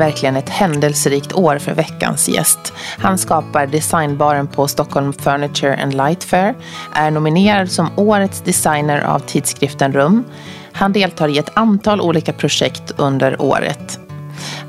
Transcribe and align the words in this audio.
Verkligen 0.00 0.36
ett 0.36 0.48
händelserikt 0.48 1.32
år 1.32 1.58
för 1.58 1.74
veckans 1.74 2.28
gäst. 2.28 2.72
Han 2.98 3.18
skapar 3.18 3.66
designbaren 3.66 4.46
på 4.46 4.68
Stockholm 4.68 5.12
Furniture 5.12 5.82
and 5.82 5.94
Light 5.94 6.24
Fair, 6.24 6.54
är 6.94 7.10
nominerad 7.10 7.70
som 7.70 7.90
Årets 7.96 8.40
designer 8.40 9.00
av 9.00 9.18
tidskriften 9.18 9.92
Rum. 9.92 10.24
Han 10.72 10.92
deltar 10.92 11.28
i 11.28 11.38
ett 11.38 11.50
antal 11.54 12.00
olika 12.00 12.32
projekt 12.32 12.92
under 12.96 13.42
året. 13.42 13.98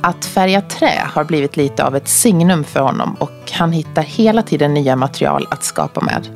Att 0.01 0.25
färga 0.25 0.61
trä 0.61 1.01
har 1.13 1.23
blivit 1.23 1.57
lite 1.57 1.83
av 1.83 1.95
ett 1.95 2.07
signum 2.07 2.63
för 2.63 2.79
honom 2.79 3.15
och 3.19 3.51
han 3.51 3.71
hittar 3.71 4.01
hela 4.01 4.41
tiden 4.41 4.73
nya 4.73 4.95
material 4.95 5.47
att 5.51 5.63
skapa 5.63 6.01
med. 6.01 6.27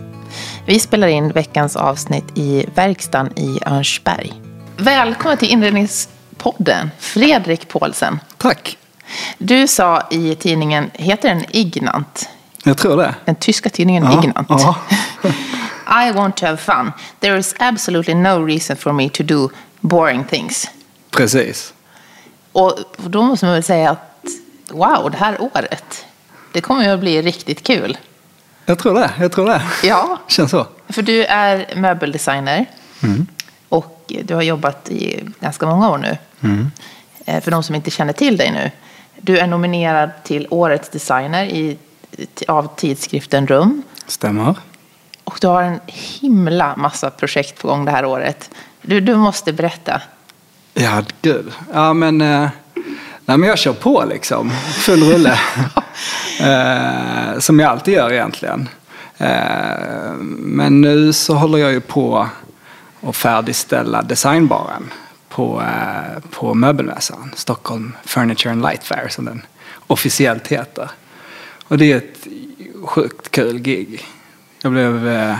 Vi 0.65 0.79
spelar 0.79 1.07
in 1.07 1.29
veckans 1.29 1.75
avsnitt 1.75 2.37
i 2.37 2.65
verkstaden 2.75 3.39
i 3.39 3.59
Örnsberg. 3.65 4.33
Välkommen 4.77 5.37
till 5.37 5.49
inredningspodden, 5.49 6.91
Fredrik 6.99 7.67
Paulsen. 7.67 8.19
Tack. 8.37 8.77
Du 9.37 9.67
sa 9.67 10.07
i 10.11 10.35
tidningen, 10.35 10.91
heter 10.93 11.29
den 11.29 11.45
Ignant? 11.51 12.29
Jag 12.63 12.77
tror 12.77 12.97
det. 12.97 13.15
Den 13.25 13.35
tyska 13.35 13.69
tidningen 13.69 14.03
Ja, 14.03 14.19
Ignant. 14.23 14.47
ja. 14.49 14.75
I 16.07 16.11
want 16.11 16.37
to 16.37 16.45
have 16.45 16.57
fun. 16.57 16.91
There 17.19 17.37
is 17.39 17.55
absolutely 17.59 18.13
no 18.15 18.45
reason 18.45 18.75
for 18.77 18.91
me 18.91 19.09
to 19.09 19.23
do 19.23 19.49
boring 19.79 20.23
things. 20.23 20.67
Precis. 21.11 21.73
Och 22.51 22.79
då 22.97 23.21
måste 23.21 23.45
man 23.45 23.53
väl 23.53 23.63
säga 23.63 23.89
att 23.91 24.25
wow, 24.71 25.11
det 25.11 25.17
här 25.17 25.41
året, 25.41 26.05
det 26.51 26.61
kommer 26.61 26.83
ju 26.83 26.89
att 26.89 26.99
bli 26.99 27.21
riktigt 27.21 27.63
kul. 27.63 27.97
Jag 28.65 28.79
tror 28.79 28.93
det. 28.93 29.11
Jag 29.19 29.31
tror 29.31 29.45
det. 29.45 29.61
Ja, 29.83 30.19
Känns 30.27 30.51
så. 30.51 30.67
för 30.89 31.01
du 31.01 31.23
är 31.25 31.75
möbeldesigner 31.75 32.65
och 33.69 34.11
du 34.23 34.35
har 34.35 34.41
jobbat 34.41 34.89
i 34.89 35.23
ganska 35.39 35.65
många 35.65 35.89
år 35.89 35.97
nu. 35.97 36.17
Eh, 37.25 37.41
För 37.43 37.51
de 37.51 37.63
som 37.63 37.75
inte 37.75 37.91
känner 37.91 38.13
till 38.13 38.37
dig 38.37 38.51
nu. 38.51 38.71
Du 39.25 39.37
är 39.37 39.47
nominerad 39.47 40.09
till 40.23 40.47
Årets 40.49 40.89
designer 40.89 41.45
i, 41.45 41.77
av 42.47 42.75
tidskriften 42.75 43.47
Rum. 43.47 43.83
Stämmer. 44.05 44.55
Och 45.23 45.37
du 45.41 45.47
har 45.47 45.63
en 45.63 45.79
himla 45.85 46.75
massa 46.75 47.09
projekt 47.09 47.61
på 47.61 47.67
gång 47.67 47.85
det 47.85 47.91
här 47.91 48.05
året. 48.05 48.49
Du, 48.81 48.99
du 48.99 49.15
måste 49.15 49.53
berätta. 49.53 50.01
Ja, 50.73 51.03
gud. 51.21 51.51
Ja, 51.73 51.93
men... 51.93 52.21
Eh, 52.21 52.49
nej, 53.25 53.37
men 53.37 53.43
jag 53.43 53.57
kör 53.57 53.73
på 53.73 54.03
liksom. 54.09 54.51
Full 54.73 55.03
rulle. 55.03 55.39
eh, 56.39 57.39
som 57.39 57.59
jag 57.59 57.71
alltid 57.71 57.93
gör 57.93 58.13
egentligen. 58.13 58.69
Eh, 59.17 60.13
men 60.37 60.81
nu 60.81 61.13
så 61.13 61.33
håller 61.33 61.57
jag 61.57 61.71
ju 61.71 61.81
på 61.81 62.27
att 63.01 63.15
färdigställa 63.15 64.01
designbaren 64.01 64.91
på, 65.35 65.61
eh, 65.61 66.19
på 66.31 66.53
möbelmässan. 66.53 67.31
Stockholm 67.35 67.95
Furniture 68.05 68.51
and 68.51 68.61
Light 68.61 68.83
Fair 68.83 69.07
som 69.09 69.25
den 69.25 69.41
officiellt 69.87 70.47
heter. 70.47 70.89
Och 71.67 71.77
det 71.77 71.91
är 71.91 71.97
ett 71.97 72.27
sjukt 72.83 73.31
kul 73.31 73.59
gig. 73.59 74.05
Jag 74.61 74.71
blev 74.71 75.07
eh, 75.07 75.35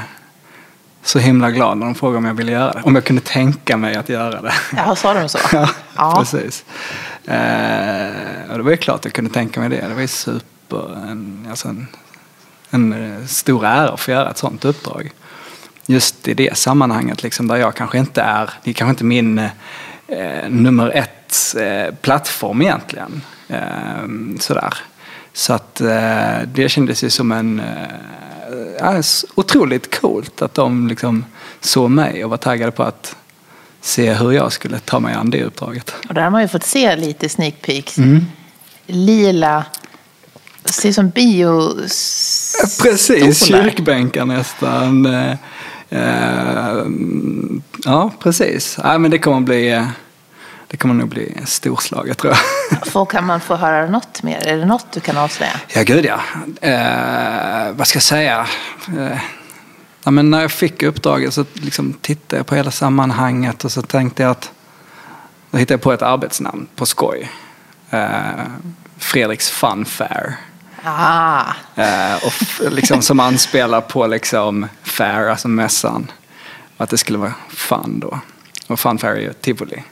så 1.04 1.20
himla 1.20 1.52
glad 1.52 1.78
när 1.78 1.86
de 1.86 1.96
frågade 1.96 2.18
om 2.18 2.26
jag 2.26 2.34
ville 2.34 2.52
göra 2.52 2.72
det. 2.74 2.82
Om 2.84 2.96
jag 2.96 3.04
kunde 3.04 3.22
tänka 3.22 3.78
mig 3.78 3.96
att 3.96 4.10
göra 4.10 4.42
det. 4.42 4.54
Ja, 4.76 4.96
sa 4.96 5.14
de 5.14 5.30
så? 5.30 5.38
Ja, 5.52 5.70
Ja. 5.96 6.16
precis. 6.20 6.66
Eh, 7.26 8.52
och 8.52 8.58
det 8.58 8.64
var 8.64 8.72
ju 8.72 8.78
klart 8.78 9.06
jag 9.06 9.14
kunde 9.14 9.30
tänka 9.32 9.60
mig 9.60 9.70
det. 9.70 9.88
Det 9.88 9.94
var 9.94 10.02
ju 10.02 10.08
super, 10.08 11.08
en, 11.10 11.48
alltså 11.50 11.68
en, 11.68 11.88
en 12.70 12.94
eh, 12.94 13.26
stor 13.26 13.66
ära 13.66 13.90
att 13.90 14.00
få 14.00 14.12
göra 14.12 14.30
ett 14.30 14.38
sånt 14.38 14.66
uppdrag. 14.66 15.12
Just 15.88 16.28
i 16.28 16.34
det 16.34 16.58
sammanhanget 16.58 17.24
liksom, 17.24 17.48
där 17.48 17.56
jag 17.56 17.76
kanske 17.76 17.98
inte 17.98 18.22
är, 18.22 18.50
det 18.64 18.70
är 18.70 18.74
kanske 18.74 18.90
inte 18.90 19.04
min 19.04 19.50
eh, 20.08 20.50
nummer 20.50 20.90
ett 20.90 21.56
eh, 21.60 21.96
plattform 21.96 22.62
egentligen. 22.62 23.22
Eh, 23.48 24.40
sådär. 24.40 24.74
Så 25.34 25.54
att 25.54 25.82
eh, 25.82 26.40
det 26.54 26.70
kändes 26.70 27.04
ju 27.04 27.10
som 27.10 27.32
en 27.32 27.60
eh, 28.80 29.02
otroligt 29.36 30.00
coolt 30.02 30.42
att 30.42 30.54
de 30.54 30.88
liksom 30.88 31.26
såg 31.62 31.92
mig 31.92 32.24
och 32.24 32.30
var 32.30 32.38
taggade 32.38 32.72
på 32.72 32.84
att 32.84 33.16
se 33.82 34.14
hur 34.14 34.32
jag 34.32 34.52
skulle 34.52 34.80
ta 34.80 35.00
mig 35.00 35.14
an 35.14 35.30
det 35.30 35.44
uppdraget. 35.44 35.94
Och 36.08 36.14
där 36.14 36.22
har 36.22 36.30
man 36.30 36.42
ju 36.42 36.48
fått 36.48 36.64
se 36.64 36.96
lite 36.96 37.30
sneak 37.30 37.62
peeks. 37.62 37.98
Mm. 37.98 38.26
Lila, 38.86 39.66
ser 40.66 40.90
ut 40.90 40.96
som 40.96 41.10
bio... 41.10 41.74
Precis, 42.82 43.46
kyrkbänkar 43.46 44.26
nästan. 44.26 45.08
Eh, 45.90 46.86
ja, 47.86 48.12
precis. 48.20 48.80
Nej, 48.84 49.00
men 49.00 49.12
det 49.12 49.20
kommer 49.20 49.42
bli, 49.42 49.72
eh, 49.72 49.88
det 50.68 50.78
kommer 50.78 50.96
nog 50.96 51.10
bli 51.10 51.36
storslaget 51.46 52.18
tror 52.18 52.34
jag. 52.34 52.88
Får, 52.92 53.06
kan 53.06 53.26
man 53.26 53.42
få 53.42 53.56
höra 53.56 53.90
något 53.90 54.24
mer? 54.24 54.48
Är 54.48 54.58
det 54.58 54.66
något 54.66 54.86
du 54.92 55.00
kan 55.00 55.18
avslöja? 55.18 55.60
Ja, 55.68 55.84
gud 55.84 56.06
ja. 56.06 56.20
Eh, 56.62 57.72
vad 57.72 57.88
ska 57.88 57.96
jag 57.98 58.04
säga? 58.04 58.48
Eh, 58.98 59.20
ja, 60.04 60.12
men 60.12 60.30
när 60.30 60.42
jag 60.42 60.52
fick 60.52 60.84
uppdraget 60.84 61.34
så 61.34 61.46
liksom 61.54 61.94
tittade 61.94 62.38
jag 62.38 62.46
på 62.46 62.56
hela 62.56 62.72
sammanhanget 62.72 63.66
och 63.66 63.72
så 63.72 63.82
tänkte 63.82 64.24
jag 64.24 64.32
att 64.32 64.52
då 65.52 65.58
hittade 65.58 65.74
jag 65.74 65.82
på 65.82 65.94
ett 65.94 66.02
arbetsnamn 66.02 66.68
på 66.76 66.86
skoj. 66.86 67.32
Eh, 67.90 68.10
Fredriks 68.98 69.50
Fun 69.50 69.86
Fair. 69.86 70.36
Ah, 70.86 71.54
Eh, 71.76 72.16
och 72.16 72.72
liksom, 72.74 73.02
som 73.02 73.20
anspelar 73.20 73.82
på 73.82 74.08
liksom 74.08 74.68
fair, 74.84 75.30
alltså 75.30 75.48
mässan. 75.48 76.12
Att 76.78 76.90
det 76.90 76.98
skulle 76.98 77.18
vara 77.18 77.34
fun 77.50 78.00
då. 78.00 78.20
Och 78.68 78.80
fun 78.80 78.98
fair 78.98 79.12
är 79.12 79.20
ju 79.20 79.34
tivoli. 79.34 79.84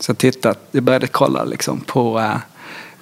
Så 0.00 0.10
jag, 0.10 0.18
tittade, 0.18 0.58
jag 0.70 0.82
började 0.82 1.06
kolla 1.06 1.44
liksom 1.44 1.80
på, 1.80 2.20
eh, 2.20 2.36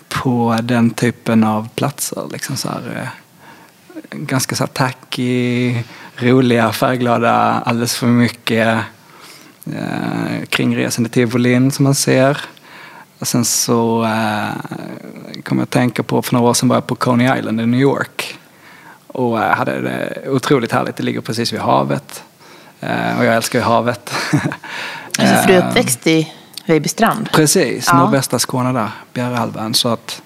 på 0.09 0.59
den 0.63 0.91
typen 0.91 1.45
av 1.45 1.69
platser. 1.75 2.23
Liksom 2.33 2.57
så 2.57 2.69
här, 2.69 3.03
eh, 3.03 4.19
ganska 4.19 4.57
så 4.57 4.63
här 4.63 4.69
tacky, 4.69 5.75
roliga, 6.17 6.73
färgglada, 6.73 7.63
alldeles 7.67 7.97
för 7.97 8.07
mycket 8.07 8.79
eh, 9.67 10.45
kringresande 10.49 11.11
tivolin 11.11 11.71
som 11.71 11.85
man 11.85 11.95
ser. 11.95 12.41
Och 13.21 13.29
sen 13.29 13.45
så 13.45 14.05
eh, 14.05 14.49
kom 15.45 15.59
jag 15.59 15.63
att 15.63 15.71
tänka 15.71 16.03
på, 16.03 16.23
för 16.23 16.35
några 16.35 16.51
år 16.51 16.55
sedan 16.55 16.69
var 16.69 16.77
jag 16.77 16.87
på 16.87 16.95
Coney 16.95 17.39
Island 17.39 17.61
i 17.61 17.67
New 17.67 17.81
York. 17.81 18.39
Och 19.07 19.43
eh, 19.43 19.57
hade 19.57 19.81
det 19.81 20.29
otroligt 20.29 20.73
härligt, 20.73 20.97
det 20.97 21.03
ligger 21.03 21.21
precis 21.21 21.53
vid 21.53 21.61
havet. 21.61 22.25
Eh, 22.81 23.19
och 23.19 23.25
jag 23.25 23.35
älskar 23.37 23.59
ju 23.59 23.65
havet. 23.65 24.15
alltså, 25.19 25.35
för 25.35 25.47
du 25.47 25.55
är 25.55 25.69
uppväxt 25.69 26.07
i 26.07 26.33
Vejbystrand? 26.67 27.29
Precis, 27.33 27.87
Ja. 27.87 27.99
nordvästra 27.99 28.39
Skåne 28.39 28.73
där, 28.73 28.91
Bjärehalvön. 29.13 29.75
Så 29.75 29.89
att 29.89 30.23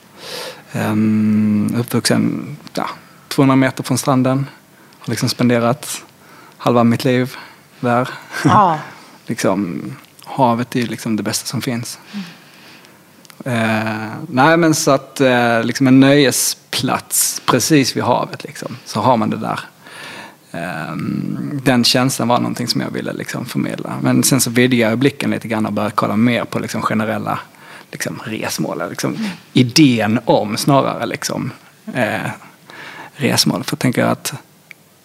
um, 0.72 1.74
uppvuxen 1.78 2.56
ja, 2.74 2.88
200 3.28 3.56
meter 3.56 3.82
från 3.82 3.98
stranden. 3.98 4.46
Har 4.98 5.10
liksom 5.10 5.28
spenderat 5.28 6.04
halva 6.56 6.84
mitt 6.84 7.04
liv 7.04 7.36
där. 7.80 8.08
Ja. 8.44 8.78
liksom, 9.26 9.82
havet 10.24 10.76
är 10.76 10.80
ju 10.80 10.86
liksom 10.86 11.16
det 11.16 11.22
bästa 11.22 11.46
som 11.46 11.62
finns. 11.62 11.98
Eh, 13.44 14.12
nej 14.28 14.56
men 14.56 14.74
så 14.74 14.90
att 14.90 15.20
eh, 15.20 15.62
liksom 15.62 15.86
en 15.86 16.00
nöjesplats 16.00 17.42
precis 17.46 17.96
vid 17.96 18.02
havet 18.02 18.44
liksom, 18.44 18.76
så 18.84 19.00
har 19.00 19.16
man 19.16 19.30
det 19.30 19.36
där. 19.36 19.60
Eh, 20.52 20.96
den 21.62 21.84
känslan 21.84 22.28
var 22.28 22.38
någonting 22.38 22.68
som 22.68 22.80
jag 22.80 22.90
ville 22.90 23.12
liksom 23.12 23.46
förmedla. 23.46 23.92
Men 24.02 24.22
sen 24.22 24.40
så 24.40 24.50
vidgade 24.50 24.90
jag 24.90 24.98
blicken 24.98 25.30
lite 25.30 25.48
grann 25.48 25.66
och 25.66 25.72
började 25.72 25.94
kolla 25.94 26.16
mer 26.16 26.44
på 26.44 26.58
liksom 26.58 26.82
generella 26.82 27.38
liksom, 27.90 28.20
resmål. 28.24 28.82
Liksom, 28.90 29.16
idén 29.52 30.20
om 30.24 30.56
snarare 30.56 31.06
liksom, 31.06 31.52
eh, 31.94 32.30
resmål. 33.16 33.64
För 33.64 33.74
jag 33.74 33.80
tänker 33.80 34.04
att 34.04 34.34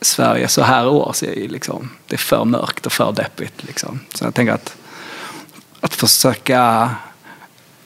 Sverige 0.02 0.48
så 0.48 0.62
här 0.64 0.88
års 0.88 1.24
är 1.24 1.36
ju 1.36 1.48
liksom, 1.48 1.90
det 2.08 2.16
är 2.16 2.18
för 2.18 2.46
mörkt 2.46 2.86
och 2.86 2.92
för 2.92 3.12
deppigt. 3.12 3.64
Liksom. 3.64 4.00
Så 4.14 4.26
jag 4.26 4.34
tänker 4.34 4.54
att, 4.54 4.76
att 5.80 5.94
försöka 5.94 6.90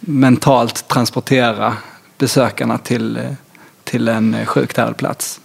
mentalt 0.05 0.87
transportera 0.87 1.77
besökarna 2.17 2.77
till, 2.77 3.35
till 3.83 4.07
en 4.07 4.33
härlig 4.33 4.97
plats. 4.97 5.39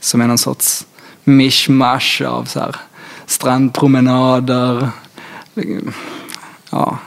Som 0.00 0.20
är 0.20 0.26
någon 0.26 0.38
sorts 0.38 0.86
mishmash 1.24 2.22
av 2.26 2.44
så 2.44 2.60
här, 2.60 2.76
strandpromenader, 3.26 4.88
ja, 6.70 6.98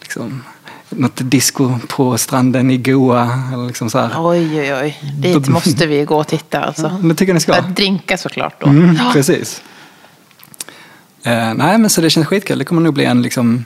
liksom 0.00 0.42
något 0.88 1.16
disco 1.30 1.78
på 1.88 2.18
stranden 2.18 2.70
i 2.70 2.76
Goa. 2.76 3.40
Eller 3.52 3.66
liksom 3.66 3.90
så 3.90 3.98
här. 3.98 4.10
Oj, 4.28 4.60
oj, 4.60 4.74
oj. 4.74 4.98
Dit 5.18 5.48
måste 5.48 5.86
vi 5.86 6.04
gå 6.04 6.16
och 6.16 6.26
titta 6.28 6.60
alltså. 6.60 6.88
Det 7.02 7.14
tycker 7.14 7.34
ni 7.34 7.40
ska. 7.40 7.54
Att 7.54 7.76
drinka 7.76 8.18
såklart 8.18 8.60
då. 8.60 8.66
Mm, 8.66 8.96
Ja. 8.96 9.10
Precis. 9.12 9.62
Eh, 11.22 11.54
nej, 11.54 11.78
men 11.78 11.90
så 11.90 12.00
det 12.00 12.10
känns 12.10 12.26
skitkul. 12.26 12.58
Det 12.58 12.64
kommer 12.64 12.82
nog 12.82 12.94
bli 12.94 13.04
en 13.04 13.22
liksom, 13.22 13.64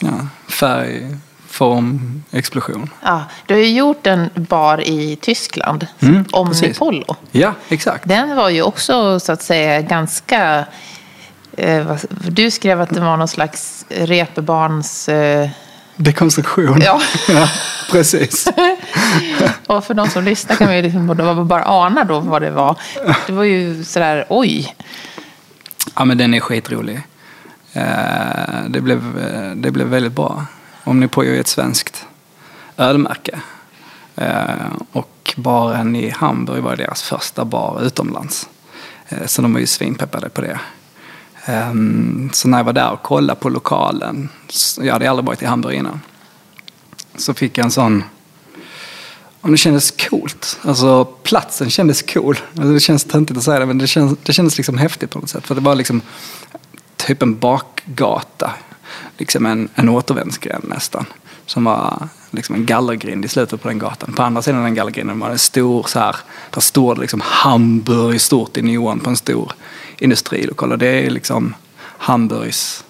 ja, 0.00 0.26
färg, 0.48 1.16
form, 1.48 2.22
explosion. 2.30 2.90
Ja, 3.02 3.24
du 3.46 3.54
har 3.54 3.60
ju 3.60 3.70
gjort 3.70 4.06
en 4.06 4.30
bar 4.34 4.80
i 4.80 5.16
Tyskland, 5.20 5.86
Mm, 6.00 6.24
om 6.32 6.48
precis. 6.48 6.78
Polo. 6.78 7.16
Ja, 7.30 7.54
exakt. 7.68 8.08
Den 8.08 8.36
var 8.36 8.48
ju 8.48 8.62
också 8.62 9.20
så 9.20 9.32
att 9.32 9.42
säga 9.42 9.80
ganska... 9.80 10.64
Eh, 11.56 11.96
du 12.08 12.50
skrev 12.50 12.80
att 12.80 12.90
det 12.90 13.00
var 13.00 13.16
någon 13.16 13.28
slags 13.28 13.84
repebarns... 13.88 15.08
Eh, 15.08 15.50
Dekonstruktion. 15.96 16.80
Ja. 16.80 17.00
ja 17.28 17.48
precis. 17.90 18.48
och 19.66 19.84
för 19.84 19.94
de 19.94 20.08
som 20.10 20.24
lyssnar 20.24 20.56
kan 20.56 20.66
man 20.66 20.76
ju 20.76 20.82
liksom 20.82 21.06
bara 21.48 21.64
ana 21.64 22.04
då 22.04 22.20
vad 22.20 22.42
det 22.42 22.50
var. 22.50 22.76
Det 23.26 23.32
var 23.32 23.44
ju 23.44 23.84
sådär, 23.84 24.26
oj. 24.28 24.76
Ja, 25.96 26.04
men 26.04 26.18
den 26.18 26.34
är 26.34 26.40
skitrolig. 26.40 27.00
Eh, 27.72 28.64
det 28.68 28.80
blev, 28.80 29.18
eh, 29.18 29.50
det 29.56 29.70
blev 29.70 29.86
väldigt 29.86 30.12
bra. 30.12 30.46
Omnipojo 30.84 31.34
är 31.34 31.40
ett 31.40 31.46
svenskt 31.46 32.06
ölmärke. 32.76 33.40
Eh, 34.16 34.72
och 34.92 35.34
baren 35.36 35.96
i 35.96 36.10
Hamburg 36.10 36.62
var 36.62 36.76
deras 36.76 37.02
första 37.02 37.44
bar 37.44 37.82
utomlands. 37.82 38.48
Så 39.26 39.42
de 39.42 39.52
var 39.52 39.60
ju 39.60 39.66
svinpeppade 39.66 40.28
på 40.28 40.40
det. 40.40 40.60
Ehm, 41.44 42.30
så 42.32 42.48
när 42.48 42.58
jag 42.58 42.64
var 42.64 42.72
där 42.72 42.92
och 42.92 43.02
kollade 43.02 43.40
på 43.40 43.48
lokalen, 43.48 44.28
jag 44.80 44.92
hade 44.92 45.10
aldrig 45.10 45.26
varit 45.26 45.42
i 45.42 45.46
Hamburg 45.46 45.76
innan, 45.76 46.00
så 47.16 47.34
fick 47.34 47.58
jag 47.58 47.64
en 47.64 47.70
sån 47.70 48.04
om 49.40 49.50
det 49.50 49.56
kändes 49.56 49.90
coolt. 49.90 50.58
Alltså 50.62 51.04
platsen 51.04 51.70
kändes 51.70 52.02
cool. 52.02 52.38
Alltså, 52.56 52.72
det 52.72 52.80
känns 52.80 53.04
töntigt 53.04 53.38
att 53.38 53.44
säga 53.44 53.58
det 53.58 53.66
men 53.66 53.78
det 53.78 53.86
kändes, 53.86 54.18
det 54.22 54.32
kändes 54.32 54.56
liksom 54.56 54.78
häftigt 54.78 55.10
på 55.10 55.18
något 55.18 55.30
sätt. 55.30 55.46
För 55.46 55.54
det 55.54 55.60
var 55.60 55.74
liksom 55.74 56.00
typ 57.06 57.22
en 57.22 57.38
bakgata. 57.38 58.50
Liksom 59.18 59.46
en, 59.46 59.68
en 59.74 59.88
återvändsgränd 59.88 60.64
nästan. 60.68 61.06
Som 61.46 61.64
var 61.64 62.08
liksom 62.30 62.54
en 62.54 62.66
gallergrind 62.66 63.24
i 63.24 63.28
slutet 63.28 63.62
på 63.62 63.68
den 63.68 63.78
gatan. 63.78 64.12
På 64.12 64.22
andra 64.22 64.42
sidan 64.42 64.62
den 64.62 64.74
gallergrinden 64.74 65.20
var 65.20 65.28
det 65.28 65.34
en 65.34 65.38
stor 65.38 65.82
så 65.88 65.98
här. 65.98 66.16
Där 66.50 66.60
stod 66.60 66.98
liksom 66.98 67.20
Hamburg 67.24 68.20
stort 68.20 68.56
i 68.56 68.62
neon 68.62 69.00
på 69.00 69.10
en 69.10 69.16
stor 69.16 69.52
industrilokal. 69.98 70.72
Och 70.72 70.78
det 70.78 71.06
är 71.06 71.10
liksom 71.10 71.54
Hamburgs 71.98 72.84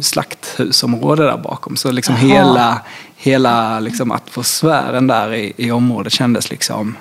slakthusområde 0.00 1.22
där 1.22 1.38
bakom. 1.38 1.76
Så 1.76 1.92
liksom 1.92 2.14
Aha. 2.14 2.26
hela, 2.26 2.80
hela 3.16 3.80
liksom 3.80 4.12
atmosfären 4.12 5.06
där 5.06 5.34
i, 5.34 5.52
i 5.56 5.70
området 5.70 6.12
kändes 6.12 6.50
liksom 6.50 6.96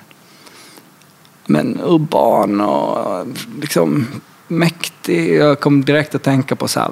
men 1.46 1.80
urban 1.84 2.62
och 2.62 3.28
liksom 3.62 4.08
mäktig. 4.58 5.36
Jag 5.36 5.60
kom 5.60 5.86
direkt 5.86 6.16
att 6.16 6.24
tänka 6.24 6.56
på 6.56 6.68
så 6.68 6.80
här 6.80 6.92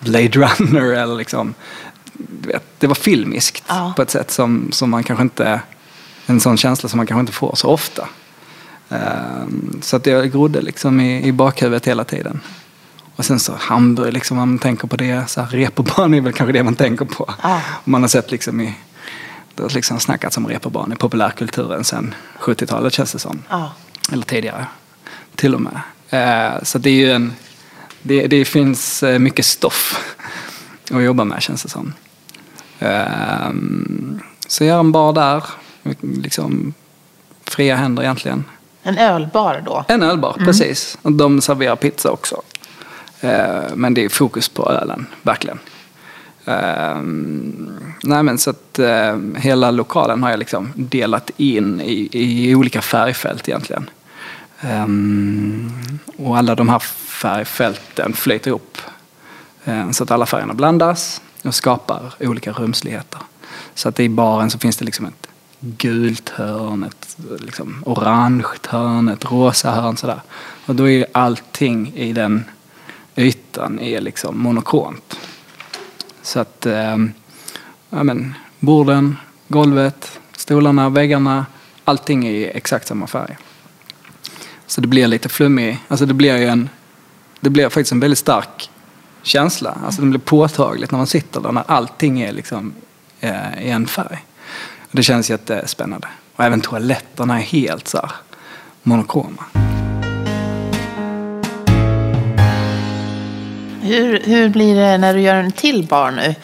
Blade 0.00 0.28
Runner 0.28 0.92
eller 1.02 1.16
liksom 1.16 1.54
vet, 2.46 2.64
det 2.78 2.86
var 2.86 2.94
filmiskt 2.94 3.64
ja. 3.68 3.92
på 3.96 4.02
ett 4.02 4.10
sätt 4.10 4.30
som, 4.30 4.68
som 4.72 4.90
man 4.90 5.04
kanske 5.04 5.22
inte 5.22 5.60
en 6.26 6.40
sån 6.40 6.56
känsla 6.56 6.88
som 6.88 6.96
man 6.96 7.06
kanske 7.06 7.20
inte 7.20 7.32
får 7.32 7.54
så 7.54 7.68
ofta. 7.68 8.08
Um, 8.88 9.78
så 9.82 9.96
att 9.96 10.06
jag 10.06 10.32
grodde 10.32 10.60
liksom 10.60 11.00
i, 11.00 11.26
i 11.26 11.32
bakhuvudet 11.32 11.86
hela 11.86 12.04
tiden. 12.04 12.40
Och 13.16 13.24
sen 13.24 13.40
så 13.40 13.52
Hamburg, 13.58 14.12
liksom, 14.12 14.36
man 14.36 14.58
tänker 14.58 14.88
på 14.88 14.96
det. 14.96 15.30
Så 15.30 15.40
här, 15.40 15.48
reeperbahn 15.48 16.14
är 16.14 16.20
väl 16.20 16.32
kanske 16.32 16.52
det 16.52 16.62
man 16.62 16.74
tänker 16.74 17.04
på. 17.04 17.34
Ah. 17.40 17.60
Man 17.84 18.02
har 18.02 18.08
sett 18.08 18.30
liksom 18.30 18.60
i, 18.60 18.74
det 19.54 19.62
har 19.62 19.70
liksom 19.70 20.00
snackats 20.00 20.36
om 20.36 20.46
reeperbahn 20.46 20.92
i 20.92 20.96
populärkulturen 20.96 21.84
sedan 21.84 22.14
70-talet 22.38 22.92
känns 22.92 23.12
det 23.12 23.18
som. 23.18 23.42
Ah. 23.48 23.68
Eller 24.12 24.24
tidigare 24.24 24.66
till 25.34 25.54
och 25.54 25.60
med. 25.60 25.80
Eh, 26.10 26.62
så 26.62 26.78
det 26.78 26.90
är 26.90 26.94
ju 26.94 27.12
en, 27.12 27.32
det, 28.02 28.26
det 28.26 28.44
finns 28.44 29.02
eh, 29.02 29.18
mycket 29.18 29.44
stoff 29.44 30.14
att 30.90 31.02
jobba 31.02 31.24
med 31.24 31.42
känns 31.42 31.62
det 31.62 31.68
som. 31.68 31.92
Eh, 32.78 33.50
så 34.46 34.64
jag 34.64 34.74
har 34.74 34.80
en 34.80 34.92
bar 34.92 35.12
där, 35.12 35.44
liksom 36.00 36.74
fria 37.44 37.76
händer 37.76 38.02
egentligen. 38.02 38.44
En 38.82 38.98
ölbar 38.98 39.62
då? 39.66 39.84
En 39.88 40.02
ölbar, 40.02 40.34
mm. 40.34 40.46
precis. 40.46 40.98
Och 41.02 41.12
de 41.12 41.40
serverar 41.40 41.76
pizza 41.76 42.10
också. 42.10 42.42
Eh, 43.20 43.62
men 43.74 43.94
det 43.94 44.04
är 44.04 44.08
fokus 44.08 44.48
på 44.48 44.70
ölen, 44.70 45.06
verkligen. 45.22 45.58
Uh, 46.48 47.02
nej 48.02 48.22
men 48.22 48.38
så 48.38 48.50
att 48.50 48.80
hela 49.36 49.70
lokalen 49.70 50.22
har 50.22 50.30
jag 50.30 50.38
liksom 50.38 50.72
delat 50.74 51.30
in 51.36 51.80
i, 51.80 52.08
i 52.12 52.54
olika 52.54 52.82
färgfält 52.82 53.48
egentligen. 53.48 53.90
Um, 54.72 55.72
och 56.16 56.38
alla 56.38 56.54
de 56.54 56.68
här 56.68 56.78
färgfälten 56.78 58.12
flyter 58.12 58.48
ihop. 58.48 58.78
Ehm, 59.64 59.92
så 59.92 60.04
att 60.04 60.10
alla 60.10 60.26
färgerna 60.26 60.54
blandas 60.54 61.22
och 61.42 61.54
skapar 61.54 62.14
olika 62.20 62.52
rumsligheter. 62.52 63.20
Så 63.74 63.88
att 63.88 64.00
i 64.00 64.08
baren 64.08 64.50
så 64.50 64.58
finns 64.58 64.76
det 64.76 64.84
liksom 64.84 65.06
ett 65.06 65.28
gult 65.60 66.28
hörn, 66.28 66.84
ett 66.84 67.16
liksom 67.38 67.82
orange 67.86 68.44
hörn, 68.68 69.08
ett 69.08 69.30
rosa 69.30 69.70
hörn 69.70 69.96
sådär. 69.96 70.20
Och 70.66 70.74
då 70.74 70.88
är 70.88 71.06
allting 71.12 71.92
i 71.94 72.12
den 72.12 72.44
ytan 73.16 73.80
är 73.80 74.00
liksom 74.00 74.38
monokromt. 74.38 75.18
Så 76.22 76.40
att, 76.40 76.66
eh, 76.66 76.96
ja 77.90 78.02
men, 78.02 78.34
borden, 78.60 79.16
golvet, 79.48 80.20
stolarna, 80.36 80.88
väggarna, 80.88 81.46
allting 81.84 82.26
är 82.26 82.30
i 82.30 82.44
exakt 82.44 82.86
samma 82.86 83.06
färg. 83.06 83.36
Så 84.66 84.80
det 84.80 84.88
blir 84.88 85.06
lite 85.06 85.28
flummig, 85.28 85.78
alltså 85.88 86.06
det 86.06 86.14
blir 86.14 86.36
ju 86.36 86.46
en, 86.46 86.68
det 87.40 87.50
blir 87.50 87.68
faktiskt 87.68 87.92
en 87.92 88.00
väldigt 88.00 88.18
stark 88.18 88.70
känsla. 89.22 89.78
Alltså 89.84 90.00
det 90.00 90.08
blir 90.08 90.20
påtagligt 90.20 90.90
när 90.90 90.98
man 90.98 91.06
sitter 91.06 91.40
där, 91.40 91.52
när 91.52 91.64
allting 91.66 92.20
är 92.20 92.32
liksom 92.32 92.72
eh, 93.20 93.62
i 93.62 93.70
en 93.70 93.86
färg. 93.86 94.24
Det 94.90 95.02
känns 95.02 95.30
jättespännande. 95.30 96.08
Och 96.36 96.44
även 96.44 96.60
toaletterna 96.60 97.38
är 97.38 97.42
helt 97.42 97.88
så 97.88 97.98
här 97.98 98.10
monokroma. 98.82 99.44
Hur, 103.82 104.20
hur 104.20 104.48
blir 104.48 104.74
det 104.74 104.98
när 104.98 105.14
du 105.14 105.20
gör 105.20 105.34
en 105.34 105.52
till 105.52 105.86
bar 105.86 106.10
nu? 106.10 106.34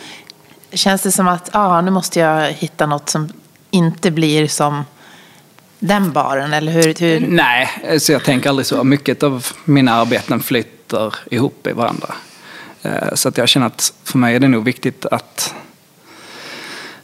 Känns 0.72 1.02
det 1.02 1.12
som 1.12 1.28
att 1.28 1.50
ah, 1.52 1.80
nu 1.80 1.90
måste 1.90 2.20
jag 2.20 2.52
hitta 2.52 2.86
något 2.86 3.10
som 3.10 3.28
inte 3.70 4.10
blir 4.10 4.48
som 4.48 4.84
den 5.80 6.12
baren? 6.12 6.52
Eller 6.52 6.72
hur, 6.72 6.94
hur? 7.00 7.20
Nej, 7.20 7.98
så 7.98 8.12
jag 8.12 8.24
tänker 8.24 8.48
aldrig 8.48 8.66
så. 8.66 8.84
Mycket 8.84 9.22
av 9.22 9.46
mina 9.64 9.92
arbeten 9.92 10.40
flyter 10.40 11.14
ihop 11.30 11.66
i 11.66 11.72
varandra. 11.72 12.14
Eh, 12.82 13.14
så 13.14 13.28
att 13.28 13.38
jag 13.38 13.48
känner 13.48 13.66
att 13.66 13.92
för 14.04 14.18
mig 14.18 14.34
är 14.34 14.40
det 14.40 14.48
nog 14.48 14.64
viktigt 14.64 15.06
att 15.06 15.54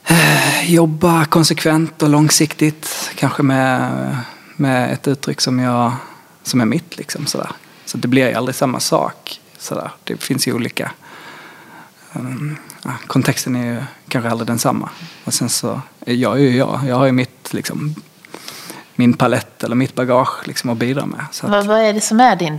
eh, 0.05 0.73
jobba 0.73 1.25
konsekvent 1.25 2.03
och 2.03 2.09
långsiktigt. 2.09 3.11
Kanske 3.15 3.43
med, 3.43 4.17
med 4.57 4.93
ett 4.93 5.09
uttryck 5.09 5.41
som, 5.41 5.59
jag, 5.59 5.93
som 6.43 6.61
är 6.61 6.65
mitt. 6.65 6.97
Liksom, 6.99 7.27
sådär. 7.27 7.51
Så 7.85 7.99
det 7.99 8.09
blir 8.09 8.29
ju 8.29 8.35
aldrig 8.35 8.55
samma 8.55 8.81
sak 8.81 9.41
Sådär. 9.59 9.91
Det 10.05 10.17
finns 10.17 10.49
ju 10.49 10.53
olika. 10.53 10.91
Um, 12.13 12.57
ja, 12.83 12.93
kontexten 13.07 13.57
är 13.57 13.75
ju 13.75 13.83
kanske 14.09 14.31
aldrig 14.31 14.47
densamma. 14.47 14.91
Och 15.25 15.35
sen 15.35 15.49
så 15.49 15.81
jag 16.05 16.33
är 16.37 16.43
ju 16.43 16.57
jag. 16.57 16.81
Jag 16.89 16.97
har 16.97 17.07
ju 17.07 17.13
mitt, 17.13 17.55
liksom, 17.55 17.95
min 18.97 19.15
palett 19.15 19.65
eller 19.65 19.77
mitt 19.77 19.95
bagage 19.95 20.47
liksom, 20.47 20.71
att 20.71 20.79
bidra 20.79 21.07
med. 21.07 21.27
Så 21.33 21.47
att... 21.47 21.53
vad, 21.53 21.67
vad 21.67 21.81
är 21.81 21.93
det 21.93 22.01
som 22.01 22.21
är 22.21 22.37
din 22.37 22.59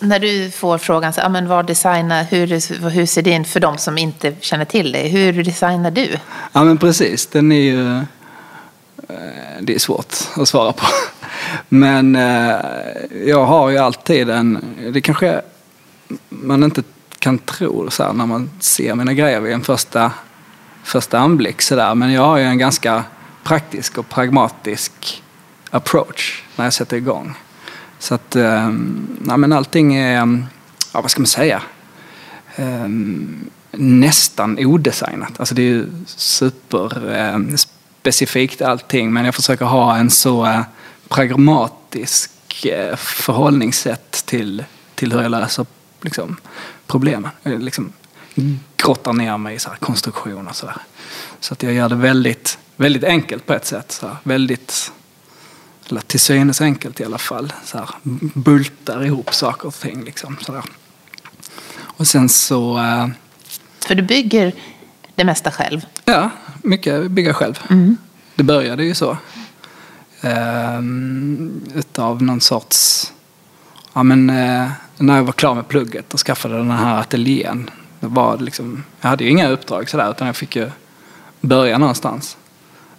när 0.00 0.18
du 0.18 0.50
får 0.50 0.78
frågan, 0.78 1.12
så, 1.12 1.20
ah, 1.20 1.28
men 1.28 1.48
vad 1.48 1.66
designar, 1.66 2.24
hur, 2.24 2.46
hur 2.90 3.06
ser 3.06 3.22
din, 3.22 3.44
för 3.44 3.60
de 3.60 3.78
som 3.78 3.98
inte 3.98 4.34
känner 4.40 4.64
till 4.64 4.92
dig, 4.92 5.08
hur 5.08 5.44
designar 5.44 5.90
du? 5.90 6.16
Ja 6.52 6.64
men 6.64 6.78
precis, 6.78 7.26
den 7.26 7.52
är 7.52 7.60
ju, 7.60 7.96
eh, 7.98 8.04
det 9.60 9.74
är 9.74 9.78
svårt 9.78 10.14
att 10.36 10.48
svara 10.48 10.72
på. 10.72 10.86
Men 11.68 12.16
eh, 12.16 12.56
jag 13.26 13.44
har 13.44 13.70
ju 13.70 13.78
alltid 13.78 14.30
en, 14.30 14.64
det 14.92 15.00
kanske 15.00 15.40
man 16.28 16.64
inte 16.64 16.82
kan 17.18 17.38
tro 17.38 17.90
så 17.90 18.02
här, 18.02 18.12
när 18.12 18.26
man 18.26 18.50
ser 18.60 18.94
mina 18.94 19.12
grejer 19.12 19.40
vid 19.40 19.52
en 19.52 19.62
första, 19.62 20.12
första 20.82 21.18
anblick. 21.18 21.62
Så 21.62 21.76
där. 21.76 21.94
Men 21.94 22.12
jag 22.12 22.22
har 22.22 22.36
ju 22.36 22.44
en 22.44 22.58
ganska 22.58 23.04
praktisk 23.42 23.98
och 23.98 24.08
pragmatisk 24.08 25.22
approach 25.74 26.42
när 26.56 26.64
jag 26.64 26.72
sätter 26.72 26.96
igång. 26.96 27.34
Så 27.98 28.14
att 28.14 28.36
um, 28.36 29.18
men 29.36 29.52
allting 29.52 29.94
är, 29.94 30.46
ja, 30.92 31.00
vad 31.00 31.10
ska 31.10 31.20
man 31.20 31.26
säga, 31.26 31.62
um, 32.56 33.50
nästan 33.72 34.58
odesignat. 34.58 35.40
Alltså 35.40 35.54
det 35.54 35.62
är 35.62 35.66
ju 35.66 35.86
superspecifikt 36.06 38.60
ehm, 38.60 38.66
um, 38.66 38.72
allting 38.72 39.12
men 39.12 39.24
jag 39.24 39.34
försöker 39.34 39.64
ha 39.64 39.96
en 39.96 40.10
så 40.10 40.46
uh, 40.46 40.60
pragmatisk 41.08 42.30
uh, 42.66 42.96
förhållningssätt 42.96 44.26
till, 44.26 44.64
till 44.94 45.12
hur 45.12 45.22
jag 45.22 45.30
löser 45.30 45.66
liksom, 46.00 46.36
problemen. 46.86 47.30
Jag 47.42 47.62
liksom 47.62 47.92
grottar 48.76 49.12
ner 49.12 49.38
mig 49.38 49.54
i 49.54 49.58
så 49.58 49.70
här 49.70 49.76
konstruktioner 49.76 50.50
och 50.50 50.56
sådär. 50.56 50.76
Så 51.40 51.52
att 51.52 51.62
jag 51.62 51.72
gör 51.72 51.88
det 51.88 51.94
väldigt, 51.94 52.58
väldigt 52.76 53.04
enkelt 53.04 53.46
på 53.46 53.52
ett 53.52 53.66
sätt. 53.66 53.92
Så 53.92 54.06
här, 54.06 54.16
väldigt, 54.22 54.92
eller 55.90 56.00
till 56.00 56.20
synes 56.20 56.60
enkelt 56.60 57.00
i 57.00 57.04
alla 57.04 57.18
fall. 57.18 57.52
Så 57.64 57.78
här, 57.78 57.88
bultar 58.34 59.04
ihop 59.04 59.34
saker 59.34 59.68
och 59.68 59.74
ting. 59.74 60.04
Liksom, 60.04 60.36
så 60.40 60.62
Och 61.80 62.06
sen 62.06 62.28
så... 62.28 62.78
Äh, 62.78 63.08
För 63.86 63.94
du 63.94 64.02
bygger 64.02 64.52
det 65.14 65.24
mesta 65.24 65.50
själv? 65.50 65.80
Ja, 66.04 66.30
mycket 66.62 67.10
bygger 67.10 67.28
jag 67.28 67.36
själv. 67.36 67.60
Mm. 67.70 67.96
Det 68.34 68.42
började 68.42 68.84
ju 68.84 68.94
så. 68.94 69.16
Äh, 70.20 70.80
utav 71.74 72.22
någon 72.22 72.40
sorts 72.40 73.12
ja, 73.92 74.02
men, 74.02 74.30
eh, 74.30 74.70
när 74.98 75.16
jag 75.16 75.24
var 75.24 75.32
klar 75.32 75.54
med 75.54 75.68
plugget 75.68 76.14
och 76.14 76.20
skaffade 76.20 76.56
den 76.56 76.70
här 76.70 77.00
ateljén 77.00 77.70
Det 78.00 78.06
var 78.06 78.38
liksom, 78.38 78.84
jag 79.00 79.08
hade 79.08 79.24
ju 79.24 79.30
inga 79.30 79.48
uppdrag 79.48 79.88
sådär 79.88 80.10
utan 80.10 80.26
jag 80.26 80.36
fick 80.36 80.56
ju 80.56 80.70
börja 81.40 81.78
någonstans. 81.78 82.36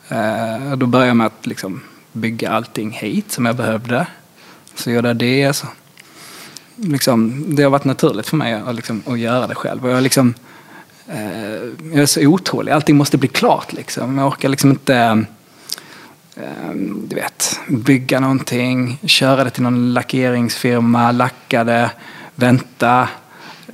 Eh, 0.10 0.76
då 0.76 0.86
började 0.86 1.08
jag 1.08 1.18
med 1.18 1.28
att 1.28 1.46
liksom 1.46 1.82
bygga 2.16 2.52
allting 2.52 2.92
hit 2.92 3.32
som 3.32 3.46
jag 3.46 3.56
behövde. 3.56 4.08
Så 4.76 4.92
gjorde 4.92 5.08
jag 5.08 5.18
det. 5.18 5.54
Så 5.54 5.68
liksom, 6.76 7.46
det 7.56 7.64
har 7.64 7.70
varit 7.70 7.86
naturligt 7.86 8.28
för 8.28 8.38
mig 8.38 8.54
att, 8.54 8.76
liksom, 8.76 9.04
att 9.06 9.20
göra 9.20 9.48
det 9.48 9.56
själv. 9.56 9.86
Och 9.86 9.92
jag, 9.92 10.04
liksom, 10.04 10.34
eh, 11.08 11.52
jag 11.94 12.02
är 12.02 12.06
så 12.06 12.28
otålig. 12.28 12.72
Allting 12.72 12.96
måste 12.96 13.18
bli 13.18 13.28
klart. 13.28 13.74
Liksom. 13.74 14.18
Jag 14.18 14.28
orkar 14.28 14.50
liksom 14.50 14.70
inte 14.70 15.26
eh, 16.36 16.74
du 17.08 17.16
vet, 17.16 17.60
bygga 17.68 18.20
någonting, 18.20 19.00
köra 19.04 19.44
det 19.44 19.50
till 19.50 19.64
någon 19.64 19.94
lackeringsfirma, 19.94 21.12
lacka 21.12 21.64
det, 21.64 21.92
vänta, 22.36 23.10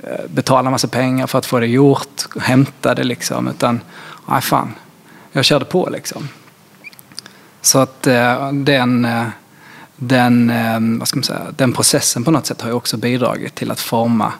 eh, 0.02 0.26
betala 0.28 0.70
massa 0.70 0.88
pengar 0.88 1.26
för 1.26 1.38
att 1.38 1.46
få 1.46 1.60
det 1.60 1.66
gjort, 1.66 2.36
hämta 2.40 2.94
det 2.94 3.04
liksom. 3.04 3.48
Utan, 3.48 3.80
nej 4.28 4.40
fan, 4.40 4.74
jag 5.32 5.44
körde 5.44 5.64
på 5.64 5.88
liksom. 5.92 6.28
Så 7.62 7.78
att 7.78 8.06
eh, 8.06 8.52
den, 8.52 9.04
eh, 9.04 9.26
den, 9.96 10.50
eh, 10.50 10.80
vad 10.98 11.08
ska 11.08 11.16
man 11.16 11.24
säga, 11.24 11.46
den 11.56 11.72
processen 11.72 12.24
på 12.24 12.30
något 12.30 12.46
sätt 12.46 12.60
har 12.60 12.68
ju 12.68 12.74
också 12.74 12.96
bidragit 12.96 13.54
till 13.54 13.70
att 13.70 13.80
forma 13.80 14.32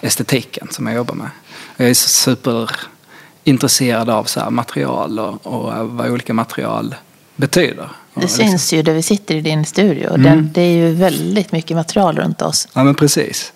estetiken 0.00 0.68
som 0.70 0.86
jag 0.86 0.96
jobbar 0.96 1.14
med. 1.14 1.30
Jag 1.76 1.90
är 1.90 1.94
superintresserad 1.94 4.10
av 4.10 4.24
så 4.24 4.50
material 4.50 5.18
och, 5.18 5.46
och 5.46 5.88
vad 5.88 6.10
olika 6.10 6.34
material 6.34 6.94
betyder. 7.36 7.88
Det 8.14 8.20
liksom. 8.20 8.46
syns 8.46 8.72
ju 8.72 8.82
där 8.82 8.94
vi 8.94 9.02
sitter 9.02 9.34
i 9.34 9.40
din 9.40 9.64
studio. 9.64 10.08
Mm. 10.08 10.22
Den, 10.22 10.52
det 10.52 10.60
är 10.60 10.76
ju 10.76 10.94
väldigt 10.94 11.52
mycket 11.52 11.76
material 11.76 12.16
runt 12.16 12.42
oss. 12.42 12.68
Ja 12.72 12.84
men 12.84 12.94
precis. 12.94 13.52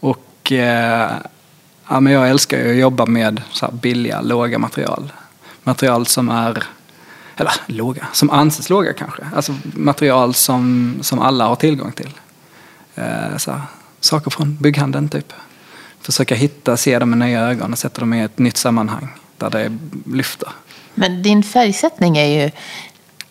Och 0.00 0.52
eh, 0.52 1.10
ja, 1.88 2.00
men 2.00 2.12
jag 2.12 2.30
älskar 2.30 2.58
ju 2.58 2.70
att 2.70 2.76
jobba 2.76 3.06
med 3.06 3.42
så 3.52 3.70
billiga, 3.72 4.20
låga 4.20 4.58
material. 4.58 5.12
Material 5.62 6.06
som 6.06 6.28
är 6.28 6.64
eller 7.36 7.52
låga, 7.66 8.06
som 8.12 8.30
anses 8.30 8.70
låga 8.70 8.92
kanske. 8.92 9.22
Alltså 9.34 9.54
material 9.62 10.34
som, 10.34 10.94
som 11.00 11.18
alla 11.18 11.46
har 11.46 11.56
tillgång 11.56 11.92
till. 11.92 12.10
Eh, 12.94 13.36
så, 13.36 13.60
saker 14.00 14.30
från 14.30 14.56
bygghandeln 14.56 15.08
typ. 15.08 15.32
Försöka 16.00 16.34
hitta, 16.34 16.76
se 16.76 16.98
dem 16.98 17.10
med 17.10 17.18
nya 17.18 17.40
ögon 17.40 17.72
och 17.72 17.78
sätta 17.78 18.00
dem 18.00 18.14
i 18.14 18.22
ett 18.22 18.38
nytt 18.38 18.56
sammanhang 18.56 19.08
där 19.36 19.50
det 19.50 19.78
lyfter. 20.06 20.48
Men 20.94 21.22
din 21.22 21.42
färgsättning 21.42 22.18
är 22.18 22.42
ju, 22.42 22.50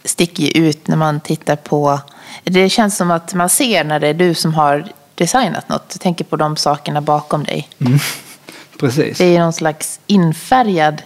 sticker 0.03 0.43
ju 0.43 0.49
ut 0.49 0.87
när 0.87 0.97
man 0.97 1.19
tittar 1.19 1.55
på... 1.55 1.99
Det 2.43 2.69
känns 2.69 2.97
som 2.97 3.11
att 3.11 3.33
man 3.33 3.49
ser 3.49 3.83
när 3.83 3.99
det 3.99 4.07
är 4.07 4.13
du 4.13 4.33
som 4.33 4.53
har 4.53 4.91
designat 5.15 5.69
något. 5.69 5.85
Jag 5.89 6.01
tänker 6.01 6.25
på 6.25 6.35
de 6.35 6.57
sakerna 6.57 7.01
bakom 7.01 7.43
dig. 7.43 7.69
Mm. 7.79 7.99
Precis. 8.79 9.17
Det 9.17 9.35
är 9.35 9.39
någon 9.39 9.53
slags 9.53 9.99
infärgad 10.07 11.01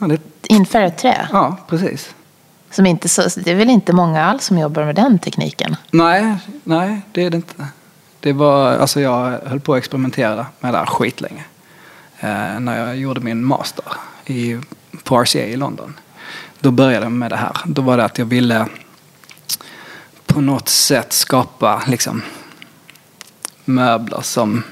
Ja, 0.00 0.06
det... 0.06 0.20
Infärgat 0.50 0.98
trä? 0.98 1.28
Ja, 1.32 1.56
precis. 1.68 2.14
Som 2.70 2.86
inte 2.86 3.08
så, 3.08 3.22
det 3.40 3.50
är 3.50 3.54
väl 3.54 3.70
inte 3.70 3.92
många 3.92 4.24
alls 4.24 4.44
som 4.44 4.58
jobbar 4.58 4.84
med 4.84 4.94
den 4.94 5.18
tekniken? 5.18 5.76
Nej, 5.90 6.36
nej 6.64 7.00
det 7.12 7.24
är 7.24 7.30
det 7.30 7.36
inte. 7.36 7.66
Det 8.20 8.32
var, 8.32 8.72
alltså 8.72 9.00
jag 9.00 9.38
höll 9.46 9.60
på 9.60 9.74
att 9.74 9.78
experimentera 9.78 10.46
med 10.60 10.74
det 10.74 10.78
här 10.78 10.86
skitlänge. 10.86 11.44
Eh, 12.20 12.60
när 12.60 12.86
jag 12.86 12.96
gjorde 12.96 13.20
min 13.20 13.44
master 13.44 13.84
i, 14.26 14.58
på 15.04 15.22
RCA 15.22 15.38
i 15.38 15.56
London. 15.56 15.94
Då 16.60 16.70
började 16.70 17.04
jag 17.06 17.12
med 17.12 17.30
det 17.30 17.36
här. 17.36 17.56
Då 17.64 17.82
var 17.82 17.96
det 17.96 18.04
att 18.04 18.18
jag 18.18 18.26
ville 18.26 18.66
på 20.26 20.40
något 20.40 20.68
sätt 20.68 21.12
skapa 21.12 21.82
liksom, 21.86 22.22
möbler 23.64 24.20
som, 24.20 24.62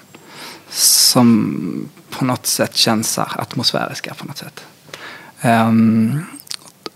som 0.70 1.88
på 2.10 2.24
något 2.24 2.46
sätt 2.46 2.76
känns 2.76 3.18
atmosfäriska 3.18 4.14
på 4.14 4.26
något 4.26 4.38
sätt. 4.38 4.64
Um, 5.42 6.26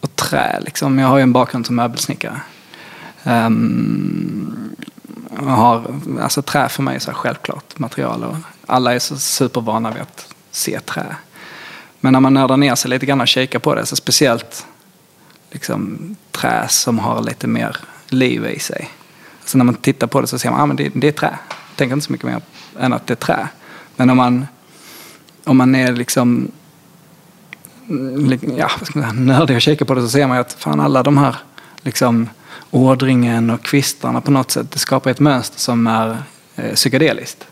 och 0.00 0.16
trä 0.16 0.60
liksom. 0.60 0.98
Jag 0.98 1.08
har 1.08 1.16
ju 1.16 1.22
en 1.22 1.32
bakgrund 1.32 1.66
som 1.66 1.76
möbelsnickare. 1.76 2.40
Um, 3.24 4.76
har, 5.36 6.00
alltså 6.20 6.42
trä 6.42 6.68
för 6.68 6.82
mig 6.82 6.96
är 6.96 7.00
så 7.00 7.12
självklart 7.12 7.78
material 7.78 8.24
och 8.24 8.36
alla 8.66 8.94
är 8.94 8.98
så 8.98 9.16
supervana 9.16 9.90
vid 9.90 10.02
att 10.02 10.34
se 10.50 10.80
trä. 10.80 11.16
Men 12.00 12.12
när 12.12 12.20
man 12.20 12.34
nördar 12.34 12.56
ner 12.56 12.74
sig 12.74 12.90
lite 12.90 13.06
grann 13.06 13.20
och 13.20 13.28
kikar 13.28 13.58
på 13.58 13.74
det, 13.74 13.86
så 13.86 13.96
speciellt 13.96 14.66
liksom, 15.50 16.16
trä 16.30 16.68
som 16.68 16.98
har 16.98 17.22
lite 17.22 17.46
mer 17.46 17.76
liv 18.08 18.46
i 18.46 18.58
sig. 18.58 18.90
Så 19.44 19.58
när 19.58 19.64
man 19.64 19.74
tittar 19.74 20.06
på 20.06 20.20
det 20.20 20.26
så 20.26 20.38
ser 20.38 20.50
man 20.50 20.60
att 20.60 20.80
ah, 20.80 20.82
det, 20.82 20.90
det 20.94 21.08
är 21.08 21.12
trä. 21.12 21.38
Jag 21.48 21.76
tänker 21.76 21.94
inte 21.94 22.06
så 22.06 22.12
mycket 22.12 22.26
mer 22.26 22.40
än 22.78 22.92
att 22.92 23.06
det 23.06 23.14
är 23.14 23.16
trä. 23.16 23.48
Men 23.96 24.10
om 24.10 24.16
man, 24.16 24.46
om 25.44 25.56
man 25.56 25.74
är 25.74 25.92
liksom 25.92 26.50
Mm, 27.88 28.38
ja, 28.56 28.70
nördig 29.14 29.56
och 29.56 29.62
kikar 29.62 29.86
på 29.86 29.94
det 29.94 30.02
så 30.02 30.08
ser 30.08 30.26
man 30.26 30.36
ju 30.36 30.40
att 30.40 30.52
fan 30.52 30.80
alla 30.80 31.02
de 31.02 31.18
här 31.18 31.36
liksom, 31.82 32.28
ådringen 32.70 33.50
och 33.50 33.62
kvistarna 33.62 34.20
på 34.20 34.30
något 34.30 34.50
sätt, 34.50 34.70
det 34.70 34.78
skapar 34.78 35.10
ett 35.10 35.20
mönster 35.20 35.60
som 35.60 35.86
är 35.86 36.22
eh, 36.56 36.74
psykedeliskt. 36.74 37.46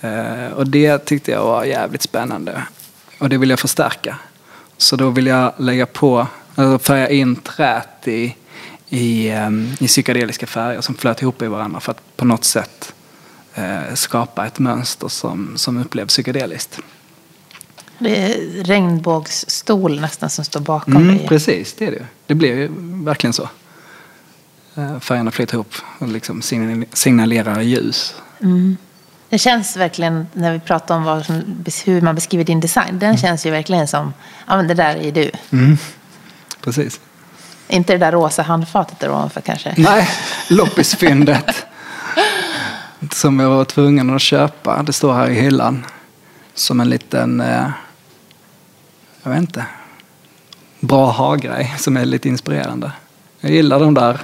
Eh, 0.00 0.52
och 0.56 0.66
det 0.66 0.98
tyckte 0.98 1.30
jag 1.30 1.44
var 1.44 1.64
jävligt 1.64 2.02
spännande. 2.02 2.62
Och 3.18 3.28
det 3.28 3.38
vill 3.38 3.50
jag 3.50 3.58
förstärka. 3.58 4.16
Så 4.76 4.96
då 4.96 5.10
vill 5.10 5.26
jag 5.26 5.52
lägga 5.56 5.86
på, 5.86 6.26
alltså 6.54 6.78
färga 6.78 7.08
in 7.08 7.36
trät 7.36 8.08
i, 8.08 8.36
i, 8.88 9.28
eh, 9.28 9.50
i 9.80 9.86
psykedeliska 9.86 10.46
färger 10.46 10.80
som 10.80 10.94
flöt 10.94 11.22
ihop 11.22 11.42
i 11.42 11.46
varandra 11.46 11.80
för 11.80 11.90
att 11.92 12.16
på 12.16 12.24
något 12.24 12.44
sätt 12.44 12.94
eh, 13.54 13.94
skapa 13.94 14.46
ett 14.46 14.58
mönster 14.58 15.08
som, 15.08 15.52
som 15.56 15.78
upplevs 15.78 16.08
psykedeliskt. 16.08 16.80
Det 18.00 18.16
är 18.16 18.64
regnbågsstol 18.64 20.00
nästan 20.00 20.30
som 20.30 20.44
står 20.44 20.60
bakom 20.60 20.96
mm, 20.96 21.16
dig. 21.18 21.28
Precis, 21.28 21.74
det 21.78 21.86
är 21.86 21.90
det. 21.90 22.06
Det 22.26 22.34
blir 22.34 22.56
ju 22.56 22.68
verkligen 23.04 23.32
så. 23.32 23.48
Eh, 24.74 25.00
färgerna 25.00 25.30
flyter 25.30 25.54
ihop 25.54 25.74
och 25.98 26.08
liksom 26.08 26.42
signalerar 26.92 27.60
ljus. 27.60 28.14
Mm. 28.40 28.76
Det 29.28 29.38
känns 29.38 29.76
verkligen, 29.76 30.26
när 30.32 30.52
vi 30.52 30.60
pratar 30.60 30.96
om 30.96 31.04
vad 31.04 31.26
hur 31.84 32.00
man 32.00 32.14
beskriver 32.14 32.44
din 32.44 32.60
design, 32.60 32.98
den 32.98 33.08
mm. 33.08 33.18
känns 33.18 33.46
ju 33.46 33.50
verkligen 33.50 33.88
som, 33.88 34.12
ja 34.46 34.56
men 34.56 34.68
det 34.68 34.74
där 34.74 34.96
är 34.96 35.12
du. 35.12 35.30
Mm. 35.50 35.78
Precis. 36.60 37.00
Inte 37.68 37.92
det 37.92 37.98
där 37.98 38.12
rosa 38.12 38.42
handfatet 38.42 39.00
där 39.00 39.10
ovanför 39.10 39.40
kanske? 39.40 39.74
Nej, 39.76 40.08
loppisfyndet. 40.48 41.66
som 43.12 43.40
jag 43.40 43.50
var 43.50 43.64
tvungen 43.64 44.14
att 44.14 44.22
köpa. 44.22 44.82
Det 44.82 44.92
står 44.92 45.14
här 45.14 45.30
i 45.30 45.34
hyllan 45.34 45.86
som 46.54 46.80
en 46.80 46.88
liten, 46.88 47.40
eh, 47.40 47.68
jag 49.22 49.30
vet 49.30 49.40
inte, 49.40 49.66
bra 50.80 51.10
ha-grej 51.10 51.74
som 51.78 51.96
är 51.96 52.04
lite 52.04 52.28
inspirerande. 52.28 52.92
Jag 53.40 53.52
gillar 53.52 53.80
de 53.80 53.94
där 53.94 54.20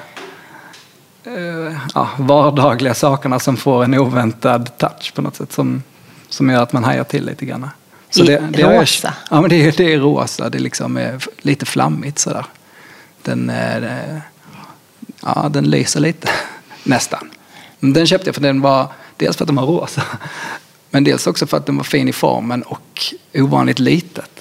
eh, 1.25 1.77
ja, 1.95 2.09
vardagliga 2.19 2.95
sakerna 2.95 3.39
som 3.39 3.57
får 3.57 3.85
en 3.85 3.95
oväntad 3.95 4.79
touch 4.79 5.15
på 5.15 5.23
något 5.23 5.37
sätt 5.37 5.53
som, 5.53 5.83
som 6.29 6.51
gör 6.51 6.63
att 6.63 6.73
man 6.73 6.85
hajar 6.85 7.05
till 7.05 7.27
lite 7.27 7.47
grann. 7.47 7.71
Så 8.11 8.23
I 8.23 8.27
det, 8.27 8.49
det 8.53 8.81
rosa? 8.81 9.15
Jag, 9.31 9.39
ja, 9.39 9.41
men 9.41 9.51
det, 9.51 9.67
är, 9.67 9.73
det 9.77 9.93
är 9.93 9.99
rosa. 9.99 10.51
Det 10.51 10.59
liksom 10.59 10.97
är 10.97 11.25
lite 11.39 11.67
flammigt 11.67 12.19
sådär. 12.19 12.47
Den, 13.23 13.51
eh, 13.51 14.19
ja, 15.23 15.49
den 15.51 15.71
lyser 15.71 16.01
lite, 16.01 16.29
nästan. 16.85 17.31
Den 17.81 18.07
köpte 18.07 18.29
jag 18.29 18.35
för 18.35 18.43
den 18.43 18.61
var, 18.61 18.87
dels 19.17 19.37
för 19.37 19.45
att 19.45 19.49
den 19.49 19.57
var 19.57 19.67
rosa, 19.67 20.03
men 20.91 21.05
dels 21.05 21.27
också 21.27 21.47
för 21.47 21.57
att 21.57 21.67
den 21.67 21.77
var 21.77 21.85
fin 21.85 22.09
i 22.09 22.13
formen 22.13 22.63
och 22.63 23.15
ovanligt 23.35 23.79
litet. 23.79 24.36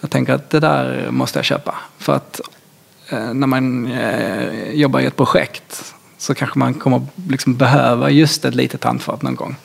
Jag 0.00 0.10
tänker 0.10 0.34
att 0.34 0.50
det 0.50 0.60
där 0.60 1.10
måste 1.10 1.38
jag 1.38 1.46
köpa. 1.46 1.74
För 1.98 2.14
att 2.16 2.40
eh, 3.08 3.34
när 3.34 3.46
man 3.46 3.92
eh, 3.92 4.70
jobbar 4.72 5.00
i 5.00 5.06
ett 5.06 5.16
projekt 5.16 5.94
så 6.18 6.34
kanske 6.34 6.58
man 6.58 6.74
kommer 6.74 7.06
liksom 7.28 7.56
behöva 7.56 8.10
just 8.10 8.44
ett 8.44 8.54
litet 8.54 8.84
handfat 8.84 9.22
någon 9.22 9.34
gång. 9.34 9.56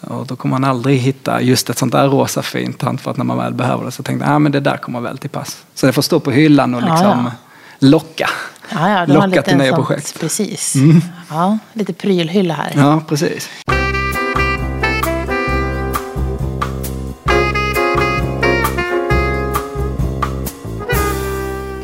Och 0.00 0.26
då 0.26 0.36
kommer 0.36 0.58
man 0.58 0.70
aldrig 0.70 0.98
hitta 0.98 1.40
just 1.40 1.70
ett 1.70 1.78
sånt 1.78 1.92
där 1.92 2.08
rosa 2.08 2.42
fint 2.42 2.82
handfat 2.82 3.16
när 3.16 3.24
man 3.24 3.38
väl 3.38 3.54
behöver 3.54 3.84
det. 3.84 3.90
Så 3.90 4.00
jag 4.00 4.06
tänkte 4.06 4.26
ah, 4.28 4.38
det 4.38 4.60
där 4.60 4.76
kommer 4.76 5.00
väl 5.00 5.18
till 5.18 5.30
pass. 5.30 5.64
Så 5.74 5.86
det 5.86 5.92
får 5.92 6.02
stå 6.02 6.20
på 6.20 6.30
hyllan 6.30 6.74
och 6.74 6.82
liksom 6.82 7.04
ja, 7.04 7.24
ja. 7.24 7.32
locka. 7.78 8.30
Ja, 8.72 8.90
ja, 8.90 9.06
locka 9.06 9.42
till 9.42 9.56
nya 9.56 9.74
projekt. 9.74 10.20
Precis. 10.20 10.74
Mm. 10.74 11.00
Ja, 11.30 11.58
lite 11.72 11.92
prylhylla 11.92 12.54
här. 12.54 12.72
Ja, 12.74 13.02
precis. 13.08 13.48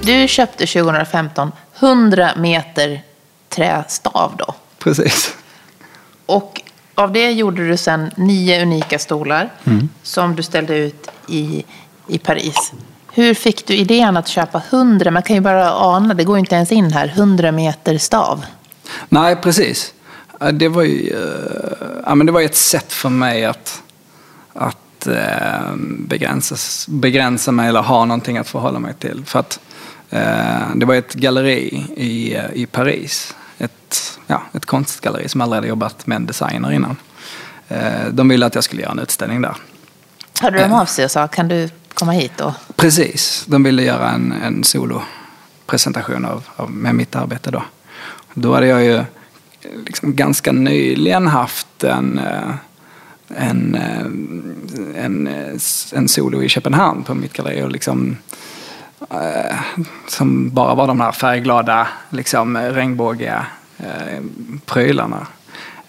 Du 0.03 0.29
köpte 0.29 0.67
2015 0.67 1.53
100 1.79 2.31
meter 2.37 3.03
trästav 3.49 4.35
då. 4.39 4.55
Precis. 4.79 5.37
Och 6.27 6.61
av 6.95 7.13
det 7.13 7.31
gjorde 7.31 7.69
du 7.69 7.77
sen 7.77 8.11
nio 8.17 8.63
unika 8.63 8.99
stolar 8.99 9.51
mm. 9.65 9.89
som 10.03 10.37
du 10.37 10.43
ställde 10.43 10.77
ut 10.77 11.09
i, 11.29 11.65
i 12.09 12.19
Paris. 12.19 12.73
Hur 13.13 13.35
fick 13.35 13.67
du 13.67 13.77
idén 13.77 14.17
att 14.17 14.29
köpa 14.29 14.63
100, 14.71 15.11
man 15.11 15.23
kan 15.23 15.37
ju 15.37 15.43
bara 15.43 15.73
ana, 15.75 16.15
det 16.15 16.25
går 16.25 16.39
inte 16.39 16.55
ens 16.55 16.73
in 16.73 16.93
här, 16.93 17.13
100 17.17 17.53
meter 17.53 17.99
stav? 17.99 18.45
Nej, 19.09 19.37
precis. 19.37 19.95
Det 20.53 20.69
var 20.69 20.83
ju 20.83 21.17
ja, 22.07 22.15
men 22.15 22.27
det 22.27 22.33
var 22.33 22.41
ett 22.41 22.57
sätt 22.57 22.93
för 22.93 23.09
mig 23.09 23.45
att, 23.45 23.83
att 24.53 25.07
eh, 25.07 25.77
begränsas, 25.99 26.87
begränsa 26.89 27.53
mig 27.53 27.69
eller 27.69 27.83
ha 27.83 28.05
någonting 28.05 28.39
att 28.39 28.49
förhålla 28.49 28.79
mig 28.79 28.95
till. 28.95 29.23
För 29.27 29.39
att 29.39 29.59
eh, 29.69 29.72
det 30.75 30.85
var 30.87 30.95
ett 30.95 31.14
galleri 31.14 31.87
i, 31.97 32.38
i 32.52 32.66
Paris. 32.66 33.35
Ett, 33.59 34.19
ja, 34.26 34.42
ett 34.52 34.66
konstgalleri 34.66 35.28
som 35.28 35.40
aldrig 35.40 35.57
hade 35.57 35.69
jobbat 35.69 36.07
med 36.07 36.16
en 36.16 36.26
designer 36.26 36.73
innan. 36.73 36.97
Eh, 37.69 38.09
de 38.12 38.28
ville 38.28 38.47
att 38.47 38.54
jag 38.54 38.64
skulle 38.64 38.83
göra 38.83 38.92
en 38.92 38.99
utställning 38.99 39.42
där. 39.42 39.57
Hörde 40.40 40.61
de 40.61 40.73
av 40.73 40.87
sig 40.87 41.04
och 41.04 41.11
sa, 41.11 41.28
kan 41.28 41.49
du 41.49 41.69
komma 41.95 42.12
hit 42.12 42.33
då? 42.37 42.54
Precis, 42.76 43.45
de 43.47 43.62
ville 43.62 43.83
göra 43.83 44.11
en, 44.11 44.33
en 44.33 44.64
solopresentation 44.64 46.25
av, 46.25 46.45
av, 46.57 46.71
med 46.71 46.95
mitt 46.95 47.16
arbete 47.16 47.50
då. 47.50 47.62
Då 48.35 48.54
hade 48.54 48.66
jag 48.66 48.85
ju 48.85 49.04
liksom 49.87 50.16
ganska 50.16 50.52
nyligen 50.52 51.26
haft 51.26 51.85
en, 51.85 52.19
eh, 52.19 52.54
en, 53.37 53.75
eh, 53.75 55.04
en, 55.04 55.28
en 55.92 56.09
solo 56.09 56.42
i 56.42 56.49
Köpenhamn 56.49 57.02
på 57.02 57.14
mitt 57.14 57.33
galleri. 57.33 57.62
Och 57.62 57.71
liksom, 57.71 58.16
Eh, 59.11 59.59
som 60.07 60.51
bara 60.51 60.75
var 60.75 60.87
de 60.87 61.01
här 61.01 61.13
färgglada, 61.13 61.89
liksom, 62.11 62.57
regnbågiga 62.57 63.47
eh, 63.79 64.23
prylarna. 64.67 65.27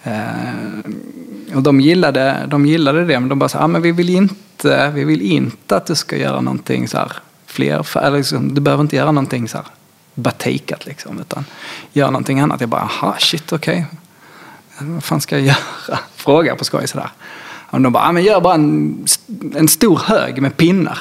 Eh, 0.02 1.54
och 1.54 1.62
de 1.62 1.80
gillade, 1.80 2.46
de 2.48 2.66
gillade 2.66 3.04
det, 3.04 3.20
men 3.20 3.28
de 3.28 3.38
bara 3.38 3.48
sa, 3.48 3.58
ah, 3.58 3.66
men 3.66 3.82
vi 3.82 3.92
vill 3.92 4.10
inte, 4.10 4.90
vi 4.94 5.04
vill 5.04 5.22
inte 5.22 5.76
att 5.76 5.86
du 5.86 5.94
ska 5.94 6.16
göra 6.16 6.40
någonting 6.40 6.88
så 6.88 6.98
här 6.98 7.12
fler, 7.46 7.98
eller 7.98 8.18
liksom, 8.18 8.54
du 8.54 8.60
behöver 8.60 8.82
inte 8.82 8.96
göra 8.96 9.12
någonting 9.12 9.48
så 9.48 9.56
här 9.56 9.66
batikat 10.14 10.86
liksom, 10.86 11.20
utan 11.20 11.44
gör 11.92 12.06
någonting 12.06 12.40
annat. 12.40 12.60
Jag 12.60 12.68
bara, 12.68 12.82
aha, 12.82 13.16
shit, 13.18 13.52
okej. 13.52 13.86
Okay. 14.76 14.88
Vad 14.88 15.04
fan 15.04 15.20
ska 15.20 15.38
jag 15.38 15.46
göra? 15.88 15.98
Fråga 16.16 16.56
på 16.56 16.64
skoj 16.64 16.88
sådär. 16.88 17.10
Och 17.70 17.80
de 17.80 17.92
bara, 17.92 18.04
ah, 18.04 18.12
men 18.12 18.22
gör 18.24 18.40
bara 18.40 18.54
en, 18.54 19.06
en 19.54 19.68
stor 19.68 19.98
hög 19.98 20.42
med 20.42 20.56
pinnar. 20.56 20.98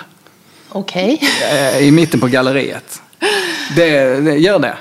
Okej. 0.75 1.19
Okay. 1.21 1.87
I 1.87 1.91
mitten 1.91 2.19
på 2.19 2.27
galleriet. 2.27 3.01
Det, 3.75 4.19
det, 4.19 4.37
gör 4.37 4.59
det. 4.59 4.77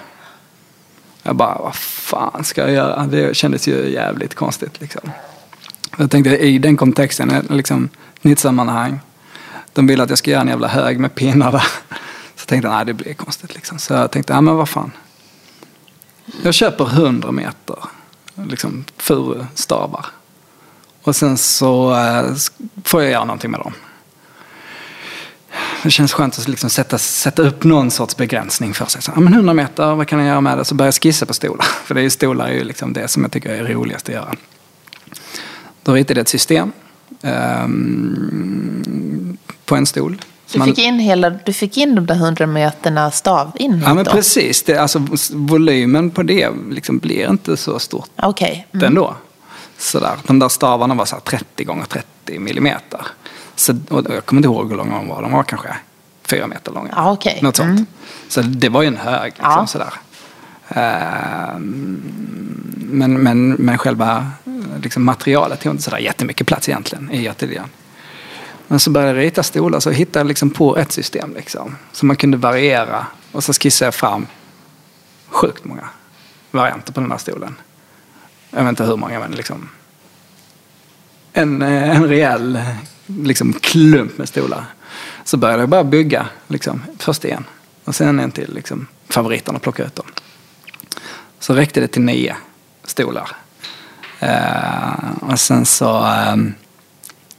Jag 1.22 1.36
bara, 1.36 1.58
vad 1.58 1.74
fan 1.74 2.44
ska 2.44 2.60
jag 2.60 2.70
göra? 2.70 3.06
Det 3.06 3.36
kändes 3.36 3.68
ju 3.68 3.90
jävligt 3.90 4.34
konstigt 4.34 4.80
liksom. 4.80 5.10
Jag 5.98 6.10
tänkte 6.10 6.36
i 6.36 6.58
den 6.58 6.76
kontexten, 6.76 7.30
eh, 7.30 7.42
liksom, 7.50 7.88
nytt 8.22 8.38
sammanhang. 8.38 9.00
De 9.72 9.86
vill 9.86 10.00
att 10.00 10.08
jag 10.08 10.18
ska 10.18 10.30
göra 10.30 10.40
en 10.40 10.48
jävla 10.48 10.68
hög 10.68 10.98
med 11.00 11.14
pinnar 11.14 11.52
där. 11.52 11.66
Så 12.36 12.46
tänkte 12.46 12.68
jag, 12.68 12.74
nej 12.74 12.84
det 12.84 12.94
blir 12.94 13.14
konstigt 13.14 13.54
liksom. 13.54 13.78
Så 13.78 13.94
jag 13.94 14.10
tänkte, 14.10 14.32
ja 14.32 14.40
men 14.40 14.56
vad 14.56 14.68
fan. 14.68 14.90
Jag 16.42 16.54
köper 16.54 16.84
100 16.84 17.32
meter 17.32 17.76
liksom, 18.48 18.84
furustavar. 18.96 20.06
Och 21.02 21.16
sen 21.16 21.38
så 21.38 21.94
eh, 21.96 22.34
får 22.84 23.02
jag 23.02 23.10
göra 23.10 23.24
någonting 23.24 23.50
med 23.50 23.60
dem. 23.60 23.72
Det 25.82 25.90
känns 25.90 26.12
skönt 26.12 26.38
att 26.38 26.48
liksom 26.48 26.70
sätta, 26.70 26.98
sätta 26.98 27.42
upp 27.42 27.64
någon 27.64 27.90
sorts 27.90 28.16
begränsning 28.16 28.74
för 28.74 28.86
sig. 28.86 29.02
Så, 29.02 29.12
ja, 29.14 29.20
men 29.20 29.34
100 29.34 29.54
meter, 29.54 29.94
vad 29.94 30.08
kan 30.08 30.18
jag 30.18 30.28
göra 30.28 30.40
med 30.40 30.58
det? 30.58 30.64
Så 30.64 30.74
börjar 30.74 30.86
jag 30.86 30.94
skissa 30.94 31.26
på 31.26 31.34
stolar. 31.34 31.64
För 31.84 31.94
det 31.94 32.00
är 32.00 32.02
ju, 32.02 32.10
stolar 32.10 32.48
är 32.48 32.52
ju 32.52 32.64
liksom 32.64 32.92
det 32.92 33.08
som 33.08 33.22
jag 33.22 33.32
tycker 33.32 33.50
är 33.50 33.64
roligast 33.64 34.08
att 34.08 34.14
göra. 34.14 34.34
Då 35.82 35.92
ritade 35.92 36.20
jag 36.20 36.22
ett 36.22 36.28
system 36.28 36.72
um, 37.22 39.38
på 39.64 39.76
en 39.76 39.86
stol. 39.86 40.20
Du 40.52 40.62
fick, 40.62 40.78
in 40.78 40.98
hela, 40.98 41.30
du 41.30 41.52
fick 41.52 41.76
in 41.76 41.94
de 41.94 42.06
där 42.06 42.14
hundra 42.14 42.46
meterna 42.46 43.10
stav 43.10 43.52
in 43.54 43.82
Ja 43.84 43.94
men 43.94 44.04
då? 44.04 44.10
precis. 44.10 44.62
Det, 44.62 44.76
alltså, 44.76 45.06
volymen 45.32 46.10
på 46.10 46.22
det 46.22 46.50
liksom 46.70 46.98
blir 46.98 47.30
inte 47.30 47.56
så 47.56 47.78
stort 47.78 48.08
okay. 48.22 48.62
mm. 48.72 48.86
ändå. 48.86 49.16
Sådär. 49.78 50.12
De 50.26 50.38
där 50.38 50.48
stavarna 50.48 50.94
var 50.94 51.04
så 51.04 51.20
30 51.20 51.64
gånger 51.64 51.84
30 51.84 52.06
millimeter. 52.38 53.06
Så, 53.54 53.74
jag 53.90 54.26
kommer 54.26 54.38
inte 54.38 54.46
ihåg 54.46 54.70
hur 54.70 54.76
långa 54.76 54.96
de 54.96 55.08
var. 55.08 55.22
De 55.22 55.32
var 55.32 55.42
kanske 55.42 55.76
fyra 56.22 56.46
meter 56.46 56.72
långa. 56.72 56.92
Ah, 56.96 57.12
okay. 57.12 57.42
Något 57.42 57.56
sånt. 57.56 57.70
Mm. 57.70 57.86
Så 58.28 58.42
det 58.42 58.68
var 58.68 58.82
ju 58.82 58.88
en 58.88 58.96
hög. 58.96 59.24
Liksom, 59.24 59.44
ja. 59.50 59.66
sådär. 59.66 59.92
Uh, 60.76 61.58
men, 62.76 63.14
men, 63.22 63.48
men 63.50 63.78
själva 63.78 64.30
liksom 64.82 65.04
materialet 65.04 65.60
tog 65.60 65.72
inte 65.72 65.82
sådär 65.82 65.98
jättemycket 65.98 66.46
plats 66.46 66.68
egentligen 66.68 67.10
i 67.12 67.28
ateljén. 67.28 67.68
Men 68.68 68.80
så 68.80 68.90
började 68.90 69.12
jag 69.12 69.26
rita 69.26 69.42
stolar 69.42 69.80
så 69.80 69.90
hittade 69.90 70.18
jag 70.18 70.26
liksom 70.26 70.50
på 70.50 70.76
ett 70.76 70.92
system 70.92 71.34
liksom. 71.34 71.76
Så 71.92 72.06
man 72.06 72.16
kunde 72.16 72.36
variera. 72.36 73.06
Och 73.32 73.44
så 73.44 73.52
skissade 73.52 73.86
jag 73.86 73.94
fram 73.94 74.26
sjukt 75.28 75.64
många 75.64 75.88
varianter 76.50 76.92
på 76.92 77.00
den 77.00 77.10
här 77.10 77.18
stolen. 77.18 77.56
Jag 78.50 78.62
vet 78.62 78.68
inte 78.68 78.84
hur 78.84 78.96
många 78.96 79.18
men 79.20 79.30
liksom. 79.30 79.68
En, 81.32 81.62
eh, 81.62 81.96
en 81.96 82.08
rejäl 82.08 82.60
liksom, 83.06 83.52
klump 83.52 84.18
med 84.18 84.28
stolar. 84.28 84.64
Så 85.24 85.36
började 85.36 85.62
jag 85.62 85.68
bara 85.68 85.84
bygga 85.84 86.26
liksom, 86.48 86.82
först 86.98 87.24
en. 87.24 87.44
Och 87.84 87.94
sen 87.94 88.20
en 88.20 88.30
till 88.30 88.54
liksom, 88.54 88.86
favoriterna 89.08 89.56
och 89.56 89.62
plocka 89.62 89.84
ut 89.84 89.94
dem. 89.94 90.06
Så 91.38 91.54
räckte 91.54 91.80
det 91.80 91.88
till 91.88 92.02
nio 92.02 92.36
stolar. 92.84 93.28
Uh, 94.22 95.30
och 95.30 95.40
sen 95.40 95.66
så 95.66 96.06
eh, 96.06 96.32
um, 96.32 96.54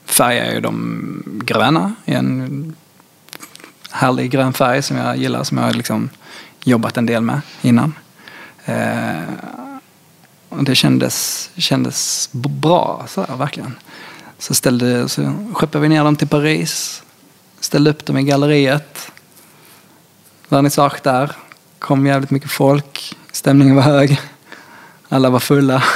färgade 0.05 0.53
jag 0.53 0.63
dem 0.63 1.23
gröna 1.45 1.95
i 2.05 2.13
en 2.13 2.75
härlig 3.91 4.31
grön 4.31 4.53
färg 4.53 4.81
som 4.81 4.97
jag 4.97 5.17
gillar, 5.17 5.43
som 5.43 5.57
jag 5.57 5.65
har 5.65 5.73
liksom 5.73 6.09
jobbat 6.63 6.97
en 6.97 7.05
del 7.05 7.21
med 7.21 7.41
innan. 7.61 7.93
Uh, 8.69 9.62
och 10.57 10.63
det 10.63 10.75
kändes, 10.75 11.49
kändes 11.55 12.29
bra, 12.31 13.05
så 13.07 13.21
här, 13.21 13.37
verkligen. 13.37 13.75
Så, 14.37 14.53
ställde, 14.53 15.09
så 15.09 15.33
skeppade 15.53 15.81
vi 15.81 15.89
ner 15.89 16.03
dem 16.03 16.15
till 16.15 16.27
Paris, 16.27 17.03
ställde 17.59 17.89
upp 17.89 18.05
dem 18.05 18.17
i 18.17 18.23
galleriet. 18.23 19.11
Vernissage 20.49 20.99
där, 21.03 21.31
kom 21.79 22.07
jävligt 22.07 22.31
mycket 22.31 22.51
folk, 22.51 23.15
stämningen 23.31 23.75
var 23.75 23.83
hög, 23.83 24.21
alla 25.09 25.29
var 25.29 25.39
fulla. 25.39 25.83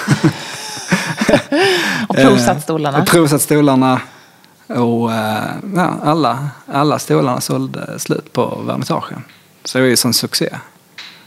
och 2.08 2.16
provsatt 2.16 2.64
stolarna. 2.64 3.02
och 3.02 3.08
provsatt 3.08 3.42
stolarna. 3.42 4.02
Och 4.68 5.12
ja, 5.76 6.00
alla, 6.04 6.50
alla 6.66 7.00
stolarna 7.00 7.42
sålde 7.42 8.00
slut 8.00 8.34
på 8.34 8.64
vernissagen. 8.68 9.24
Så 9.64 9.78
det 9.78 9.82
var 9.82 9.90
ju 9.90 9.96
sån 9.96 10.14
succé. 10.14 10.58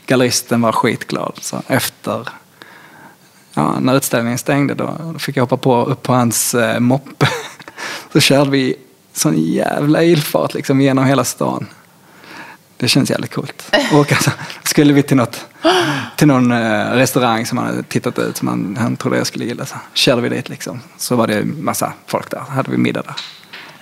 Galleristen 0.06 0.60
var 0.60 0.72
skitglad. 0.72 1.38
Så 1.40 1.62
efter, 1.66 2.28
ja, 3.60 3.80
när 3.80 3.96
utställningen 3.96 4.38
stängde 4.38 4.74
då, 4.74 4.96
då 5.12 5.18
fick 5.18 5.36
jag 5.36 5.42
hoppa 5.42 5.56
på, 5.56 5.84
upp 5.84 6.02
på 6.02 6.12
hans 6.12 6.54
eh, 6.54 6.80
moppe. 6.80 7.28
Så 8.12 8.20
körde 8.20 8.50
vi 8.50 8.76
sån 9.12 9.34
jävla 9.36 10.02
ilfart 10.02 10.54
liksom 10.54 10.80
genom 10.80 11.04
hela 11.04 11.24
stan. 11.24 11.66
Det 12.76 12.88
känns 12.88 13.10
jävligt 13.10 13.34
coolt. 13.34 13.74
Och 13.92 14.12
alltså, 14.12 14.30
skulle 14.62 14.92
vi 14.92 15.02
till, 15.02 15.16
något, 15.16 15.46
till 16.16 16.26
någon 16.26 16.52
eh, 16.52 16.90
restaurang 16.90 17.46
som 17.46 17.58
han 17.58 17.66
hade 17.66 17.82
tittat 17.82 18.18
ut 18.18 18.36
som 18.36 18.48
han, 18.48 18.76
han 18.80 18.96
trodde 18.96 19.16
jag 19.16 19.26
skulle 19.26 19.44
gilla. 19.44 19.66
Så 19.66 19.76
körde 19.94 20.22
vi 20.22 20.28
dit 20.28 20.48
liksom. 20.48 20.80
Så 20.96 21.16
var 21.16 21.26
det 21.26 21.44
massa 21.44 21.92
folk 22.06 22.30
där. 22.30 22.40
hade 22.40 22.70
vi 22.70 22.76
middag 22.76 23.02
där. 23.02 23.14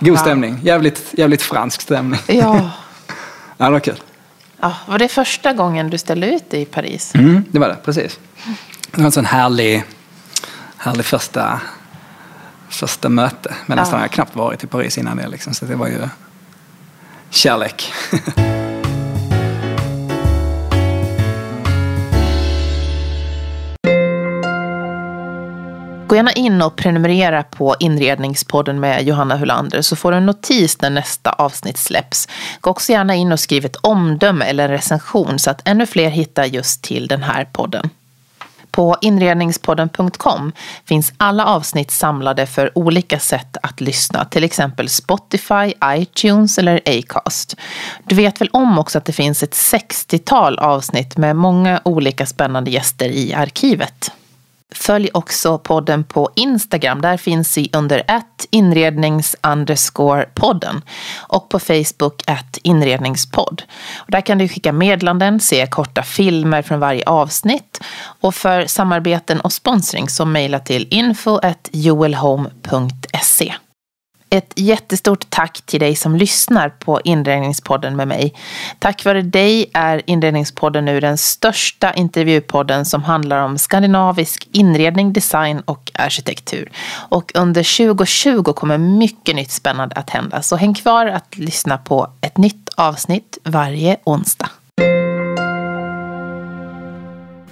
God 0.01 0.09
wow. 0.09 0.17
stämning. 0.17 0.59
Jävligt, 0.63 1.03
jävligt 1.13 1.43
fransk 1.43 1.81
stämning. 1.81 2.21
Ja. 2.27 2.71
ja, 3.57 3.65
det 3.65 3.71
var 3.71 3.81
kul. 3.81 4.01
Ja, 4.61 4.75
var 4.87 4.99
det 4.99 5.09
första 5.09 5.53
gången 5.53 5.91
du 5.91 5.99
ställde 5.99 6.35
ut 6.35 6.55
i 6.55 6.65
Paris? 6.65 7.15
Mm, 7.15 7.45
det 7.51 7.59
var 7.59 7.69
det, 7.69 7.77
precis. 7.85 8.19
Det 8.91 8.99
var 8.99 9.07
en 9.07 9.13
sån 9.13 9.25
härlig, 9.25 9.85
härlig 10.77 11.05
första, 11.05 11.61
första 12.69 13.09
möte. 13.09 13.55
Men 13.67 13.79
ja. 13.79 13.83
nästan 13.83 13.99
har 13.99 14.05
jag 14.05 14.13
knappt 14.13 14.37
varit 14.37 14.65
i 14.65 14.67
Paris 14.67 14.99
innan 14.99 15.17
det. 15.17 15.29
Liksom, 15.29 15.55
så 15.55 15.65
det 15.65 15.77
var 15.77 15.87
ju 15.87 16.09
kärlek. 17.31 17.93
Gå 26.09 26.17
gärna 26.17 26.33
in 26.33 26.63
och 26.63 26.77
prenumerera 26.77 27.43
på 27.43 27.77
Inredningspodden 27.81 28.81
med 28.81 29.03
Johanna 29.03 29.37
Hulander 29.37 29.83
så 29.83 29.97
får 29.97 30.11
du 30.11 30.17
en 30.17 30.27
notis 30.27 30.81
när 30.81 30.91
nästa 30.91 31.31
avsnitt 31.31 31.77
släpps. 31.79 32.29
Gå 32.61 32.71
också 32.71 32.93
gärna 32.93 33.15
in 33.15 33.33
och 33.33 33.41
skriv 33.41 33.65
ett 33.65 33.77
omdöme 33.77 34.45
eller 34.45 34.65
en 34.65 34.71
recension 34.71 35.39
så 35.39 35.51
att 35.51 35.69
ännu 35.69 35.87
fler 35.87 36.11
hittar 36.11 36.45
just 36.45 36.83
till 36.83 37.09
den 37.09 37.23
här 37.23 37.45
podden. 37.45 37.91
På 38.71 38.97
inredningspodden.com 39.01 40.53
finns 40.85 41.13
alla 41.17 41.47
avsnitt 41.47 41.91
samlade 41.91 42.47
för 42.47 42.79
olika 42.79 43.19
sätt 43.19 43.57
att 43.63 43.81
lyssna, 43.81 44.25
till 44.25 44.45
exempel 44.45 44.89
Spotify, 44.89 45.73
iTunes 45.85 46.59
eller 46.59 46.81
Acast. 46.87 47.57
Du 48.05 48.15
vet 48.15 48.41
väl 48.41 48.51
om 48.53 48.79
också 48.79 48.99
att 48.99 49.05
det 49.05 49.13
finns 49.13 49.43
ett 49.43 49.55
60-tal 49.55 50.59
avsnitt 50.59 51.17
med 51.17 51.37
många 51.37 51.81
olika 51.85 52.27
spännande 52.27 52.71
gäster 52.71 53.09
i 53.09 53.35
arkivet. 53.35 54.13
Följ 54.75 55.11
också 55.15 55.59
podden 55.59 56.05
på 56.05 56.31
Instagram. 56.37 57.01
Där 57.01 57.17
finns 57.17 57.59
vi 57.59 57.71
under 57.73 57.99
ett 57.99 58.47
inrednings 58.51 59.37
podden 60.35 60.83
och 61.19 61.49
på 61.49 61.59
Facebook 61.59 62.23
ett 62.27 62.59
inredningspodd. 62.63 63.63
Där 64.07 64.21
kan 64.21 64.39
du 64.39 64.49
skicka 64.49 64.73
meddelanden, 64.73 65.41
se 65.41 65.67
korta 65.67 66.03
filmer 66.03 66.63
från 66.63 66.81
varje 66.81 67.05
avsnitt 67.07 67.81
och 68.21 68.35
för 68.35 68.67
samarbeten 68.67 69.41
och 69.41 69.53
sponsring 69.53 70.09
så 70.09 70.25
mejla 70.25 70.59
till 70.59 70.89
info 70.91 71.41
joelhome.se. 71.73 73.55
Ett 74.31 74.53
jättestort 74.57 75.31
tack 75.31 75.61
till 75.67 75.81
dig 75.81 75.97
som 75.97 76.17
lyssnar 76.17 76.69
på 76.69 77.01
Inredningspodden 77.05 77.97
med 77.97 78.09
mig. 78.09 78.35
Tack 78.79 79.05
vare 79.05 79.23
dig 79.23 79.71
är 79.75 80.03
Inredningspodden 80.07 80.85
nu 80.85 81.01
den 81.01 81.19
största 81.19 81.93
intervjupodden 81.95 82.85
som 82.85 83.03
handlar 83.03 83.45
om 83.45 83.59
skandinavisk 83.59 84.49
inredning, 84.53 85.13
design 85.13 85.61
och 85.65 85.91
arkitektur. 85.95 86.71
Och 87.09 87.33
under 87.35 87.87
2020 87.87 88.53
kommer 88.53 88.79
mycket 88.79 89.37
nytt 89.37 89.51
spännande 89.51 89.97
att 89.97 90.11
hända. 90.11 90.43
Så 90.43 90.57
häng 90.57 90.75
kvar 90.75 91.07
att 91.07 91.37
lyssna 91.37 91.79
på 91.79 92.11
ett 92.21 92.37
nytt 92.37 92.69
avsnitt 92.77 93.39
varje 93.45 93.97
onsdag. 94.05 94.51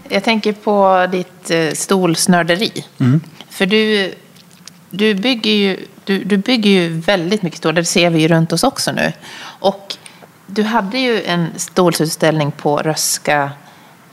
Jag 0.08 0.24
tänker 0.24 0.52
på 0.52 1.06
ditt 1.12 1.50
eh, 1.50 1.72
stolsnörderi. 1.72 2.84
Mm. 3.00 3.20
För 3.50 3.66
du, 3.66 4.14
du, 4.90 5.14
bygger 5.14 5.50
ju, 5.50 5.86
du, 6.07 6.25
du 6.25 6.37
bygger 6.37 6.71
ju 6.71 6.88
väldigt 7.01 7.42
mycket 7.42 7.59
stolar. 7.59 7.75
Det 7.75 7.85
ser 7.85 8.11
vi 8.11 8.21
ju 8.21 8.29
runt 8.29 8.53
oss 8.53 8.62
också 8.62 8.92
nu. 8.92 9.12
Och 9.42 9.97
du 10.47 10.62
hade 10.62 10.99
ju 10.99 11.23
en 11.23 11.49
stolsutställning 11.57 12.51
på 12.51 12.77
Röska 12.77 13.51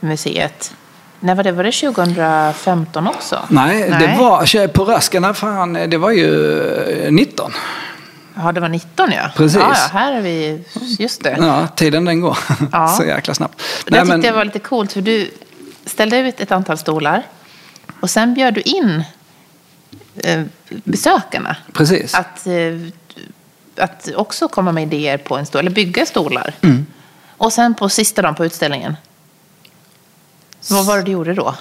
museet. 0.00 0.74
När 1.20 1.34
var 1.34 1.44
det? 1.44 1.52
Var 1.52 1.64
det 1.64 1.72
2015 1.72 3.06
också? 3.06 3.40
Nej, 3.48 3.90
Nej. 3.90 4.00
det 4.00 4.16
var 4.18 4.66
på 4.68 4.84
Röska, 4.84 5.34
fan, 5.34 5.72
det 5.72 5.98
var 5.98 6.10
ju 6.10 7.10
19. 7.10 7.52
Ja, 8.36 8.52
det 8.52 8.60
var 8.60 8.68
19 8.68 9.12
ja. 9.12 9.30
Precis. 9.36 9.58
Ja, 9.60 9.74
ja, 9.74 9.98
här 9.98 10.12
är 10.12 10.20
vi, 10.20 10.64
just 10.98 11.22
det. 11.22 11.36
Ja, 11.40 11.66
tiden 11.66 12.04
den 12.04 12.20
går 12.20 12.38
ja. 12.72 12.88
så 12.88 13.04
jäkla 13.04 13.34
snabbt. 13.34 13.62
Det 13.84 13.90
Nej, 13.90 14.00
tyckte 14.00 14.16
men... 14.16 14.26
jag 14.26 14.34
var 14.34 14.44
lite 14.44 14.58
coolt, 14.58 14.92
för 14.92 15.00
du 15.00 15.30
ställde 15.86 16.18
ut 16.18 16.40
ett 16.40 16.52
antal 16.52 16.78
stolar 16.78 17.22
och 18.00 18.10
sen 18.10 18.34
bjöd 18.34 18.54
du 18.54 18.60
in 18.60 18.94
eh, 18.98 19.04
besökarna. 20.68 21.56
Precis. 21.72 22.14
Att, 22.14 22.46
eh, 22.46 22.80
att 23.76 24.08
också 24.16 24.48
komma 24.48 24.72
med 24.72 24.82
idéer 24.82 25.18
på 25.18 25.36
en 25.36 25.46
stol, 25.46 25.60
eller 25.60 25.70
bygga 25.70 26.06
stolar. 26.06 26.54
Mm. 26.60 26.86
Och 27.36 27.52
sen 27.52 27.74
på 27.74 27.88
sista 27.88 28.22
dagen 28.22 28.34
på 28.34 28.44
utställningen, 28.44 28.96
vad 30.70 30.86
var 30.86 30.96
det 30.96 31.02
du 31.02 31.12
gjorde 31.12 31.34
då? 31.34 31.54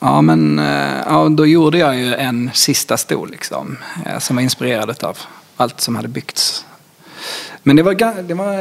Ja, 0.00 0.20
men 0.20 0.58
eh, 0.58 1.02
ja, 1.06 1.28
då 1.28 1.46
gjorde 1.46 1.78
jag 1.78 1.96
ju 1.96 2.14
en 2.14 2.50
sista 2.54 2.96
stol 2.96 3.30
liksom, 3.30 3.76
som 4.18 4.36
var 4.36 4.42
inspirerad 4.42 5.04
av 5.04 5.18
allt 5.56 5.80
som 5.80 5.96
hade 5.96 6.08
byggts. 6.08 6.64
Men 7.62 7.76
det 7.76 7.82
var, 7.82 8.22
det 8.22 8.34
var 8.34 8.54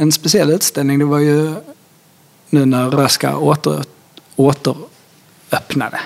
en 0.00 0.12
speciell 0.12 0.50
utställning. 0.50 0.98
Det 0.98 1.04
var 1.04 1.18
ju 1.18 1.54
nu 2.50 2.66
när 2.66 2.90
Röska 2.90 3.36
åter, 3.36 3.84
återöppnade. 4.36 6.00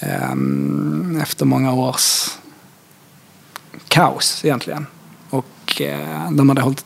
Ehm, 0.00 1.18
efter 1.22 1.46
många 1.46 1.72
års 1.72 2.30
kaos 3.88 4.44
egentligen. 4.44 4.86
Och 5.30 5.80
eh, 5.80 6.30
de 6.30 6.48
hade 6.48 6.60
hållit 6.60 6.84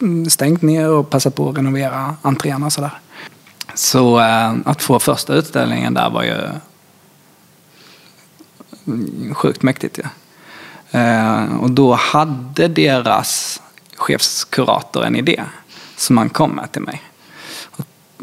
mm, 0.00 0.30
stängt 0.30 0.62
ner 0.62 0.90
och 0.90 1.10
passat 1.10 1.34
på 1.34 1.48
att 1.48 1.56
renovera 1.56 2.16
entréerna 2.22 2.66
och 2.66 2.72
sådär. 2.72 3.00
Så 3.74 4.20
eh, 4.20 4.54
att 4.64 4.82
få 4.82 4.98
första 4.98 5.34
utställningen 5.34 5.94
där 5.94 6.10
var 6.10 6.22
ju 6.22 6.40
mm, 8.86 9.34
sjukt 9.34 9.62
mäktigt. 9.62 9.98
Ja. 9.98 10.08
Eh, 11.00 11.56
och 11.56 11.70
då 11.70 11.94
hade 11.94 12.68
deras 12.68 13.62
chefskurator 13.96 15.04
en 15.04 15.16
idé 15.16 15.44
som 15.96 16.18
han 16.18 16.28
kom 16.28 16.50
med 16.50 16.72
till 16.72 16.82
mig. 16.82 17.02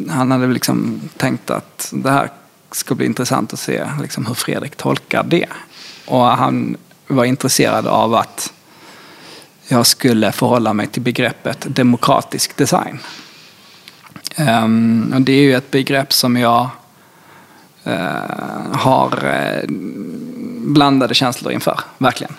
Han 0.10 0.32
hade 0.32 0.48
liksom 0.48 1.02
tänkt 1.18 1.50
att 1.50 1.90
det 1.92 2.12
här 2.12 2.30
ska 2.76 2.96
bli 2.96 3.06
intressant 3.06 3.54
att 3.54 3.60
se 3.60 3.86
liksom, 4.02 4.26
hur 4.26 4.34
Fredrik 4.34 4.76
tolkar 4.76 5.24
det. 5.24 5.48
Och 6.06 6.24
han 6.24 6.78
var 7.08 7.26
intresserad 7.26 7.88
av 7.88 8.16
att 8.16 8.54
jag 9.68 9.86
skulle 9.88 10.32
förhålla 10.32 10.74
mig 10.74 10.88
till 10.88 11.02
begreppet 11.02 11.66
demokratisk 11.68 12.58
design. 12.58 13.00
Um, 14.38 15.14
och 15.16 15.22
det 15.22 15.32
är 15.32 15.42
ju 15.42 15.56
ett 15.56 15.72
begrepp 15.72 16.14
som 16.14 16.38
jag 16.38 16.70
uh, 17.88 18.74
har 18.74 19.26
uh, 19.26 19.70
blandade 20.74 21.14
känslor 21.14 21.54
inför, 21.54 21.80
verkligen. 21.98 22.34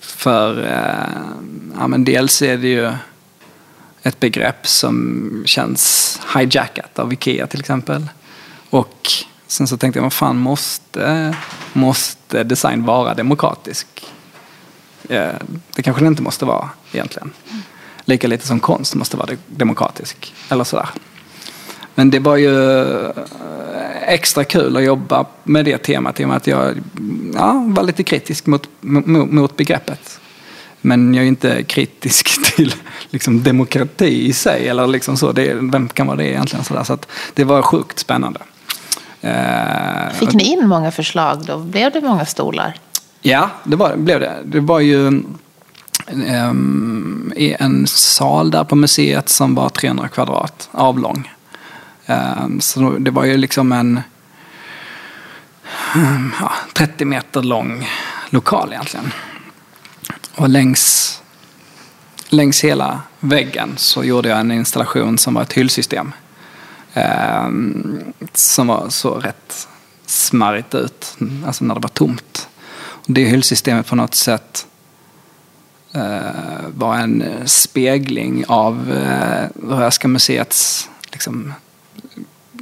För 0.00 0.58
uh, 0.58 1.76
ja, 1.78 1.86
men 1.86 2.04
dels 2.04 2.42
är 2.42 2.56
det 2.56 2.68
ju 2.68 2.92
ett 4.02 4.20
begrepp 4.20 4.66
som 4.66 5.42
känns 5.46 6.20
hijackat 6.36 6.98
av 6.98 7.12
Ikea 7.12 7.46
till 7.46 7.60
exempel. 7.60 8.08
Och 8.70 9.10
Sen 9.52 9.66
så 9.66 9.76
tänkte 9.76 9.98
jag, 9.98 10.02
vad 10.02 10.12
fan 10.12 10.38
måste, 10.38 11.36
måste 11.72 12.44
design 12.44 12.84
vara 12.84 13.14
demokratisk? 13.14 13.86
Det 15.74 15.82
kanske 15.82 16.02
det 16.02 16.08
inte 16.08 16.22
måste 16.22 16.44
vara 16.44 16.70
egentligen. 16.92 17.32
Lika 18.04 18.28
lite 18.28 18.46
som 18.46 18.60
konst 18.60 18.94
måste 18.94 19.16
vara 19.16 19.30
demokratisk. 19.46 20.34
Eller 20.48 20.64
sådär. 20.64 20.88
Men 21.94 22.10
det 22.10 22.18
var 22.18 22.36
ju 22.36 22.80
eh, 23.04 23.10
extra 24.06 24.44
kul 24.44 24.76
att 24.76 24.84
jobba 24.84 25.26
med 25.44 25.64
det 25.64 25.78
temat 25.78 26.20
i 26.20 26.24
och 26.24 26.28
med 26.28 26.36
att 26.36 26.46
jag 26.46 26.82
ja, 27.34 27.64
var 27.66 27.82
lite 27.82 28.02
kritisk 28.02 28.46
mot, 28.46 28.68
mot, 28.80 29.30
mot 29.30 29.56
begreppet. 29.56 30.20
Men 30.80 31.14
jag 31.14 31.24
är 31.24 31.28
inte 31.28 31.62
kritisk 31.62 32.44
till 32.56 32.74
liksom, 33.10 33.42
demokrati 33.42 34.26
i 34.26 34.32
sig. 34.32 34.68
Eller 34.68 34.86
liksom 34.86 35.16
så. 35.16 35.32
Det, 35.32 35.54
vem 35.54 35.88
kan 35.88 36.06
vara 36.06 36.16
det 36.16 36.28
egentligen? 36.28 36.64
Så, 36.64 36.84
så 36.84 36.98
det 37.34 37.44
var 37.44 37.62
sjukt 37.62 37.98
spännande. 37.98 38.40
Eh, 39.22 40.12
Fick 40.12 40.32
ni 40.34 40.44
in 40.44 40.68
många 40.68 40.90
förslag 40.90 41.44
då? 41.46 41.58
Blev 41.58 41.92
det 41.92 42.00
många 42.00 42.26
stolar? 42.26 42.74
Ja, 43.20 43.50
det 43.64 43.76
var, 43.76 43.96
blev 43.96 44.20
det. 44.20 44.32
Det 44.44 44.60
var 44.60 44.80
ju 44.80 45.22
um, 46.50 47.32
i 47.36 47.56
en 47.58 47.86
sal 47.86 48.50
där 48.50 48.64
på 48.64 48.76
museet 48.76 49.28
som 49.28 49.54
var 49.54 49.68
300 49.68 50.08
kvadrat, 50.08 50.68
avlång. 50.72 51.30
Um, 52.06 52.60
så 52.60 52.90
det 52.90 53.10
var 53.10 53.24
ju 53.24 53.36
liksom 53.36 53.72
en 53.72 54.00
um, 55.96 56.32
ja, 56.40 56.52
30 56.72 57.04
meter 57.04 57.42
lång 57.42 57.88
lokal 58.30 58.72
egentligen. 58.72 59.12
Och 60.34 60.48
längs, 60.48 61.22
längs 62.28 62.64
hela 62.64 63.00
väggen 63.20 63.74
så 63.76 64.04
gjorde 64.04 64.28
jag 64.28 64.40
en 64.40 64.52
installation 64.52 65.18
som 65.18 65.34
var 65.34 65.42
ett 65.42 65.52
hyllsystem. 65.52 66.12
Ehm, 66.94 68.12
som 68.32 68.66
var 68.66 68.88
så 68.88 69.14
rätt 69.14 69.68
smarrigt 70.06 70.74
ut, 70.74 71.16
alltså 71.46 71.64
när 71.64 71.74
det 71.74 71.80
var 71.80 71.88
tomt. 71.88 72.48
Det 73.06 73.24
hyllsystemet 73.24 73.86
på 73.86 73.96
något 73.96 74.14
sätt 74.14 74.66
eh, 75.92 76.68
var 76.74 76.96
en 76.96 77.24
spegling 77.44 78.44
av 78.48 78.92
eh, 78.92 79.48
Röhsska 79.68 80.08
museets 80.08 80.90
liksom, 81.12 81.52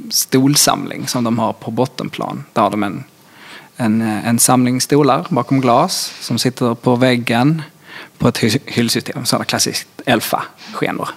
stolsamling 0.09 1.07
som 1.07 1.23
de 1.23 1.39
har 1.39 1.53
på 1.53 1.71
bottenplan. 1.71 2.43
Där 2.53 2.61
har 2.61 2.69
de 2.69 2.83
en, 2.83 3.03
en, 3.75 4.01
en 4.01 4.39
samling 4.39 4.81
stolar 4.81 5.25
bakom 5.29 5.61
glas 5.61 6.13
som 6.21 6.39
sitter 6.39 6.75
på 6.75 6.95
väggen 6.95 7.61
på 8.17 8.27
ett 8.27 8.37
hyllsystem, 8.65 9.25
sådana 9.25 9.45
klassiskt 9.45 9.87
Elfa-skenor. 10.05 11.09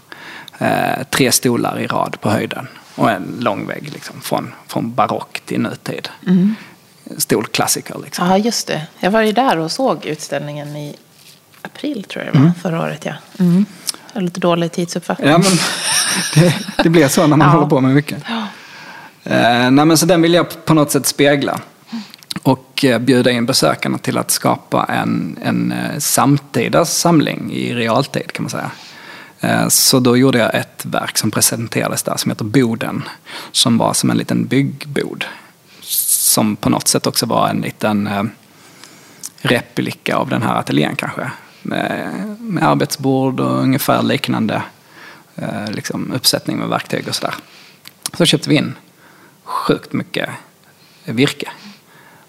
Eh, 0.58 1.04
tre 1.10 1.32
stolar 1.32 1.80
i 1.80 1.86
rad 1.86 2.20
på 2.20 2.30
höjden 2.30 2.68
och 2.94 3.10
en 3.10 3.36
lång 3.40 3.66
vägg 3.66 3.90
liksom, 3.92 4.20
från, 4.20 4.54
från 4.66 4.94
barock 4.94 5.40
till 5.44 5.60
nutid. 5.60 6.08
Mm. 6.26 6.54
Stor 7.16 7.42
klassiker. 7.42 7.96
Liksom. 8.04 8.28
Ja, 8.28 8.38
just 8.38 8.66
det. 8.66 8.86
Jag 8.98 9.10
var 9.10 9.22
ju 9.22 9.32
där 9.32 9.58
och 9.58 9.72
såg 9.72 10.06
utställningen 10.06 10.76
i 10.76 10.96
april 11.62 12.04
tror 12.04 12.24
jag 12.24 12.34
det 12.34 12.38
var, 12.38 12.44
mm. 12.46 12.54
förra 12.62 12.80
året. 12.80 13.04
Ja. 13.04 13.14
Mm. 13.38 13.66
Jag 14.12 14.20
har 14.20 14.24
lite 14.24 14.40
dålig 14.40 14.72
tidsuppfattning. 14.72 15.28
Ja, 15.28 15.38
men 15.38 15.52
det, 16.34 16.54
det 16.82 16.88
blir 16.88 17.08
så 17.08 17.26
när 17.26 17.36
man 17.36 17.40
ja. 17.48 17.54
håller 17.54 17.66
på 17.66 17.80
med 17.80 17.94
mycket. 17.94 18.22
Ja. 18.28 18.46
Eh, 19.24 19.70
nej, 19.70 19.84
men 19.84 19.98
så 19.98 20.06
den 20.06 20.22
vill 20.22 20.34
jag 20.34 20.64
på 20.64 20.74
något 20.74 20.90
sätt 20.90 21.06
spegla. 21.06 21.60
Och 22.42 22.84
eh, 22.84 22.98
bjuda 22.98 23.30
in 23.30 23.46
besökarna 23.46 23.98
till 23.98 24.18
att 24.18 24.30
skapa 24.30 24.84
en, 24.84 25.38
en 25.42 25.72
eh, 25.72 25.98
samtida 25.98 26.84
samling 26.84 27.52
i 27.52 27.74
realtid 27.74 28.32
kan 28.32 28.42
man 28.42 28.50
säga. 28.50 28.70
Eh, 29.44 29.68
så 29.68 30.00
då 30.00 30.16
gjorde 30.16 30.38
jag 30.38 30.54
ett 30.54 30.84
verk 30.84 31.18
som 31.18 31.30
presenterades 31.30 32.02
där 32.02 32.16
som 32.16 32.30
heter 32.30 32.44
Boden. 32.44 33.02
Som 33.52 33.78
var 33.78 33.94
som 33.94 34.10
en 34.10 34.16
liten 34.16 34.46
byggbod. 34.46 35.24
Som 35.80 36.56
på 36.56 36.70
något 36.70 36.88
sätt 36.88 37.06
också 37.06 37.26
var 37.26 37.48
en 37.48 37.60
liten 37.60 38.06
eh, 38.06 38.24
replika 39.36 40.16
av 40.16 40.28
den 40.28 40.42
här 40.42 40.54
ateljén 40.54 40.96
kanske. 40.96 41.30
Med, 41.62 42.36
med 42.40 42.64
arbetsbord 42.64 43.40
och 43.40 43.62
ungefär 43.62 44.02
liknande 44.02 44.62
eh, 45.36 45.70
liksom, 45.70 46.12
uppsättning 46.12 46.58
med 46.58 46.68
verktyg 46.68 47.08
och 47.08 47.14
sådär. 47.14 47.34
Så 48.12 48.24
köpte 48.24 48.48
vi 48.48 48.56
in 48.56 48.74
sjukt 49.44 49.92
mycket 49.92 50.28
virke. 51.04 51.48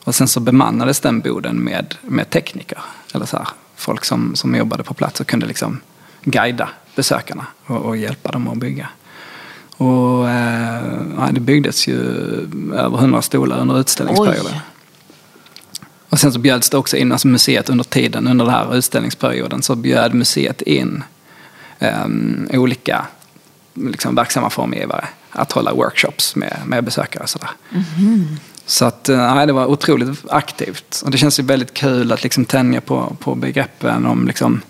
Och 0.04 0.16
sen 0.16 0.28
så 0.28 0.40
bemannades 0.40 1.00
den 1.00 1.22
boden 1.22 1.58
med, 1.58 1.96
med 2.02 2.30
tekniker. 2.30 2.80
Eller 3.14 3.26
så 3.26 3.38
här, 3.38 3.48
folk 3.76 4.06
som, 4.06 4.36
som 4.36 4.56
jobbade 4.56 4.84
på 4.84 4.94
plats 4.94 5.20
och 5.20 5.28
kunde 5.28 5.46
liksom 5.46 5.82
guida 6.24 6.70
besökarna 6.96 7.46
och, 7.66 7.78
och 7.78 7.98
hjälpa 7.98 8.32
dem 8.32 8.48
att 8.48 8.58
bygga. 8.58 8.90
Och, 9.78 10.30
eh, 10.30 11.30
det 11.32 11.40
byggdes 11.40 11.88
ju 11.88 11.98
över 12.74 12.98
hundra 12.98 13.22
stolar 13.22 13.60
under 13.60 13.80
utställningsperioden. 13.80 14.54
Och 16.10 16.20
sen 16.20 16.34
så 16.34 16.40
bjöds 16.40 16.70
det 16.70 16.78
också 16.78 16.98
in, 16.98 17.12
alltså 17.12 17.28
museet 17.28 17.70
under 17.70 17.84
tiden, 17.84 18.28
under 18.28 18.46
den 18.46 18.54
här 18.54 18.76
utställningsperioden, 18.76 19.62
så 19.62 19.76
bjöd 19.76 20.14
museet 20.14 20.62
in 20.62 21.04
um, 21.80 22.48
olika 22.54 23.06
liksom, 23.74 24.16
verksamma 24.16 24.50
formgivare 24.50 25.08
att 25.30 25.52
hålla 25.52 25.74
workshops 25.74 26.36
med, 26.36 26.58
med 26.66 26.84
besökare. 26.84 27.24
Och 27.24 27.30
sådär. 27.30 27.50
Mm. 27.72 28.28
Så 28.66 28.86
att, 28.86 29.10
eh, 29.10 29.36
nej, 29.36 29.48
det 29.48 29.54
var 29.54 29.66
otroligt 29.66 30.24
aktivt. 30.30 31.02
Och 31.06 31.12
det 31.12 31.18
känns 31.18 31.40
ju 31.40 31.44
väldigt 31.44 31.74
kul 31.74 32.12
att 32.12 32.24
liksom 32.24 32.46
tänja 32.46 32.82
på, 32.82 33.16
på 33.20 33.36
begreppen 33.36 34.06
om 34.06 34.28
liksom 34.28 34.62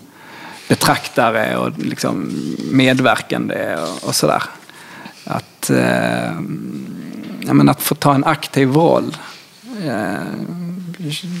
betraktare 0.68 1.56
och 1.56 1.78
liksom 1.78 2.30
medverkande 2.72 3.76
och, 3.76 4.08
och 4.08 4.14
sådär. 4.14 4.42
Att, 5.24 5.70
eh, 5.70 6.30
att 7.68 7.82
få 7.82 7.94
ta 7.94 8.14
en 8.14 8.24
aktiv 8.24 8.72
roll 8.72 9.16
eh, 9.84 10.14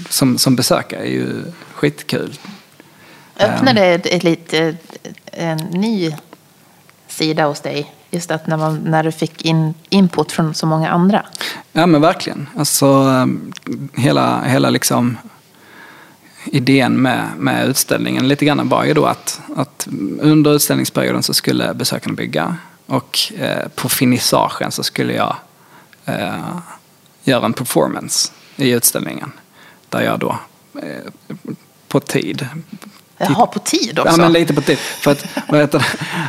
som, 0.08 0.38
som 0.38 0.56
besökare 0.56 1.00
är 1.00 1.10
ju 1.10 1.42
skitkul. 1.74 2.38
Öppnade 3.40 3.84
ett, 3.84 4.06
ett 4.06 4.22
lite, 4.22 4.76
en 5.32 5.56
ny 5.56 6.14
sida 7.08 7.46
hos 7.46 7.60
dig? 7.60 7.92
Just 8.10 8.30
att 8.30 8.46
när, 8.46 8.56
man, 8.56 8.76
när 8.84 9.02
du 9.02 9.12
fick 9.12 9.44
in 9.44 9.74
input 9.88 10.32
från 10.32 10.54
så 10.54 10.66
många 10.66 10.90
andra. 10.90 11.26
Ja 11.72 11.86
men 11.86 12.00
verkligen. 12.00 12.48
Alltså 12.56 12.86
ehm, 12.86 13.52
hela, 13.94 14.42
hela 14.42 14.70
liksom 14.70 15.16
idén 16.46 17.02
med, 17.02 17.28
med 17.38 17.68
utställningen 17.68 18.28
lite 18.28 18.44
grann 18.44 18.68
var 18.68 18.84
ju 18.84 18.94
då 18.94 19.04
att, 19.04 19.40
att 19.56 19.88
under 20.20 20.54
utställningsperioden 20.54 21.22
så 21.22 21.34
skulle 21.34 21.74
besökarna 21.74 22.14
bygga 22.14 22.56
och 22.86 23.18
eh, 23.38 23.68
på 23.74 23.88
finissagen 23.88 24.72
så 24.72 24.82
skulle 24.82 25.12
jag 25.12 25.36
eh, 26.04 26.58
göra 27.24 27.44
en 27.44 27.52
performance 27.52 28.32
i 28.56 28.70
utställningen. 28.70 29.32
Där 29.88 30.02
jag 30.02 30.18
då 30.18 30.38
eh, 30.82 31.12
på 31.88 32.00
tid 32.00 32.48
Jaha, 33.18 33.46
på 33.46 33.58
tid 33.58 33.98
också? 33.98 34.12
Ja, 34.12 34.16
men 34.16 34.32
lite 34.32 34.54
på 34.54 34.60
tid. 34.60 34.78
För 34.78 35.10
att, 35.10 35.26
vad 35.48 35.60
heter 35.60 35.86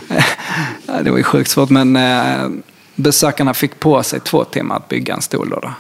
det? 0.07 1.03
det 1.03 1.11
var 1.11 1.17
ju 1.17 1.23
sjukt 1.23 1.49
svårt, 1.49 1.69
men 1.69 1.95
eh, 1.95 2.49
besökarna 2.95 3.53
fick 3.53 3.79
på 3.79 4.03
sig 4.03 4.19
två 4.19 4.43
timmar 4.43 4.75
att 4.75 4.87
bygga 4.87 5.13
en 5.13 5.21
stol. 5.21 5.49
Då, 5.49 5.59
då. 5.59 5.73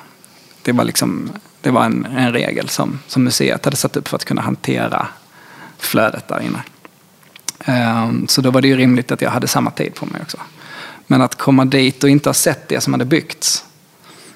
Det 0.67 0.73
var, 0.73 0.83
liksom, 0.83 1.29
det 1.61 1.71
var 1.71 1.85
en, 1.85 2.05
en 2.05 2.33
regel 2.33 2.69
som, 2.69 2.99
som 3.07 3.23
museet 3.23 3.65
hade 3.65 3.77
satt 3.77 3.97
upp 3.97 4.07
för 4.07 4.15
att 4.15 4.25
kunna 4.25 4.41
hantera 4.41 5.07
flödet 5.77 6.27
där 6.27 6.41
inne. 6.41 6.63
Ehm, 7.65 8.27
så 8.27 8.41
då 8.41 8.51
var 8.51 8.61
det 8.61 8.67
ju 8.67 8.77
rimligt 8.77 9.11
att 9.11 9.21
jag 9.21 9.29
hade 9.29 9.47
samma 9.47 9.71
tid 9.71 9.95
på 9.95 10.05
mig 10.05 10.21
också. 10.21 10.37
Men 11.07 11.21
att 11.21 11.35
komma 11.35 11.65
dit 11.65 12.03
och 12.03 12.09
inte 12.09 12.29
ha 12.29 12.33
sett 12.33 12.67
det 12.67 12.81
som 12.81 12.93
hade 12.93 13.05
byggts 13.05 13.65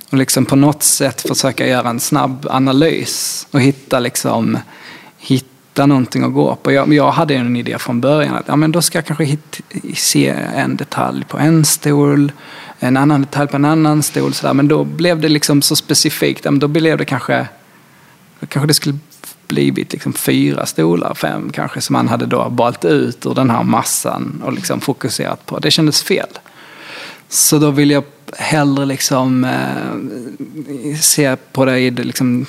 och 0.10 0.18
liksom 0.18 0.46
på 0.46 0.56
något 0.56 0.84
sätt 0.84 1.22
försöka 1.22 1.68
göra 1.68 1.90
en 1.90 2.00
snabb 2.00 2.48
analys 2.50 3.48
och 3.52 3.62
hitta 3.62 4.00
liksom 4.00 4.58
hitta 5.18 5.52
hitta 5.72 5.86
någonting 5.86 6.24
att 6.24 6.34
gå 6.34 6.56
på. 6.56 6.72
Jag, 6.72 6.94
jag 6.94 7.12
hade 7.12 7.36
en 7.36 7.56
idé 7.56 7.78
från 7.80 8.02
början 8.02 8.36
att 8.36 8.48
ja, 8.48 8.56
men 8.56 8.72
då 8.72 8.82
ska 8.82 8.98
jag 8.98 9.06
kanske 9.06 9.24
hit, 9.24 9.62
se 9.96 10.28
en 10.56 10.76
detalj 10.76 11.26
på 11.26 11.38
en 11.38 11.66
stol, 11.66 12.32
en 12.88 12.98
annan 12.98 13.22
detalj 13.22 13.48
på 13.48 13.56
en 13.56 13.66
annan 13.66 14.04
stol. 14.04 14.34
Så 14.34 14.48
där. 14.48 14.54
Men 14.54 14.68
då 14.68 14.84
blev 14.84 15.20
det 15.20 15.30
liksom 15.30 15.62
så 15.62 15.76
specifikt. 15.76 16.44
Då 16.44 16.68
blev 16.68 16.98
det 16.98 17.06
kanske, 17.06 17.48
kanske 18.48 18.68
det 18.68 18.74
skulle 18.74 19.00
blivit 19.48 19.94
liksom 19.94 20.14
fyra 20.14 20.66
stolar, 20.66 21.14
fem 21.14 21.50
kanske, 21.54 21.82
som 21.82 21.94
man 21.94 22.08
hade 22.08 22.26
då 22.26 22.50
valt 22.50 22.86
ut 22.86 23.26
ur 23.26 23.34
den 23.34 23.50
här 23.50 23.64
massan 23.64 24.42
och 24.46 24.54
liksom 24.54 24.82
fokuserat 24.82 25.46
på. 25.46 25.60
Det 25.60 25.72
kändes 25.72 26.04
fel. 26.04 26.28
Så 27.34 27.60
då 27.60 27.72
vill 27.72 27.92
jag 27.92 28.04
hellre 28.38 28.86
liksom, 28.86 29.44
eh, 29.44 30.98
se 31.00 31.36
på 31.36 31.66
det 31.66 31.80
i, 31.80 31.92
liksom, 31.92 32.46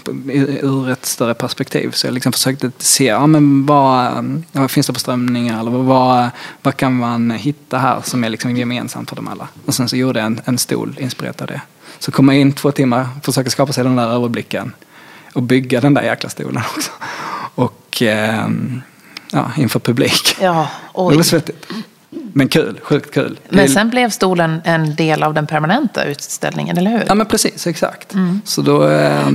ur 0.62 0.90
ett 0.90 1.06
större 1.06 1.34
perspektiv. 1.34 1.90
Så 1.90 2.06
jag 2.06 2.14
liksom 2.14 2.32
försökte 2.32 2.70
se 2.78 3.04
ja, 3.04 3.26
men 3.26 3.66
vad, 3.66 4.42
vad 4.52 4.70
finns 4.70 4.86
det 4.86 4.92
för 4.92 5.00
strömningar 5.00 5.60
eller 5.60 5.70
vad, 5.70 6.30
vad 6.62 6.76
kan 6.76 6.96
man 6.96 7.30
hitta 7.30 7.78
här 7.78 8.00
som 8.04 8.24
är 8.24 8.28
liksom 8.28 8.56
gemensamt 8.56 9.08
för 9.08 9.16
dem 9.16 9.28
alla. 9.28 9.48
Och 9.66 9.74
sen 9.74 9.88
så 9.88 9.96
gjorde 9.96 10.18
jag 10.18 10.26
en, 10.26 10.40
en 10.44 10.58
stol 10.58 10.96
inspirerat 11.00 11.40
av 11.40 11.46
det. 11.46 11.60
Så 11.98 12.12
komma 12.12 12.34
in 12.34 12.52
två 12.52 12.72
timmar, 12.72 13.08
försöka 13.22 13.50
skapa 13.50 13.72
sig 13.72 13.84
den 13.84 13.96
där 13.96 14.08
överblicken 14.08 14.72
och 15.32 15.42
bygga 15.42 15.80
den 15.80 15.94
där 15.94 16.02
jäkla 16.02 16.28
stolen 16.28 16.62
också. 16.76 16.90
Och 17.54 18.02
eh, 18.02 18.48
ja, 19.32 19.50
inför 19.56 19.80
publik. 19.80 20.36
Ja, 20.40 20.68
oj. 20.94 21.12
Det 21.12 21.16
var 21.16 21.24
svettigt. 21.24 21.66
Men 22.32 22.48
kul, 22.48 22.80
sjukt 22.82 23.14
kul. 23.14 23.38
Men 23.48 23.68
sen 23.68 23.90
blev 23.90 24.10
stolen 24.10 24.60
en 24.64 24.94
del 24.94 25.22
av 25.22 25.34
den 25.34 25.46
permanenta 25.46 26.04
utställningen, 26.04 26.78
eller 26.78 26.90
hur? 26.90 27.04
Ja 27.08 27.14
men 27.14 27.26
precis, 27.26 27.66
exakt. 27.66 28.14
Mm. 28.14 28.40
Så 28.44 28.62
då 28.62 28.88
eh, 28.88 29.28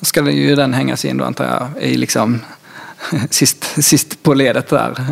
ska 0.00 0.22
det 0.22 0.32
ju 0.32 0.54
den 0.54 0.74
hängas 0.74 1.04
in 1.04 1.16
då 1.16 1.24
antar 1.24 1.44
jag 1.44 1.82
i 1.82 1.96
liksom 1.96 2.40
sist, 3.30 3.84
sist 3.84 4.22
på 4.22 4.34
ledet 4.34 4.68
där. 4.68 5.06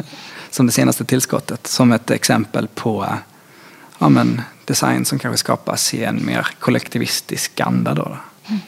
Som 0.51 0.67
det 0.67 0.73
senaste 0.73 1.05
tillskottet. 1.05 1.67
Som 1.67 1.93
ett 1.93 2.11
exempel 2.11 2.69
på 2.75 3.07
ja, 3.99 4.09
men, 4.09 4.43
design 4.65 5.05
som 5.05 5.19
kanske 5.19 5.39
skapas 5.39 5.95
i 5.95 6.05
en 6.05 6.27
mer 6.27 6.47
kollektivistisk 6.59 7.61
anda. 7.61 7.95
Då. 7.95 8.17
Mm. 8.49 8.61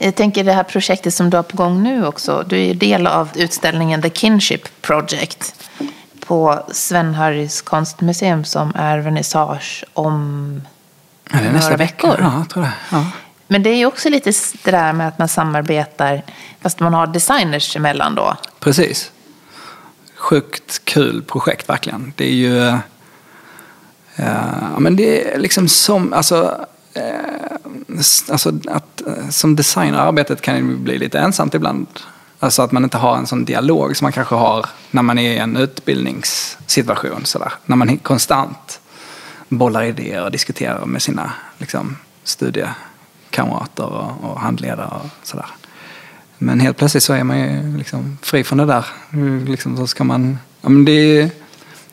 Jag 0.00 0.14
tänker 0.14 0.44
det 0.44 0.52
här 0.52 0.62
projektet 0.62 1.14
som 1.14 1.30
du 1.30 1.36
har 1.36 1.44
på 1.44 1.56
gång 1.56 1.82
nu 1.82 2.06
också. 2.06 2.44
Du 2.48 2.56
är 2.56 2.64
ju 2.64 2.74
del 2.74 3.06
av 3.06 3.28
utställningen 3.34 4.02
The 4.02 4.10
Kinship 4.10 4.82
Project 4.82 5.54
på 6.32 6.64
Sven-Harrys 6.72 7.62
konstmuseum 7.62 8.44
som 8.44 8.72
är 8.74 8.98
vernissage 8.98 9.84
om 9.92 10.62
ja, 11.30 11.38
det 11.38 11.46
är 11.46 11.52
några 11.52 11.76
veckor. 11.76 12.16
Ja, 12.18 12.38
jag 12.38 12.48
tror 12.48 12.62
det. 12.62 12.72
Ja. 12.90 13.06
Men 13.48 13.62
det 13.62 13.70
är 13.70 13.76
ju 13.76 13.86
också 13.86 14.08
lite 14.08 14.32
det 14.64 14.70
där 14.70 14.92
med 14.92 15.08
att 15.08 15.18
man 15.18 15.28
samarbetar 15.28 16.22
fast 16.60 16.80
man 16.80 16.94
har 16.94 17.06
designers 17.06 17.76
emellan 17.76 18.14
då. 18.14 18.36
Precis. 18.60 19.10
Sjukt 20.16 20.84
kul 20.84 21.22
projekt 21.22 21.68
verkligen. 21.68 22.12
Det 22.16 22.24
är 22.24 22.34
ju... 22.34 22.78
Ja, 24.16 24.78
men 24.78 24.96
det 24.96 25.34
är 25.34 25.38
liksom 25.38 25.68
som... 25.68 26.12
Alltså, 26.12 26.66
eh, 26.94 28.02
alltså 28.30 28.52
att 28.68 29.02
som 29.30 29.56
designer 29.56 29.98
arbetet 29.98 30.40
kan 30.40 30.56
ju 30.56 30.76
bli 30.76 30.98
lite 30.98 31.18
ensamt 31.18 31.54
ibland. 31.54 31.86
Alltså 32.42 32.62
att 32.62 32.72
man 32.72 32.84
inte 32.84 32.98
har 32.98 33.16
en 33.16 33.26
sån 33.26 33.44
dialog 33.44 33.96
som 33.96 34.04
man 34.04 34.12
kanske 34.12 34.34
har 34.34 34.66
när 34.90 35.02
man 35.02 35.18
är 35.18 35.32
i 35.32 35.38
en 35.38 35.56
utbildningssituation. 35.56 37.24
Sådär. 37.24 37.52
När 37.66 37.76
man 37.76 37.98
konstant 37.98 38.80
bollar 39.48 39.82
idéer 39.82 40.24
och 40.24 40.30
diskuterar 40.30 40.86
med 40.86 41.02
sina 41.02 41.32
liksom, 41.58 41.96
studiekamrater 42.24 43.84
och, 43.84 44.30
och 44.30 44.40
handledare 44.40 44.86
och 44.86 45.06
sådär. 45.22 45.46
Men 46.38 46.60
helt 46.60 46.76
plötsligt 46.76 47.02
så 47.02 47.12
är 47.12 47.24
man 47.24 47.38
ju 47.38 47.78
liksom 47.78 48.18
fri 48.22 48.44
från 48.44 48.58
det 48.58 48.66
där. 48.66 48.86
Liksom, 49.46 49.76
så 49.76 49.86
ska 49.86 50.04
man, 50.04 50.38
ja, 50.60 50.68
men 50.68 50.84
det, 50.84 50.92
är, 50.92 51.30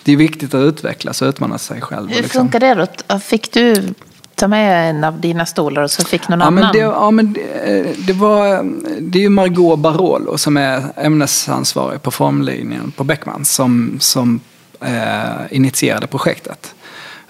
det 0.03 0.11
är 0.11 0.17
viktigt 0.17 0.53
att 0.53 0.61
utvecklas 0.61 1.21
och 1.21 1.27
utmana 1.27 1.57
sig 1.57 1.81
själv. 1.81 2.09
Hur 2.09 2.21
liksom. 2.21 2.41
funkar 2.41 2.59
det 2.59 2.87
då? 3.07 3.19
Fick 3.19 3.53
du 3.53 3.93
ta 4.39 4.47
med 4.47 4.89
en 4.89 5.03
av 5.03 5.19
dina 5.19 5.45
stolar 5.45 5.81
och 5.81 5.91
så 5.91 6.05
fick 6.05 6.27
någon 6.27 6.39
ja, 6.39 6.45
annan? 6.45 6.63
Men 6.63 6.73
det, 6.73 6.79
ja, 6.79 7.11
men 7.11 7.33
det, 7.33 8.07
det, 8.07 8.13
var, 8.13 8.63
det 9.01 9.19
är 9.19 9.23
ju 9.23 9.29
Margot 9.29 9.79
Barolo 9.79 10.37
som 10.37 10.57
är 10.57 10.83
ämnesansvarig 10.95 12.01
på 12.01 12.11
formlinjen 12.11 12.91
på 12.91 13.03
Beckman 13.03 13.45
som, 13.45 13.97
som 13.99 14.39
eh, 14.81 15.41
initierade 15.51 16.07
projektet 16.07 16.75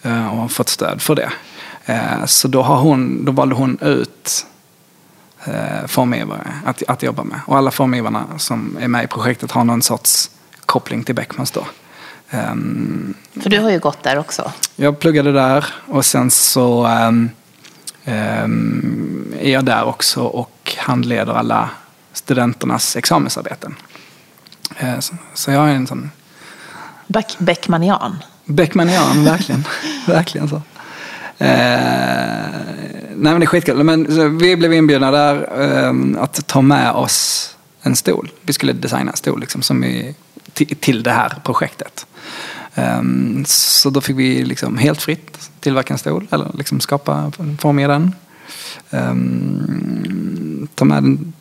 eh, 0.02 0.28
och 0.28 0.38
har 0.38 0.48
fått 0.48 0.70
stöd 0.70 1.02
för 1.02 1.16
det. 1.16 1.30
Eh, 1.86 2.26
så 2.26 2.48
då, 2.48 2.62
har 2.62 2.78
hon, 2.78 3.26
då 3.26 3.32
valde 3.32 3.56
hon 3.56 3.78
ut 3.82 4.46
eh, 5.46 5.88
formgivare 5.88 6.48
att, 6.66 6.84
att 6.88 7.04
jobba 7.04 7.24
med. 7.24 7.40
Och 7.46 7.58
alla 7.58 7.72
formgivarna 7.72 8.26
som 8.38 8.78
är 8.82 8.88
med 8.88 9.04
i 9.04 9.08
projektet 9.08 9.52
har 9.52 9.64
någon 9.64 9.82
sorts 9.82 10.32
koppling 10.66 11.04
till 11.04 11.16
Beckmans 11.16 11.52
då. 11.52 11.66
Um, 12.32 13.14
För 13.42 13.50
du 13.50 13.60
har 13.60 13.70
ju 13.70 13.80
gått 13.80 14.04
där 14.04 14.18
också. 14.18 14.52
Jag 14.76 15.00
pluggade 15.00 15.32
där 15.32 15.66
och 15.88 16.06
sen 16.06 16.32
så 16.32 16.88
um, 16.88 17.30
um, 18.06 19.34
är 19.40 19.52
jag 19.52 19.66
där 19.66 19.84
också 19.84 20.22
och 20.22 20.76
handleder 20.78 21.34
alla 21.34 21.70
studenternas 22.14 22.96
examensarbeten. 22.96 23.76
Uh, 24.84 25.00
så, 25.00 25.16
så, 25.34 25.52
jag 25.52 25.70
är 25.70 25.74
en 25.74 25.88
sån... 25.88 26.12
Beck 27.08 27.36
Beckmanian. 27.40 28.16
Beckmanian, 28.46 29.24
verkligen. 29.26 29.64
verkligen 30.08 30.50
så. 30.50 30.56
Uh, 30.56 30.62
nej 31.40 33.34
men 33.34 33.40
det 33.40 33.46
är 33.46 33.48
skitkul. 33.48 33.84
Men, 33.84 34.38
vi 34.38 34.56
blev 34.56 34.74
inbjudna 34.74 35.12
där 35.12 35.50
um, 35.88 36.18
att 36.22 36.48
ta 36.48 36.62
med 36.62 36.92
oss 36.92 37.46
en 37.82 37.96
stol. 37.96 38.32
Vi 38.42 38.54
skulle 38.54 38.74
designa 38.74 39.12
en 39.12 39.18
stol 39.18 39.40
liksom, 39.40 39.62
som 39.62 39.82
vi, 39.82 40.16
till 40.80 41.04
det 41.04 41.12
här 41.12 41.34
projektet. 41.44 42.06
Ehm, 42.76 43.46
så 43.48 43.90
då 43.90 44.02
fick 44.02 44.18
vi 44.18 44.46
liksom 44.46 44.78
helt 44.78 45.02
fritt 45.02 45.50
tillverka 45.60 45.94
en 45.94 45.98
stol 45.98 46.28
eller 46.32 46.52
liksom 46.54 46.80
skapa, 46.80 47.32
formge 47.60 47.88
den. 47.88 48.16
Ehm, 48.90 50.68
ta 50.76 50.86
med 50.86 51.04
den 51.04 51.34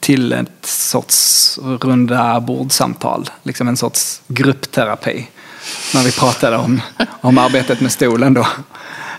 till 0.00 0.32
ett 0.32 0.66
sorts 0.66 1.58
runda 1.62 2.40
bordsamtal, 2.40 3.30
liksom 3.42 3.68
en 3.68 3.76
sorts 3.76 4.22
gruppterapi. 4.26 5.28
När 5.94 6.02
vi 6.02 6.12
pratade 6.12 6.56
om, 6.56 6.80
om 7.20 7.38
arbetet 7.38 7.80
med 7.80 7.92
stolen 7.92 8.34
då. 8.34 8.46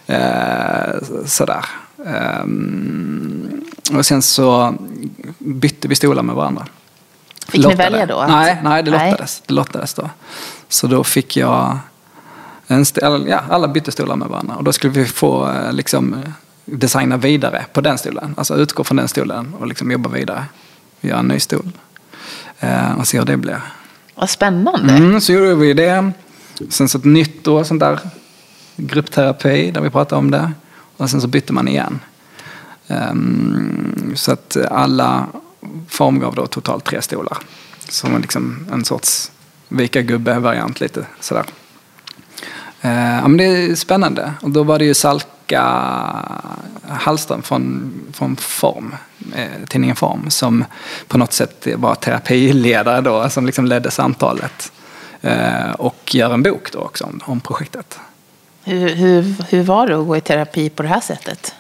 Ehm, 0.08 1.00
sådär. 1.26 1.66
och 3.94 4.06
sen 4.06 4.22
så 4.22 4.76
bytte 5.38 5.88
vi 5.88 5.96
stolar 5.96 6.24
med 6.24 6.36
varandra. 6.36 6.66
Fick 7.48 7.68
ni 7.68 7.76
välja 7.76 8.06
då? 8.06 8.26
Nej, 8.30 8.60
nej, 8.64 8.84
det 8.84 8.92
lottades. 8.92 9.44
Det 9.46 9.54
lottades 9.54 9.94
då. 9.94 10.10
Så 10.70 10.88
då 10.88 11.04
fick 11.04 11.38
jag 11.38 11.80
en 12.68 12.86
ja, 13.28 13.42
alla 13.50 13.68
bytte 13.68 13.92
stolar 13.92 14.16
med 14.16 14.28
varandra. 14.28 14.56
Och 14.56 14.64
då 14.64 14.74
skulle 14.74 14.94
vi 14.94 15.06
få 15.06 15.50
eh, 15.50 15.74
liksom, 15.74 16.16
designa 16.66 17.18
vidare 17.18 17.66
på 17.74 17.82
den 17.82 17.98
stolen. 17.98 18.34
Alltså 18.38 18.56
utgå 18.56 18.84
från 18.84 18.98
den 18.98 19.08
stolen 19.08 19.54
och 19.60 19.68
liksom 19.68 19.92
jobba 19.92 20.10
vidare. 20.10 20.46
Göra 21.02 21.20
en 21.20 21.28
ny 21.28 21.40
stol. 21.40 21.72
Eh, 22.60 23.00
och 23.00 23.08
se 23.08 23.18
hur 23.18 23.26
det 23.26 23.38
blir. 23.38 23.62
Vad 24.16 24.30
spännande. 24.30 24.94
Mm, 24.94 25.22
så 25.22 25.34
gjorde 25.34 25.56
vi 25.56 25.74
det. 25.74 26.12
Sen 26.70 26.90
så 26.90 26.98
ett 26.98 27.06
nytt 27.06 27.44
då, 27.44 27.64
sånt 27.64 27.80
där 27.80 28.00
gruppterapi 28.76 29.72
där 29.72 29.82
vi 29.82 29.90
pratade 29.90 30.20
om 30.20 30.32
det. 30.32 30.52
Och 30.98 31.10
sen 31.10 31.22
så 31.22 31.28
bytte 31.28 31.54
man 31.54 31.68
igen. 31.68 32.00
Um, 32.88 34.14
så 34.16 34.32
att 34.32 34.58
alla 34.72 35.28
formgav 35.88 36.36
då 36.36 36.48
totalt 36.48 36.86
tre 36.86 37.02
stolar. 37.02 37.38
Som 37.90 38.22
liksom 38.22 38.68
en 38.72 38.86
sorts 38.86 39.32
vika 39.70 40.02
gubbe-variant 40.02 40.80
lite 40.80 41.06
sådär. 41.20 41.46
Eh, 42.82 43.16
ja, 43.16 43.28
men 43.28 43.38
det 43.38 43.44
är 43.44 43.76
spännande. 43.76 44.34
Och 44.42 44.50
då 44.50 44.64
var 44.64 44.80
det 44.80 44.86
ju 44.86 44.94
Salka 44.94 45.64
Hallström 46.88 47.42
från, 47.42 47.92
från 48.14 48.36
Form, 48.36 48.96
eh, 49.36 49.68
tidningen 49.68 49.96
Form, 49.96 50.30
som 50.30 50.66
på 51.08 51.18
något 51.18 51.34
sätt 51.34 51.68
var 51.76 51.96
terapiledare 51.96 53.02
då, 53.02 53.30
som 53.30 53.46
liksom 53.46 53.66
ledde 53.66 53.92
samtalet. 53.92 54.72
Eh, 55.22 55.72
och 55.72 56.16
gör 56.16 56.34
en 56.34 56.44
bok 56.44 56.72
då 56.72 56.80
också 56.80 57.04
om, 57.04 57.20
om 57.24 57.40
projektet. 57.40 58.00
Hur, 58.64 58.90
hur, 58.90 59.36
hur 59.50 59.64
var 59.64 59.88
det 59.88 60.00
att 60.00 60.08
gå 60.08 60.18
i 60.18 60.22
terapi 60.22 60.70
på 60.70 60.84
det 60.84 60.90
här 60.90 61.02
sättet? 61.02 61.56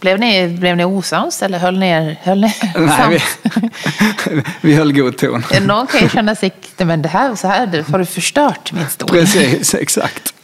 Blev 0.00 0.18
ni, 0.18 0.48
blev 0.48 0.76
ni 0.76 0.84
osams 0.84 1.42
eller 1.42 1.58
höll 1.58 1.78
ni 1.78 2.16
höll 2.22 2.40
ni 2.40 2.54
Nej, 2.76 3.08
vi, 3.10 4.42
vi 4.60 4.74
höll 4.74 4.92
god 4.92 5.16
ton. 5.16 5.44
Någon 5.62 5.86
kan 5.86 6.00
ju 6.00 6.08
känna 6.08 6.34
sig, 6.34 6.52
men 6.76 7.02
det 7.02 7.08
här, 7.08 7.34
så 7.34 7.48
här 7.48 7.84
har 7.90 7.98
du 7.98 8.04
förstört 8.04 8.72
min 8.72 8.88
stol. 8.88 9.08
Precis, 9.08 9.74
exakt. 9.80 10.34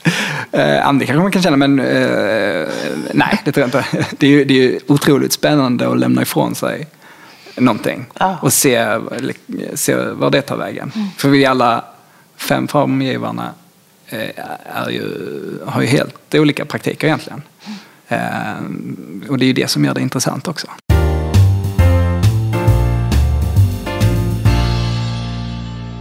Eh, 0.53 0.93
det 0.93 1.07
kanske 1.07 1.15
man 1.15 1.33
kan 1.33 1.43
känna, 1.43 1.57
men 1.57 1.79
eh, 1.79 2.69
nej, 3.13 3.41
det 3.45 3.53
tror 3.53 3.63
jag 3.63 3.67
inte. 3.67 4.07
Det 4.19 4.27
är 4.27 4.31
ju 4.31 4.45
det 4.45 4.65
är 4.65 4.79
otroligt 4.87 5.33
spännande 5.33 5.89
att 5.89 5.99
lämna 5.99 6.23
ifrån 6.23 6.55
sig 6.55 6.87
någonting 7.57 8.07
ah. 8.15 8.35
och 8.43 8.53
se, 8.53 8.99
se 9.75 9.97
var 9.97 10.31
det 10.31 10.43
tar 10.43 10.57
vägen. 10.57 10.93
Mm. 10.95 11.09
För 11.17 11.29
vi 11.29 11.47
alla 11.47 11.85
fem 12.37 12.69
formgivarna 12.69 13.51
eh, 14.09 14.29
är 14.65 14.91
ju, 14.91 15.05
har 15.67 15.81
ju 15.81 15.87
helt 15.87 16.35
olika 16.35 16.65
praktiker 16.65 17.07
egentligen. 17.07 17.43
Mm. 18.19 19.25
Och 19.31 19.39
det 19.39 19.45
är 19.45 19.47
ju 19.47 19.53
det 19.53 19.71
som 19.71 19.85
gör 19.85 19.95
det 19.95 20.01
intressant 20.01 20.49
också. 20.49 20.67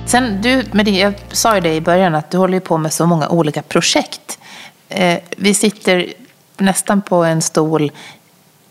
Sen 0.05 0.41
du, 0.41 0.63
med 0.71 0.85
det, 0.85 0.91
jag 0.91 1.13
sa 1.31 1.55
ju 1.55 1.61
det 1.61 1.75
i 1.75 1.81
början 1.81 2.15
att 2.15 2.31
du 2.31 2.37
håller 2.37 2.59
på 2.59 2.77
med 2.77 2.93
så 2.93 3.05
många 3.05 3.29
olika 3.29 3.61
projekt. 3.61 4.39
Eh, 4.89 5.19
vi 5.37 5.53
sitter 5.53 6.13
nästan 6.57 7.01
på 7.01 7.23
en 7.23 7.41
stol 7.41 7.91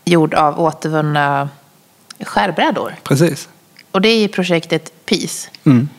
gjord 0.05 0.33
av 0.33 0.59
återvunna 0.59 1.49
skärbrädor. 2.19 2.95
Precis. 3.03 3.49
Och 3.91 4.01
det 4.01 4.09
är 4.09 4.23
i 4.23 4.27
projektet 4.27 5.05
Peace. 5.05 5.49
Mm. 5.63 5.89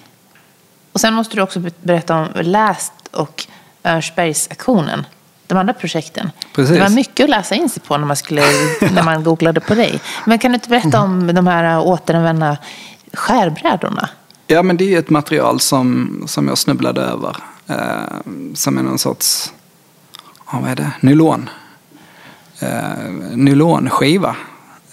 Och 0.92 1.00
sen 1.00 1.14
måste 1.14 1.36
du 1.36 1.42
också 1.42 1.62
berätta 1.82 2.16
om 2.16 2.28
Läst 2.34 2.92
och 3.10 3.46
Örnsbergsaktionen. 3.84 5.06
De 5.46 5.58
andra 5.58 5.72
projekten. 5.72 6.30
Precis. 6.54 6.76
Det 6.76 6.82
var 6.82 6.90
mycket 6.90 7.24
att 7.24 7.30
läsa 7.30 7.54
in 7.54 7.68
sig 7.68 7.82
på 7.82 7.96
när 7.96 8.06
man, 8.06 8.16
skulle, 8.16 8.42
när 8.92 9.02
man 9.02 9.24
googlade 9.24 9.60
på 9.60 9.74
dig. 9.74 10.00
Men 10.26 10.38
kan 10.38 10.50
du 10.50 10.54
inte 10.54 10.68
berätta 10.68 11.00
om 11.00 11.34
de 11.34 11.46
här 11.46 11.80
återanvända 11.80 12.56
skärbrädorna? 13.12 14.08
Ja, 14.46 14.62
men 14.62 14.76
det 14.76 14.94
är 14.94 14.98
ett 14.98 15.10
material 15.10 15.60
som, 15.60 16.22
som 16.26 16.48
jag 16.48 16.58
snubblade 16.58 17.00
över. 17.00 17.36
Eh, 17.66 17.76
som 18.54 18.78
är 18.78 18.82
någon 18.82 18.98
sorts, 18.98 19.52
ja, 20.52 20.58
vad 20.62 20.70
är 20.70 20.76
det, 20.76 20.92
nylon. 21.00 21.50
Eh, 22.58 23.10
nylonskiva 23.34 24.36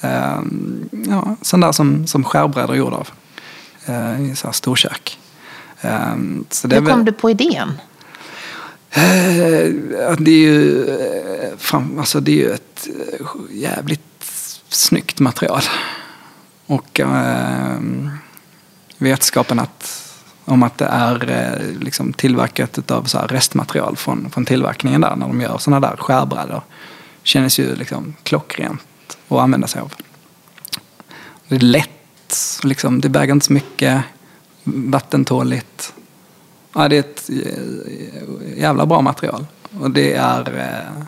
Ehm, 0.02 0.90
ja, 1.10 1.36
sån 1.42 1.60
där 1.60 1.72
som, 1.72 2.08
som 2.08 2.24
skärbrädor 2.24 2.74
är 2.74 2.78
gjorda 2.78 2.96
av. 2.96 3.10
Eh, 3.86 4.32
I 4.32 4.36
så 4.36 4.48
här 4.48 4.52
storkök. 4.52 5.20
Ehm, 5.82 6.46
så 6.50 6.68
Hur 6.68 6.76
kom 6.76 6.86
väl... 6.86 7.06
du 7.06 7.12
på 7.12 7.30
idén? 7.30 7.82
Eh, 8.92 10.16
det 10.20 10.32
är 10.32 10.40
ju, 10.40 10.86
eh, 10.90 11.58
fan, 11.58 12.00
alltså 12.00 12.20
det 12.20 12.32
är 12.32 12.36
ju 12.36 12.52
ett 12.52 12.88
eh, 13.20 13.28
jävligt 13.52 14.02
snyggt 14.70 15.20
material. 15.20 15.62
Och 16.66 17.00
eh, 17.00 17.80
vetskapen 18.98 19.60
att, 19.60 20.14
om 20.46 20.64
att 20.64 20.78
det 20.78 20.86
är 20.86 21.30
eh, 21.30 21.80
liksom 21.80 22.14
tillverkat 22.14 22.92
av 22.92 23.04
så 23.04 23.20
restmaterial 23.20 23.98
från, 23.98 24.30
från 24.32 24.46
tillverkningen 24.46 25.02
där 25.02 25.16
när 25.16 25.28
de 25.28 25.42
gör 25.42 25.58
sådana 25.58 25.88
där 25.88 25.98
skärbrädor 25.98 26.62
känns 27.24 27.60
ju 27.60 27.76
liksom 27.76 28.16
klockrent 28.24 29.18
att 29.28 29.38
använda 29.38 29.68
sig 29.68 29.82
av. 29.82 29.94
Det 31.48 31.56
är 31.56 31.60
lätt, 31.60 32.60
liksom, 32.64 33.02
det 33.02 33.10
väger 33.10 33.34
inte 33.34 33.46
så 33.46 33.54
mycket, 33.54 34.04
vattentåligt. 34.64 35.94
Ja, 36.74 36.88
det 36.88 36.96
är 36.96 37.00
ett 37.00 37.30
jävla 38.58 38.86
bra 38.86 39.02
material. 39.02 39.46
Och 39.80 39.92
det 39.92 40.14
är... 40.14 40.58
Eh, 40.58 41.04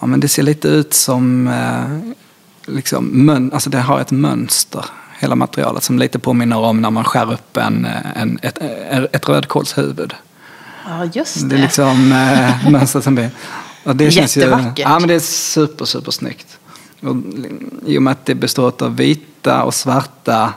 ja, 0.00 0.06
men 0.06 0.20
det 0.20 0.28
ser 0.28 0.42
lite 0.42 0.68
ut 0.68 0.94
som... 0.94 1.48
Eh, 1.48 2.74
liksom, 2.74 3.50
alltså 3.52 3.70
det 3.70 3.80
har 3.80 4.00
ett 4.00 4.10
mönster, 4.10 4.84
hela 5.18 5.34
materialet, 5.34 5.82
som 5.82 5.98
lite 5.98 6.18
påminner 6.18 6.58
om 6.58 6.80
när 6.80 6.90
man 6.90 7.04
skär 7.04 7.32
upp 7.32 7.56
en, 7.56 7.86
en, 8.14 8.38
ett, 8.42 8.58
ett 9.12 9.28
rödkålshuvud. 9.28 10.14
Ja, 10.86 11.04
just 11.12 11.40
det. 11.40 11.48
Det 11.48 11.56
är 11.56 11.62
liksom 11.62 12.12
äh, 12.64 12.70
mönstret 12.70 13.04
som 13.04 13.14
blir... 13.14 13.30
Och 13.84 13.96
det 13.96 14.04
Jättevackert. 14.04 14.64
Känns 14.64 14.78
ju, 14.78 14.82
ja, 14.82 14.98
men 14.98 15.08
det 15.08 15.14
är 15.14 15.20
super, 15.20 15.84
super 15.84 16.10
snyggt. 16.10 16.58
Och, 17.00 17.16
I 17.86 17.98
och 17.98 18.02
med 18.02 18.10
att 18.10 18.26
det 18.26 18.34
består 18.34 18.72
av 18.82 18.96
vita 18.96 19.62
och 19.62 19.74
svarta 19.74 20.52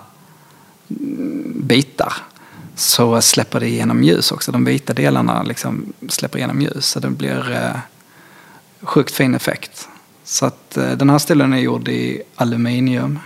bitar 1.55 2.13
så 2.75 3.21
släpper 3.21 3.59
det 3.59 3.67
igenom 3.67 4.03
ljus 4.03 4.31
också. 4.31 4.51
De 4.51 4.65
vita 4.65 4.93
delarna 4.93 5.43
liksom 5.43 5.93
släpper 6.09 6.37
igenom 6.37 6.61
ljus 6.61 6.85
så 6.85 6.99
det 6.99 7.09
blir 7.09 7.51
eh, 7.51 7.79
sjukt 8.81 9.15
fin 9.15 9.35
effekt. 9.35 9.89
Så 10.23 10.45
att 10.45 10.77
eh, 10.77 10.91
den 10.91 11.09
här 11.09 11.17
stolen 11.17 11.53
är 11.53 11.57
gjord 11.57 11.87
i 11.87 12.21
aluminium. 12.35 13.19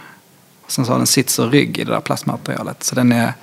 Och 0.66 0.72
sen 0.72 0.86
så 0.86 0.92
har 0.92 0.98
den 0.98 1.08
sits 1.08 1.40
och 1.40 1.52
rygg 1.52 1.78
i 1.78 1.84
det 1.84 1.92
där 1.92 2.02
plastmaterialet. 2.02 2.84
Så 2.84 2.96
den 2.96 3.12
är, 3.12 3.34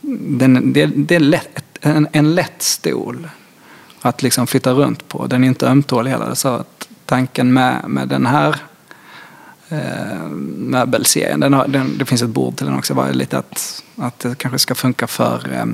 den, 0.00 0.72
det, 0.72 0.86
det 0.86 1.14
är 1.14 1.20
lätt, 1.20 1.78
en, 1.80 2.08
en 2.12 2.34
lätt 2.34 2.62
stol 2.62 3.28
att 4.00 4.22
liksom 4.22 4.46
flytta 4.46 4.72
runt 4.72 5.08
på. 5.08 5.26
Den 5.26 5.44
är 5.44 5.48
inte 5.48 5.66
ömtålig 5.66 6.10
heller. 6.10 6.34
Så 6.34 6.48
att 6.48 6.88
tanken 7.06 7.52
med, 7.52 7.84
med 7.86 8.08
den 8.08 8.26
här 8.26 8.56
eh, 9.68 10.28
möbelserien. 10.56 11.40
Den 11.40 11.52
har, 11.52 11.68
den, 11.68 11.98
det 11.98 12.04
finns 12.04 12.22
ett 12.22 12.28
bord 12.28 12.56
till 12.56 12.66
den 12.66 12.78
också. 12.78 12.94
Var 12.94 13.12
lite 13.12 13.38
att, 13.38 13.82
att 13.96 14.18
det 14.18 14.38
kanske 14.38 14.58
ska 14.58 14.74
funka 14.74 15.06
för, 15.06 15.52
eh, 15.52 15.66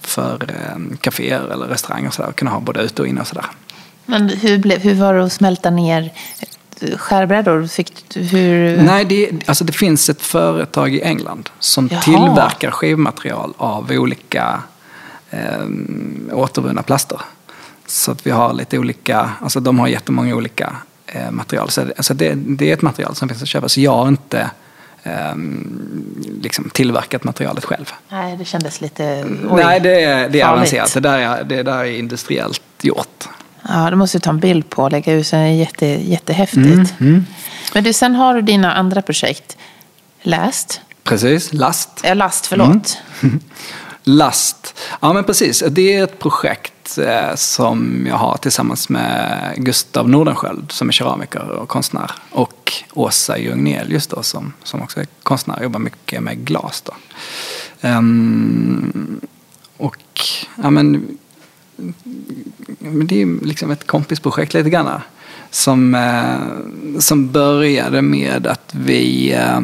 för 0.00 0.50
eh, 0.50 0.96
kaféer 1.00 1.52
eller 1.52 1.66
restauranger 1.66 2.08
och 2.08 2.14
sådär. 2.14 2.32
Kunna 2.32 2.50
ha 2.50 2.60
både 2.60 2.82
ute 2.82 3.02
och 3.02 3.08
inne 3.08 3.20
och 3.20 3.26
sådär. 3.26 3.46
Men 4.06 4.28
hur, 4.28 4.58
blev, 4.58 4.80
hur 4.80 4.94
var 4.94 5.14
det 5.14 5.24
att 5.24 5.32
smälta 5.32 5.70
ner 5.70 6.12
skärbrädor? 6.96 7.66
Fick, 7.66 8.16
hur... 8.16 8.82
Nej, 8.82 9.04
det, 9.04 9.48
alltså 9.48 9.64
det 9.64 9.72
finns 9.72 10.10
ett 10.10 10.22
företag 10.22 10.94
i 10.94 11.02
England 11.02 11.50
som 11.58 11.88
Jaha. 11.92 12.02
tillverkar 12.02 12.70
skivmaterial 12.70 13.54
av 13.56 13.90
olika 13.90 14.62
eh, 15.30 15.64
återvunna 16.32 16.82
plaster. 16.82 17.20
Så 17.86 18.12
att 18.12 18.26
vi 18.26 18.30
har 18.30 18.52
lite 18.52 18.78
olika, 18.78 19.30
alltså 19.40 19.60
de 19.60 19.78
har 19.78 19.88
jättemånga 19.88 20.34
olika 20.36 20.76
Eh, 20.76 20.93
material. 21.30 21.70
Så 21.70 21.80
alltså 21.96 22.14
det, 22.14 22.34
det, 22.34 22.70
är 22.70 22.74
ett 22.74 22.82
material 22.82 23.14
som 23.14 23.28
finns 23.28 23.42
att 23.42 23.48
köpa. 23.48 23.68
Så 23.68 23.80
jag 23.80 23.96
har 23.96 24.08
inte 24.08 24.50
eh, 25.02 25.34
liksom 26.42 26.70
tillverkat 26.70 27.24
materialet 27.24 27.64
själv. 27.64 27.92
Nej, 28.08 28.36
det 28.36 28.44
kändes 28.44 28.80
lite 28.80 29.24
oj, 29.50 29.62
Nej, 29.64 29.80
det 29.80 30.04
är, 30.04 30.28
det 30.28 30.40
är 30.40 30.46
avancerat. 30.46 30.94
Det 30.94 31.00
där 31.00 31.18
är, 31.18 31.44
det 31.44 31.62
där 31.62 31.78
är 31.78 31.98
industriellt 31.98 32.62
gjort. 32.82 33.28
Ja, 33.68 33.90
det 33.90 33.96
måste 33.96 34.18
du 34.18 34.22
ta 34.22 34.30
en 34.30 34.40
bild 34.40 34.70
på 34.70 34.82
och 34.82 34.92
lägga 34.92 35.12
ut. 35.12 35.30
Det 35.30 35.36
är 35.36 35.46
jätte, 35.46 35.86
jättehäftigt. 35.86 36.66
Mm, 36.66 36.86
mm. 37.00 37.26
Men 37.74 37.84
du, 37.84 37.92
sen 37.92 38.14
har 38.14 38.34
du 38.34 38.42
dina 38.42 38.74
andra 38.74 39.02
projekt. 39.02 39.56
Läst. 40.22 40.80
Precis, 41.04 41.52
Last. 41.52 41.90
Ja, 42.04 42.14
last, 42.14 42.46
förlåt. 42.46 42.98
Mm. 43.22 43.40
Last. 44.02 44.80
Ja, 45.00 45.12
men 45.12 45.24
precis. 45.24 45.64
Det 45.70 45.96
är 45.96 46.04
ett 46.04 46.18
projekt 46.18 46.73
Eh, 46.98 47.34
som 47.34 48.06
jag 48.08 48.16
har 48.16 48.36
tillsammans 48.36 48.88
med 48.88 49.54
Gustav 49.56 50.08
Nordenskjöld 50.08 50.72
som 50.72 50.88
är 50.88 50.92
keramiker 50.92 51.48
och 51.48 51.68
konstnär. 51.68 52.10
Och 52.30 52.72
Åsa 52.92 53.38
Ljungnell 53.38 53.92
just 53.92 54.10
då 54.10 54.22
som, 54.22 54.52
som 54.62 54.82
också 54.82 55.00
är 55.00 55.06
konstnär 55.22 55.56
och 55.56 55.62
jobbar 55.62 55.80
mycket 55.80 56.22
med 56.22 56.44
glas. 56.44 56.82
Då. 56.82 56.92
Um, 57.88 59.20
och 59.76 60.20
ja, 60.62 60.70
men, 60.70 61.18
men 62.78 63.06
det 63.06 63.22
är 63.22 63.44
liksom 63.44 63.70
ett 63.70 63.86
kompisprojekt 63.86 64.54
lite 64.54 64.70
grann. 64.70 65.00
Som, 65.50 65.94
eh, 65.94 66.98
som 66.98 67.32
började 67.32 68.02
med 68.02 68.46
att 68.46 68.74
vi, 68.74 69.32
eh, 69.32 69.60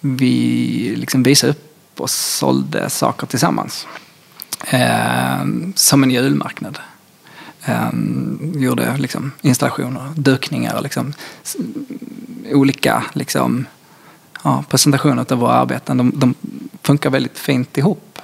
vi 0.00 0.94
liksom 0.96 1.22
visade 1.22 1.52
upp 1.52 2.00
och 2.00 2.10
sålde 2.10 2.90
saker 2.90 3.26
tillsammans. 3.26 3.86
Eh, 4.66 5.44
som 5.74 6.02
en 6.02 6.10
julmarknad. 6.10 6.78
Eh, 7.64 7.90
gjorde 8.54 8.96
liksom 8.96 9.32
installationer, 9.40 10.12
dukningar, 10.14 10.82
liksom, 10.82 11.12
olika 12.52 13.04
liksom, 13.12 13.66
ja, 14.44 14.64
presentationer 14.68 15.32
av 15.32 15.38
våra 15.38 15.52
arbeten. 15.52 15.96
De, 15.96 16.12
de 16.14 16.34
funkar 16.82 17.10
väldigt 17.10 17.38
fint 17.38 17.78
ihop. 17.78 18.18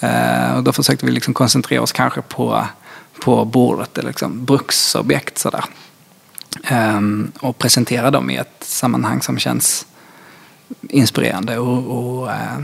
Eh, 0.00 0.56
och 0.56 0.62
då 0.62 0.72
försökte 0.72 1.06
vi 1.06 1.12
liksom 1.12 1.34
koncentrera 1.34 1.82
oss 1.82 1.92
kanske 1.92 2.22
på, 2.22 2.66
på 3.20 3.44
bordet, 3.44 3.98
eller 3.98 4.08
liksom 4.08 4.44
bruksobjekt 4.44 5.38
sådär. 5.38 5.64
Um, 6.70 7.32
och 7.40 7.58
presentera 7.58 8.10
dem 8.10 8.30
i 8.30 8.36
ett 8.36 8.64
sammanhang 8.64 9.22
som 9.22 9.38
känns 9.38 9.86
inspirerande 10.88 11.58
och, 11.58 12.18
och, 12.18 12.32
eh, 12.32 12.58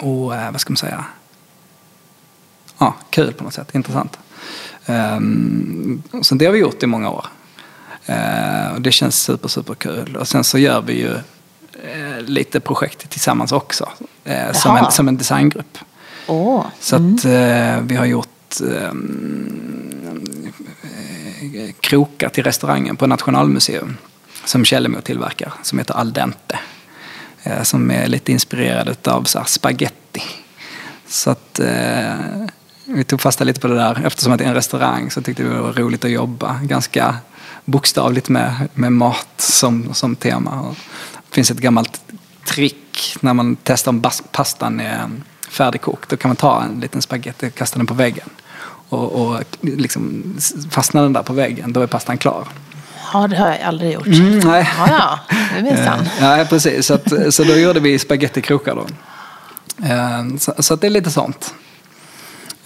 och, 0.00 0.24
och 0.24 0.32
vad 0.52 0.60
ska 0.60 0.70
man 0.70 0.76
säga, 0.76 1.04
ja, 2.78 2.94
kul 3.10 3.32
på 3.32 3.44
något 3.44 3.54
sätt, 3.54 3.74
intressant. 3.74 4.18
Um, 4.86 6.02
så 6.22 6.34
det 6.34 6.44
har 6.46 6.52
vi 6.52 6.58
gjort 6.58 6.82
i 6.82 6.86
många 6.86 7.10
år. 7.10 7.26
Eh, 8.06 8.72
och 8.74 8.80
det 8.80 8.92
känns 8.92 9.22
super, 9.22 9.48
super 9.48 9.74
kul. 9.74 10.16
Och 10.16 10.28
sen 10.28 10.44
så 10.44 10.58
gör 10.58 10.80
vi 10.80 10.92
ju 10.92 11.14
eh, 11.84 12.20
lite 12.20 12.60
projekt 12.60 13.10
tillsammans 13.10 13.52
också. 13.52 13.88
eh, 14.24 14.52
som, 14.52 14.76
en, 14.76 14.90
som 14.90 15.08
en 15.08 15.16
designgrupp. 15.16 15.78
Åh, 16.26 16.66
Så 16.80 16.96
att 16.96 17.24
eh, 17.24 17.80
vi 17.80 17.96
har 17.96 18.04
gjort 18.04 18.60
ehm, 18.60 20.52
eh, 21.54 21.70
krokar 21.80 22.28
till 22.28 22.44
restaurangen 22.44 22.96
på 22.96 23.06
Nationalmuseum. 23.06 23.96
Som 24.44 24.64
Källemo 24.64 25.00
tillverkar, 25.00 25.52
som 25.62 25.78
heter 25.78 25.94
Al 25.94 26.12
dente. 26.12 26.58
Som 27.62 27.90
är 27.90 28.06
lite 28.06 28.32
inspirerad 28.32 28.96
av 29.08 29.24
så 29.24 29.38
här, 29.38 29.46
spaghetti. 29.46 30.22
Så 31.06 31.30
att 31.30 31.60
vi 32.86 33.04
tog 33.04 33.20
fasta 33.20 33.44
lite 33.44 33.60
på 33.60 33.66
det 33.68 33.74
där. 33.74 34.02
Eftersom 34.06 34.32
att 34.32 34.38
det 34.38 34.44
är 34.44 34.48
en 34.48 34.54
restaurang 34.54 35.10
så 35.10 35.22
tyckte 35.22 35.42
vi 35.42 35.48
det 35.48 35.60
var 35.60 35.72
roligt 35.72 36.04
att 36.04 36.10
jobba. 36.10 36.60
Ganska 36.62 37.16
bokstavligt 37.64 38.28
med, 38.28 38.68
med 38.74 38.92
mat 38.92 39.28
som, 39.36 39.94
som 39.94 40.16
tema. 40.16 40.74
Det 41.28 41.34
finns 41.34 41.50
ett 41.50 41.58
gammalt 41.58 42.00
trick 42.44 43.16
när 43.20 43.34
man 43.34 43.56
testar 43.62 43.90
om 43.92 44.02
pastan 44.30 44.80
är 44.80 45.08
färdigkokt. 45.48 46.08
Då 46.10 46.16
kan 46.16 46.28
man 46.28 46.36
ta 46.36 46.62
en 46.62 46.80
liten 46.80 47.02
spagetti 47.02 47.48
och 47.48 47.54
kasta 47.54 47.78
den 47.78 47.86
på 47.86 47.94
väggen. 47.94 48.28
Och, 48.88 49.12
och 49.12 49.42
liksom 49.60 50.34
fastnar 50.70 51.02
den 51.02 51.12
där 51.12 51.22
på 51.22 51.32
väggen, 51.32 51.72
då 51.72 51.80
är 51.80 51.86
pastan 51.86 52.18
klar. 52.18 52.48
ja, 53.12 53.28
det 53.28 53.36
har 53.36 53.48
jag 53.48 53.60
aldrig 53.60 53.92
gjort. 53.92 54.06
Mm, 54.06 54.38
nej. 54.38 54.68
Ja, 54.78 54.88
ja, 54.90 55.18
det 55.56 55.62
minsann. 55.62 56.00
Eh, 56.00 56.38
Ja, 56.38 56.44
precis. 56.48 56.86
Så, 56.86 56.94
att, 56.94 57.34
så 57.34 57.44
då 57.44 57.56
gjorde 57.56 57.80
vi 57.80 57.98
spagettikrokar 57.98 58.74
då. 58.74 58.86
Eh, 59.86 60.36
Så, 60.38 60.54
så 60.58 60.76
det 60.76 60.86
är 60.86 60.90
lite 60.90 61.10
sånt. 61.10 61.54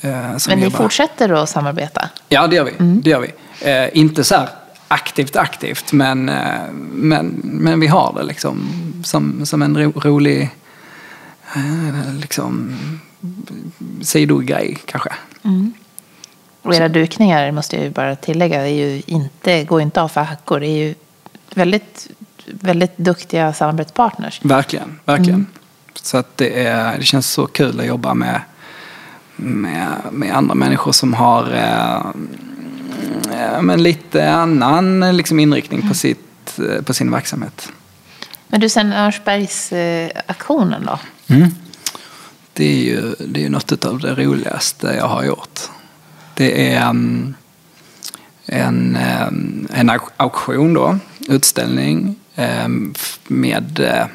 Eh, 0.01 0.11
Men 0.48 0.59
ni 0.59 0.64
jobbar. 0.64 0.78
fortsätter 0.78 1.42
att 1.42 1.48
samarbeta? 1.48 2.09
Ja, 2.28 2.46
det 2.46 2.57
gör 2.57 2.64
vi. 2.64 2.72
Det 2.78 3.11
gör 3.11 3.20
vi. 3.20 3.32
Eh, 3.70 3.98
inte 3.98 4.24
så 4.24 4.34
här 4.34 4.48
aktivt, 4.88 5.36
aktivt, 5.36 5.92
men, 5.92 6.28
eh, 6.28 6.70
men, 6.92 7.40
men 7.44 7.80
vi 7.80 7.86
har 7.86 8.14
det 8.16 8.22
liksom 8.22 8.68
som, 9.05 9.46
som 9.46 9.62
en 9.62 9.78
ro, 9.78 9.92
rolig 10.01 10.51
liksom, 12.20 12.76
sidogrej 14.03 14.78
kanske. 14.84 15.11
Och 16.62 16.74
era 16.74 16.88
dukningar, 16.88 17.53
måste 17.53 17.76
jag 17.76 17.84
ju 17.84 17.90
bara 17.90 18.16
tillägga, 18.16 18.66
är 18.66 18.74
ju 18.74 19.03
inte, 19.07 19.64
går 19.64 19.80
inte 19.80 20.03
av 20.03 20.09
för 20.09 20.20
hackor. 20.20 20.61
Det 20.61 20.66
är 20.66 20.86
ju 20.86 20.94
väldigt, 21.55 22.09
väldigt 22.46 22.96
duktiga 22.96 23.53
samarbetspartners. 23.53 24.40
Verkligen, 24.44 25.01
verkligen. 25.05 25.46
Så 25.94 26.16
att 26.16 26.36
det, 26.36 26.66
är, 26.66 26.98
det 26.98 27.05
känns 27.05 27.30
så 27.30 27.46
kul 27.46 27.80
att 27.80 27.86
jobba 27.86 28.14
med, 28.14 28.40
med, 29.43 29.88
med 30.12 30.36
andra 30.36 30.55
människor 30.55 30.93
som 30.93 31.14
har 31.14 31.53
eh, 31.53 31.97
eh, 33.41 33.62
men 33.62 33.82
lite 33.82 34.30
annan 34.30 35.16
liksom, 35.16 35.41
inriktning 35.41 35.88
på, 35.88 35.95
sitt, 35.95 36.59
eh, 36.59 36.82
på 36.82 36.95
sin 36.95 37.11
verksamhet. 37.11 37.72
Men 38.49 38.61
du, 38.61 38.68
sen 38.68 38.93
Örnsbergsaktionen 38.93 40.86
då? 40.86 40.99
Mm. 41.34 41.49
Det 42.53 42.64
är 42.64 42.84
ju 42.84 43.14
det 43.18 43.45
är 43.45 43.51
något 43.51 43.84
av 43.84 43.99
det 43.99 44.14
roligaste 44.14 44.86
jag 44.86 45.09
har 45.09 45.24
gjort. 45.24 45.61
Det 46.34 46.74
är 46.74 46.88
um, 46.91 47.34
en, 48.47 48.99
um, 49.28 49.68
en 49.72 49.91
au- 49.91 50.11
auktion 50.16 50.74
då, 50.74 50.99
utställning 51.28 52.16
um, 52.36 52.95
med 53.26 53.80
uh, 53.80 54.07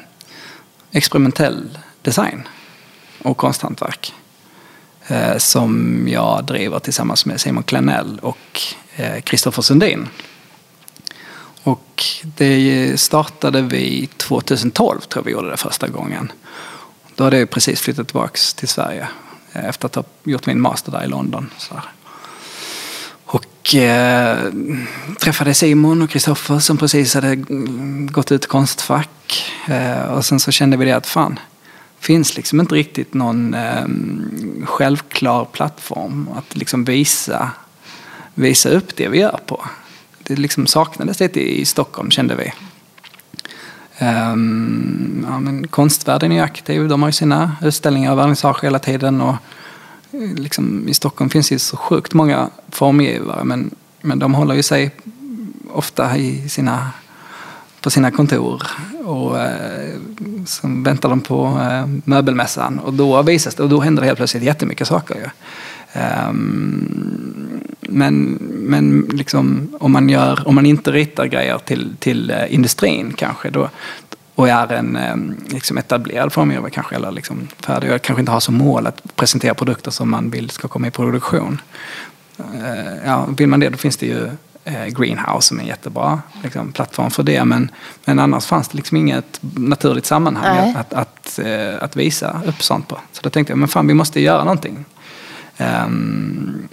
experimentell 0.92 1.78
design 2.02 2.48
och 3.22 3.36
konsthantverk. 3.36 4.14
Eh, 5.08 5.36
som 5.38 6.04
jag 6.08 6.44
driver 6.44 6.78
tillsammans 6.78 7.26
med 7.26 7.40
Simon 7.40 7.62
Klenell 7.62 8.18
och 8.22 8.60
eh, 8.96 9.20
Kristoffer 9.20 9.62
Sundin. 9.62 10.08
Och 11.62 12.04
det 12.22 13.00
startade 13.00 13.62
vi 13.62 14.08
2012 14.16 15.00
tror 15.00 15.22
jag 15.22 15.24
vi 15.24 15.32
gjorde 15.32 15.50
det 15.50 15.56
första 15.56 15.88
gången. 15.88 16.32
Då 17.14 17.24
hade 17.24 17.38
jag 17.38 17.50
precis 17.50 17.80
flyttat 17.80 18.06
tillbaka 18.06 18.38
till 18.56 18.68
Sverige 18.68 19.08
eh, 19.52 19.64
efter 19.64 19.86
att 19.86 19.94
ha 19.94 20.04
gjort 20.24 20.46
min 20.46 20.60
master 20.60 20.92
där 20.92 21.04
i 21.04 21.08
London. 21.08 21.50
Så 21.58 21.74
här. 21.74 21.84
Och 23.24 23.74
eh, 23.74 24.38
träffade 25.20 25.54
Simon 25.54 26.02
och 26.02 26.10
Kristoffer 26.10 26.58
som 26.58 26.78
precis 26.78 27.14
hade 27.14 27.28
mm, 27.28 28.12
gått 28.12 28.32
ut 28.32 28.46
konstfack. 28.46 29.44
Eh, 29.68 30.02
och 30.02 30.24
sen 30.24 30.40
så 30.40 30.50
kände 30.50 30.76
vi 30.76 30.84
det 30.84 30.92
att 30.92 31.06
fan, 31.06 31.38
finns 32.06 32.36
liksom 32.36 32.60
inte 32.60 32.74
riktigt 32.74 33.14
någon 33.14 33.54
eh, 33.54 33.86
självklar 34.64 35.44
plattform 35.44 36.28
att 36.36 36.56
liksom 36.56 36.84
visa, 36.84 37.50
visa 38.34 38.68
upp 38.68 38.96
det 38.96 39.08
vi 39.08 39.18
gör 39.18 39.40
på. 39.46 39.64
Det 40.22 40.36
liksom 40.36 40.66
saknades 40.66 41.20
lite 41.20 41.40
i 41.40 41.64
Stockholm 41.64 42.10
kände 42.10 42.34
vi. 42.34 42.52
Um, 44.00 45.26
ja, 45.28 45.40
men 45.40 45.66
konstvärlden 45.66 46.32
är 46.32 46.36
ju 46.36 46.42
aktiv. 46.42 46.88
De 46.88 47.02
har 47.02 47.08
ju 47.08 47.12
sina 47.12 47.56
utställningar 47.62 48.12
och 48.12 48.18
vernissage 48.18 48.64
hela 48.64 48.78
tiden. 48.78 49.20
Och, 49.20 49.34
eh, 50.12 50.34
liksom, 50.36 50.88
I 50.88 50.94
Stockholm 50.94 51.30
finns 51.30 51.52
ju 51.52 51.58
så 51.58 51.76
sjukt 51.76 52.14
många 52.14 52.50
formgivare 52.68 53.44
men, 53.44 53.70
men 54.00 54.18
de 54.18 54.34
håller 54.34 54.54
ju 54.54 54.62
sig 54.62 54.90
ofta 55.72 56.16
i 56.16 56.48
sina, 56.48 56.90
på 57.86 57.90
sina 57.90 58.10
kontor. 58.10 58.62
Och 59.04 59.40
eh, 59.40 59.94
sen 60.46 60.82
väntar 60.82 61.08
de 61.08 61.20
på 61.20 61.44
eh, 61.46 61.86
möbelmässan 62.04 62.78
och 62.78 62.94
då 62.94 63.22
visas 63.22 63.54
det 63.54 63.62
och 63.62 63.68
då 63.68 63.80
händer 63.80 64.02
det 64.02 64.06
helt 64.06 64.16
plötsligt 64.16 64.42
jättemycket 64.42 64.88
saker. 64.88 65.14
Ju. 65.14 65.28
Um, 66.28 67.60
men 67.80 68.38
men 68.50 69.00
liksom, 69.00 69.76
om, 69.80 69.92
man 69.92 70.08
gör, 70.08 70.48
om 70.48 70.54
man 70.54 70.66
inte 70.66 70.92
ritar 70.92 71.26
grejer 71.26 71.58
till, 71.58 71.96
till 71.98 72.30
eh, 72.30 72.54
industrin 72.54 73.12
kanske 73.16 73.50
då, 73.50 73.70
och 74.34 74.48
är 74.48 74.72
en 74.72 74.96
eh, 74.96 75.16
liksom 75.54 75.78
etablerad 75.78 76.32
formgivare 76.32 76.70
kanske 76.70 76.96
eller 76.96 77.10
liksom 77.10 77.48
färdig 77.60 77.92
och 77.92 78.02
kanske 78.02 78.20
inte 78.20 78.32
har 78.32 78.40
som 78.40 78.54
mål 78.54 78.86
att 78.86 79.16
presentera 79.16 79.54
produkter 79.54 79.90
som 79.90 80.10
man 80.10 80.30
vill 80.30 80.50
ska 80.50 80.68
komma 80.68 80.86
i 80.86 80.90
produktion. 80.90 81.60
Eh, 82.38 82.96
ja, 83.04 83.26
vill 83.38 83.48
man 83.48 83.60
det 83.60 83.68
då 83.68 83.76
finns 83.76 83.96
det 83.96 84.06
ju 84.06 84.30
Greenhouse 84.88 85.48
som 85.48 85.58
är 85.58 85.62
en 85.62 85.68
jättebra 85.68 86.22
liksom, 86.42 86.72
plattform 86.72 87.10
för 87.10 87.22
det. 87.22 87.44
Men, 87.44 87.70
men 88.04 88.18
annars 88.18 88.46
fanns 88.46 88.68
det 88.68 88.76
liksom 88.76 88.96
inget 88.96 89.40
naturligt 89.40 90.06
sammanhang 90.06 90.58
att, 90.58 90.76
att, 90.76 90.92
att, 90.92 91.38
eh, 91.38 91.82
att 91.82 91.96
visa 91.96 92.40
upp 92.46 92.62
sånt 92.62 92.88
på. 92.88 92.98
Så 93.12 93.22
då 93.22 93.30
tänkte 93.30 93.52
jag, 93.52 93.58
men 93.58 93.68
fan 93.68 93.86
vi 93.86 93.94
måste 93.94 94.20
göra 94.20 94.44
någonting. 94.44 94.84
Ehm, 95.56 96.68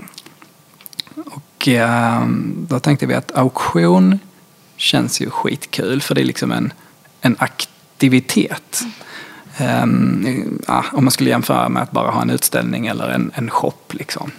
och 1.25 1.67
ehm, 1.67 2.65
då 2.69 2.79
tänkte 2.79 3.05
vi 3.05 3.13
att 3.13 3.31
auktion 3.35 4.19
känns 4.75 5.21
ju 5.21 5.29
skitkul 5.29 6.01
för 6.01 6.15
det 6.15 6.21
är 6.21 6.25
liksom 6.25 6.51
en, 6.51 6.73
en 7.21 7.35
aktivitet. 7.39 8.81
Ehm, 9.57 10.59
ja, 10.67 10.85
om 10.91 11.03
man 11.03 11.11
skulle 11.11 11.29
jämföra 11.29 11.69
med 11.69 11.83
att 11.83 11.91
bara 11.91 12.11
ha 12.11 12.21
en 12.21 12.29
utställning 12.29 12.87
eller 12.87 13.09
en, 13.09 13.31
en 13.35 13.49
shop. 13.49 13.73
Liksom. 13.91 14.31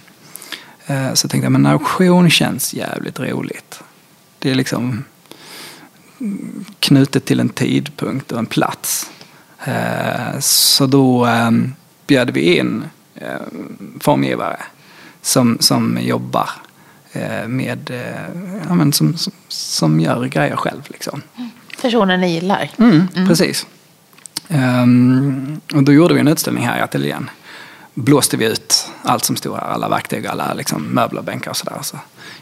Eh, 0.87 1.13
Så 1.13 1.27
tänkte 1.27 1.45
jag, 1.45 1.51
men 1.51 1.65
auktion 1.65 2.29
känns 2.29 2.73
jävligt 2.73 3.19
roligt. 3.19 3.79
Det 4.39 4.51
är 4.51 4.55
liksom 4.55 5.03
mm, 6.19 6.65
knutet 6.79 7.25
till 7.25 7.39
en 7.39 7.49
tidpunkt 7.49 8.31
och 8.31 8.39
en 8.39 8.45
plats. 8.45 9.09
Eh, 9.65 10.39
Så 10.39 10.85
då 10.85 11.25
eh, 11.25 11.51
bjöd 12.07 12.29
vi 12.29 12.57
in 12.57 12.83
eh, 13.15 13.41
formgivare 13.99 14.57
som, 15.21 15.57
som 15.59 15.97
jobbar 16.01 16.49
med, 17.47 17.91
ja, 18.67 18.75
men 18.75 18.93
som, 18.93 19.15
som, 19.47 19.99
gör 19.99 20.25
grejer 20.25 20.55
själv. 20.55 20.81
Liksom. 20.87 21.21
Personer 21.81 22.17
ni 22.17 22.33
gillar. 22.33 22.71
Mm, 22.77 23.07
Precis. 23.27 23.67
Ehm, 24.47 25.61
och 25.73 25.83
då 25.83 25.93
gjorde 25.93 26.13
vi 26.13 26.19
en 26.19 26.27
utställning 26.27 26.67
här 26.67 26.79
i 26.79 26.81
ateljén 26.81 27.29
blåste 27.95 28.37
vi 28.37 28.45
ut 28.45 28.89
allt 29.03 29.25
som 29.25 29.35
stod 29.35 29.55
här, 29.55 29.67
alla 29.67 29.89
verktyg, 29.89 30.27
alla 30.27 30.53
liksom, 30.53 30.83
möbler, 30.83 31.21
bänkar 31.21 31.51
och 31.51 31.57
sådär. 31.57 31.77
Så 31.81 31.97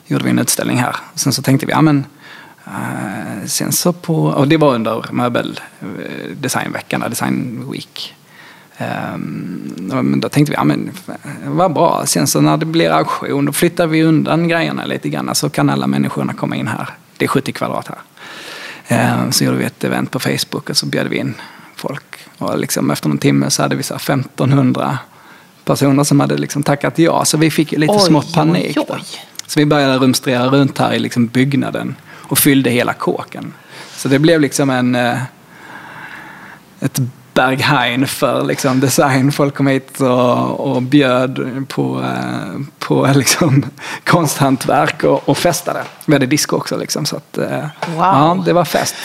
gjorde 0.05 0.23
vi 0.23 0.29
en 0.29 0.39
utställning 0.39 0.77
här. 0.77 0.95
Sen 1.15 1.33
så 1.33 1.41
tänkte 1.41 1.65
vi, 1.65 1.71
ja 1.71 1.81
men 1.81 2.05
Uh, 2.67 3.45
sen 3.45 3.71
så 3.71 3.93
på, 3.93 4.23
och 4.25 4.47
det 4.47 4.57
var 4.57 4.73
under 4.73 5.05
möbeldesignveckan, 5.11 7.03
eh, 7.03 7.09
design 7.09 7.65
week. 7.71 8.15
Um, 9.13 10.19
då 10.21 10.29
tänkte 10.29 10.51
vi, 10.51 10.55
ja 10.55 10.63
men 10.63 10.91
eh, 11.07 11.13
vad 11.45 11.73
bra. 11.73 12.03
Sen 12.05 12.27
så 12.27 12.41
när 12.41 12.57
det 12.57 12.65
blir 12.65 12.89
auktion, 12.89 13.45
då 13.45 13.51
flyttar 13.51 13.87
vi 13.87 14.03
undan 14.03 14.47
grejerna 14.47 14.85
lite 14.85 15.09
grann 15.09 15.35
så 15.35 15.49
kan 15.49 15.69
alla 15.69 15.87
människorna 15.87 16.33
komma 16.33 16.55
in 16.55 16.67
här. 16.67 16.89
Det 17.17 17.25
är 17.25 17.29
70 17.29 17.51
kvadrat 17.51 17.87
här. 17.87 17.99
Um, 19.23 19.31
så 19.31 19.43
gjorde 19.43 19.57
vi 19.57 19.65
ett 19.65 19.83
event 19.83 20.11
på 20.11 20.19
Facebook 20.19 20.69
och 20.69 20.77
så 20.77 20.85
bjöd 20.85 21.07
vi 21.07 21.17
in 21.17 21.33
folk. 21.75 22.17
Och 22.37 22.59
liksom 22.59 22.91
efter 22.91 23.09
någon 23.09 23.17
timme 23.17 23.49
så 23.49 23.61
hade 23.61 23.75
vi 23.75 23.83
så 23.83 23.95
1500 23.95 24.97
personer 25.65 26.03
som 26.03 26.19
hade 26.19 26.37
liksom 26.37 26.63
tackat 26.63 26.99
ja. 26.99 27.25
Så 27.25 27.37
vi 27.37 27.51
fick 27.51 27.71
lite 27.71 27.93
oj, 27.93 27.99
smått 27.99 28.33
panik. 28.33 28.77
Oj, 28.77 28.85
oj. 28.89 29.03
Så 29.47 29.59
vi 29.59 29.65
började 29.65 29.97
rumstrera 29.97 30.47
runt 30.47 30.77
här 30.77 30.93
i 30.93 30.99
liksom 30.99 31.27
byggnaden 31.27 31.95
och 32.13 32.37
fyllde 32.37 32.69
hela 32.69 32.93
kåken. 32.93 33.53
Så 33.95 34.07
det 34.07 34.19
blev 34.19 34.41
liksom 34.41 34.69
en, 34.69 34.95
eh, 34.95 35.17
ett 36.79 36.99
Berghain 37.33 38.07
för 38.07 38.43
liksom, 38.43 38.79
design. 38.79 39.31
Folk 39.31 39.55
kom 39.55 39.67
hit 39.67 40.01
och, 40.01 40.59
och 40.59 40.81
bjöd 40.81 41.65
på, 41.67 42.01
eh, 42.03 42.61
på 42.79 43.11
liksom, 43.15 43.65
konsthantverk 44.03 45.03
och, 45.03 45.29
och 45.29 45.37
festade. 45.37 45.83
Vi 46.05 46.13
hade 46.13 46.25
disco 46.25 46.55
också. 46.55 46.77
Liksom, 46.77 47.05
så 47.05 47.15
att, 47.15 47.37
eh, 47.37 47.65
wow. 47.87 47.97
ja, 47.97 48.43
det 48.45 48.53
var 48.53 48.65
fest. 48.65 48.95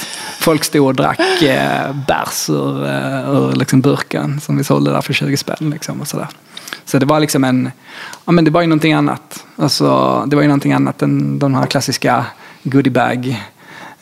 Folk 0.40 0.64
stod 0.64 0.86
och 0.86 0.94
drack 0.94 1.42
eh, 1.42 1.92
bärs 2.06 2.50
ur, 2.50 2.86
ur 3.36 3.52
liksom, 3.52 3.80
burken 3.80 4.40
som 4.40 4.56
vi 4.56 4.64
sålde 4.64 4.92
där 4.92 5.00
för 5.00 5.12
20 5.12 5.36
spänn. 5.36 5.70
Liksom, 5.70 6.00
och 6.00 6.08
sådär. 6.08 6.28
Så 6.88 6.98
det 6.98 7.06
var 7.06 7.20
liksom 7.20 7.44
en, 7.44 7.70
ja 8.24 8.32
men 8.32 8.44
det 8.44 8.50
var 8.50 8.60
ju 8.60 8.66
någonting 8.66 8.92
annat. 8.92 9.44
Alltså, 9.56 10.24
det 10.26 10.36
var 10.36 10.42
ju 10.42 10.48
någonting 10.48 10.72
annat 10.72 11.02
än 11.02 11.38
de 11.38 11.54
här 11.54 11.66
klassiska 11.66 12.26
goodiebag 12.62 13.44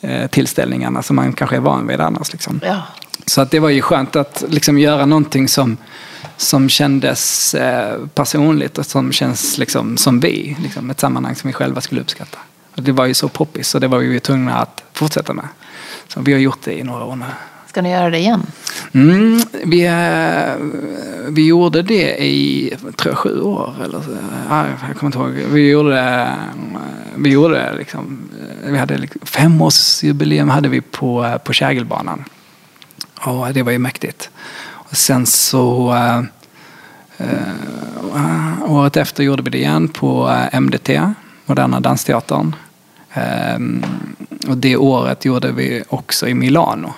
eh, 0.01 0.27
tillställningarna 0.27 1.03
som 1.03 1.17
man 1.17 1.33
kanske 1.33 1.57
är 1.57 1.61
van 1.61 1.87
vid 1.87 2.01
annars. 2.01 2.33
Liksom. 2.33 2.61
Ja. 2.65 2.83
Så 3.27 3.41
att 3.41 3.51
det 3.51 3.61
var 3.61 3.69
ju 3.69 3.83
skönt 3.83 4.17
att 4.17 4.45
liksom 4.49 4.79
göra 4.79 5.07
någonting 5.07 5.49
som, 5.49 5.77
som 6.37 6.69
kändes 6.69 7.55
eh, 7.55 7.99
personligt 8.15 8.79
och 8.79 8.87
som 8.87 9.13
känns 9.13 9.59
liksom, 9.59 9.97
som 9.97 10.21
vi. 10.21 10.57
Liksom, 10.63 10.91
ett 10.91 11.01
sammanhang 11.01 11.35
som 11.35 11.49
vi 11.49 11.55
själva 11.55 11.81
skulle 11.81 12.01
uppskatta. 12.01 12.39
Och 12.77 12.83
det 12.83 12.93
var 12.93 13.07
ju 13.07 13.15
så 13.15 13.29
poppis 13.29 13.75
och 13.75 13.81
det 13.81 13.89
var 13.89 13.99
vi 13.99 14.07
ju 14.07 14.21
tvungna 14.21 14.59
att 14.59 14.85
fortsätta 14.93 15.33
med. 15.35 15.49
Så 16.09 16.21
vi 16.21 16.33
har 16.33 16.41
gjort 16.41 16.63
det 16.65 16.79
i 16.79 16.83
några 16.83 17.05
år 17.05 17.17
nu. 17.17 17.27
Ska 17.77 17.83
ni 17.83 17.91
göra 17.91 18.11
det 18.11 18.19
igen? 18.19 18.43
Mm, 18.93 19.41
vi, 19.65 19.87
eh, 19.87 20.67
vi 21.29 21.47
gjorde 21.47 21.83
det 21.83 22.25
i, 22.25 22.75
tror 22.97 23.13
jag, 23.13 23.19
sju 23.19 23.41
år. 23.41 23.75
Eller, 23.85 24.01
så. 24.01 24.11
jag 24.89 24.97
kommer 24.97 25.07
inte 25.07 25.19
ihåg. 25.19 25.53
Vi 25.53 25.71
gjorde 25.71 25.91
det, 25.91 26.23
eh, 26.23 26.81
vi 27.17 27.31
gjorde 27.31 27.55
det 27.55 27.75
liksom, 27.79 28.29
eh, 28.65 28.73
vi 28.73 28.79
hade 28.79 28.99
liksom, 28.99 29.21
femårsjubileum 29.25 30.49
hade 30.49 30.69
vi 30.69 30.81
på, 30.81 31.39
på 31.45 31.53
Kägelbanan. 31.53 32.25
Och 33.21 33.53
det 33.53 33.63
var 33.63 33.73
ju 33.73 33.79
mäktigt. 33.79 34.31
Och 34.67 34.97
sen 34.97 35.27
så 35.27 35.95
uh, 35.95 36.23
uh, 37.27 38.71
året 38.71 38.97
efter 38.97 39.25
gjorde 39.25 39.43
vi 39.43 39.51
det 39.51 39.59
igen 39.59 39.89
på 39.89 40.37
MDT, 40.61 41.01
Moderna 41.47 41.81
Dansteatern. 41.81 42.55
Um, 43.57 43.85
och 44.49 44.57
det 44.57 44.77
året 44.77 45.25
gjorde 45.25 45.53
vi 45.53 45.83
också 45.89 46.29
i 46.29 46.35
Milano 46.35 46.95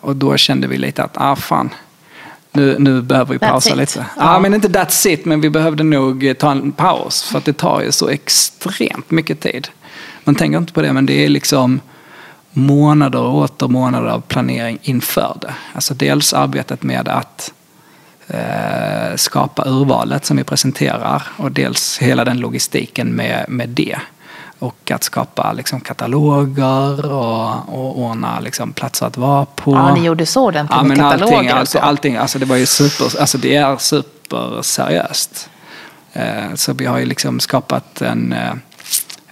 och 0.00 0.16
då 0.16 0.36
kände 0.36 0.66
vi 0.66 0.78
lite 0.78 1.02
att, 1.02 1.12
ah 1.14 1.36
fan, 1.36 1.70
nu, 2.52 2.76
nu 2.78 3.02
behöver 3.02 3.32
vi 3.32 3.38
pausa 3.38 3.70
that's 3.70 3.76
lite. 3.76 4.06
Ja, 4.16 4.36
ah, 4.36 4.40
men 4.40 4.54
inte 4.54 4.68
that's 4.68 5.08
it, 5.08 5.24
men 5.24 5.40
vi 5.40 5.50
behövde 5.50 5.82
nog 5.82 6.34
ta 6.38 6.50
en 6.50 6.72
paus. 6.72 7.22
För 7.22 7.38
att 7.38 7.44
det 7.44 7.52
tar 7.52 7.82
ju 7.82 7.92
så 7.92 8.08
extremt 8.08 9.10
mycket 9.10 9.40
tid. 9.40 9.68
Man 10.24 10.34
tänker 10.34 10.58
inte 10.58 10.72
på 10.72 10.82
det, 10.82 10.92
men 10.92 11.06
det 11.06 11.24
är 11.24 11.28
liksom 11.28 11.80
månader 12.52 13.20
och 13.20 13.36
åter 13.36 13.68
månader 13.68 14.08
av 14.08 14.20
planering 14.20 14.78
inför 14.82 15.36
det. 15.40 15.54
Alltså 15.72 15.94
dels 15.94 16.32
arbetet 16.32 16.82
med 16.82 17.08
att 17.08 17.52
eh, 18.26 19.16
skapa 19.16 19.64
urvalet 19.66 20.24
som 20.24 20.36
vi 20.36 20.44
presenterar 20.44 21.22
och 21.36 21.52
dels 21.52 21.98
hela 21.98 22.24
den 22.24 22.38
logistiken 22.38 23.08
med, 23.08 23.44
med 23.48 23.68
det. 23.68 23.98
Och 24.62 24.90
att 24.90 25.04
skapa 25.04 25.52
liksom, 25.52 25.80
kataloger 25.80 27.12
och, 27.12 27.48
och 27.68 27.98
ordna 27.98 28.40
liksom, 28.40 28.72
platser 28.72 29.06
att 29.06 29.16
vara 29.16 29.44
på. 29.44 29.72
Ja, 29.72 29.94
ni 29.94 30.04
gjorde 30.04 30.26
så 30.26 30.44
ordentligt 30.44 30.76
ja, 30.76 30.82
med 30.82 30.96
kataloger 30.96 31.36
allting, 31.36 31.50
allting, 31.50 31.80
allting, 31.80 32.16
alltså 32.16 32.38
det 32.38 32.46
var 32.46 32.56
ju 32.56 32.66
super, 32.66 33.20
alltså 33.20 33.38
det 33.38 33.56
är 33.56 33.76
superseriöst. 33.76 35.50
Eh, 36.12 36.54
så 36.54 36.72
vi 36.72 36.86
har 36.86 36.98
ju 36.98 37.06
liksom 37.06 37.40
skapat 37.40 38.02
en 38.02 38.32
eh, 38.32 38.54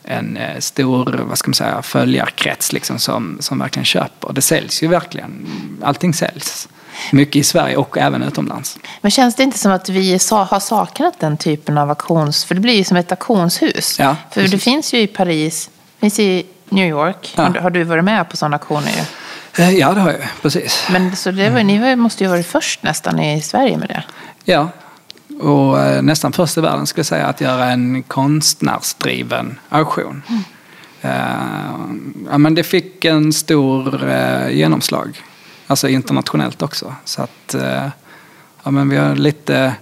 en 0.05 0.37
eh, 0.37 0.59
stor 0.59 1.25
vad 1.29 1.39
ska 1.39 1.49
man 1.49 1.55
säga, 1.55 1.83
följarkrets 1.83 2.73
liksom 2.73 2.99
som, 2.99 3.37
som 3.41 3.59
verkligen 3.59 3.85
köper. 3.85 4.33
Det 4.33 4.43
säljs 4.43 4.83
ju 4.83 4.89
verkligen. 4.89 5.47
Allting 5.83 6.15
säljs. 6.15 6.69
Mycket 7.13 7.37
i 7.37 7.45
Sverige 7.45 7.77
och 7.77 7.99
även 7.99 8.23
utomlands. 8.23 8.79
Men 9.01 9.11
känns 9.11 9.35
det 9.35 9.43
inte 9.43 9.59
som 9.59 9.73
att 9.73 9.89
vi 9.89 10.13
har 10.31 10.61
saknat 10.61 11.21
den 11.21 11.37
typen 11.37 11.79
av 11.79 11.91
auktions... 11.91 12.45
För 12.45 12.55
det 12.55 12.61
blir 12.61 12.75
ju 12.75 12.85
som 12.85 12.97
ett 12.97 13.13
auktionshus. 13.13 13.99
Ja, 13.99 14.17
för 14.31 14.35
precis. 14.35 14.51
det 14.51 14.59
finns 14.59 14.95
ju 14.95 15.01
i 15.01 15.07
Paris, 15.07 15.71
finns 16.01 16.19
i 16.19 16.47
New 16.69 16.89
York. 16.89 17.35
Ja. 17.37 17.43
Har, 17.43 17.55
har, 17.55 17.71
du 17.71 17.85
varit 17.85 18.05
med 18.05 18.29
på 18.29 18.37
sådana 18.37 18.57
auktioner? 18.57 18.93
Eh, 19.59 19.71
ja, 19.71 19.93
det 19.93 20.01
har 20.01 20.11
jag. 20.11 20.21
Precis. 20.43 20.87
Men 20.91 21.17
så 21.17 21.31
det 21.31 21.51
var, 21.51 21.63
ni 21.63 21.97
måste 21.97 22.25
ju 22.25 22.29
ha 22.29 22.37
varit 22.37 22.47
först 22.47 22.83
nästan 22.83 23.21
i 23.21 23.43
Sverige 23.43 23.77
med 23.77 23.89
det. 23.89 24.03
Ja, 24.45 24.69
och 25.41 25.81
eh, 25.81 26.03
nästan 26.03 26.33
först 26.33 26.59
i 26.59 26.61
världen 26.61 26.87
skulle 26.87 27.01
jag 27.01 27.07
säga 27.07 27.27
att 27.27 27.41
göra 27.41 27.65
en 27.65 28.03
konstnärsdriven 28.03 29.59
auktion. 29.69 30.23
Mm. 30.29 30.43
ja, 32.31 32.39
men 32.39 32.55
det 32.55 32.63
fick 32.63 33.05
en 33.05 33.33
stor 33.33 34.05
uh, 34.05 34.53
genomslag. 34.53 35.23
Alltså 35.71 35.89
internationellt 35.89 36.63
också. 36.63 36.95
Så 37.05 37.23
att 37.23 37.55
eh, 37.55 37.89
ja, 38.63 38.71
men 38.71 38.89
vi 38.89 38.97
har 38.97 39.17
lite 39.17 39.75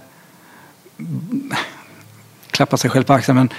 klappa 2.51 2.77
sig 2.77 2.89
själv 2.89 3.03
på 3.03 3.13
axeln 3.13 3.35
men 3.37 3.49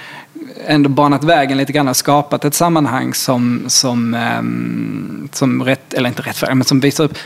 ändå 0.65 0.89
banat 0.89 1.23
vägen 1.23 1.57
lite 1.57 1.73
grann 1.73 1.87
och 1.87 1.95
skapat 1.95 2.45
ett 2.45 2.53
sammanhang 2.53 3.13
som, 3.13 3.63
som, 3.67 4.13
ehm, 4.13 5.29
som 5.31 5.63
rätt, 5.63 5.93
eller 5.93 6.09
inte 6.09 6.21
rättfärdigt, 6.21 6.57
men 6.57 6.65
som 6.65 6.79
visar 6.79 7.03
upp 7.03 7.17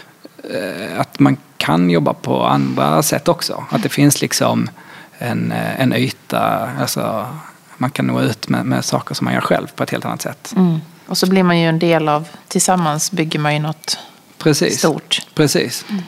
eh, 0.43 0.99
att 0.99 1.19
man 1.19 1.37
kan 1.57 1.89
jobba 1.89 2.13
på 2.13 2.43
andra 2.43 3.03
sätt 3.03 3.27
också. 3.27 3.63
Att 3.69 3.83
det 3.83 3.89
finns 3.89 4.21
liksom 4.21 4.69
en, 5.17 5.51
eh, 5.51 5.81
en 5.81 5.93
yta, 5.93 6.69
alltså 6.79 7.27
man 7.77 7.89
kan 7.89 8.07
nå 8.07 8.21
ut 8.21 8.49
med, 8.49 8.65
med 8.65 8.85
saker 8.85 9.15
som 9.15 9.25
man 9.25 9.33
gör 9.33 9.41
själv 9.41 9.67
på 9.75 9.83
ett 9.83 9.89
helt 9.89 10.05
annat 10.05 10.21
sätt. 10.21 10.53
Mm. 10.55 10.79
Och 11.07 11.17
så 11.17 11.29
blir 11.29 11.43
man 11.43 11.59
ju 11.59 11.67
en 11.69 11.79
del 11.79 12.09
av, 12.09 12.27
tillsammans 12.47 13.11
bygger 13.11 13.39
man 13.39 13.53
ju 13.53 13.59
något 13.59 13.99
Precis. 14.37 14.79
stort. 14.79 15.21
Precis. 15.33 15.85
Mm. 15.89 16.03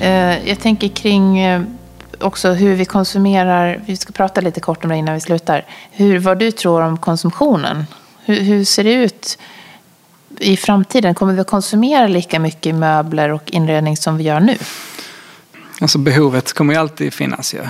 Eh, 0.00 0.48
jag 0.48 0.60
tänker 0.60 0.88
kring 0.88 1.38
eh, 1.38 1.62
också 2.20 2.52
hur 2.52 2.74
vi 2.74 2.84
konsumerar, 2.84 3.80
vi 3.86 3.96
ska 3.96 4.12
prata 4.12 4.40
lite 4.40 4.60
kort 4.60 4.84
om 4.84 4.90
det 4.90 4.96
innan 4.96 5.14
vi 5.14 5.20
slutar. 5.20 5.66
Hur, 5.90 6.18
vad 6.18 6.38
du 6.38 6.50
tror 6.50 6.82
om 6.82 6.98
konsumtionen. 6.98 7.84
Hur, 8.24 8.40
hur 8.40 8.64
ser 8.64 8.84
det 8.84 8.92
ut 8.92 9.38
i 10.38 10.56
framtiden? 10.56 11.14
Kommer 11.14 11.32
vi 11.32 11.40
att 11.40 11.46
konsumera 11.46 12.06
lika 12.06 12.40
mycket 12.40 12.74
möbler 12.74 13.28
och 13.28 13.50
inredning 13.50 13.96
som 13.96 14.16
vi 14.16 14.24
gör 14.24 14.40
nu? 14.40 14.56
Alltså 15.80 15.98
behovet 15.98 16.52
kommer 16.52 16.74
ju 16.74 16.80
alltid 16.80 17.14
finnas 17.14 17.54
ju. 17.54 17.60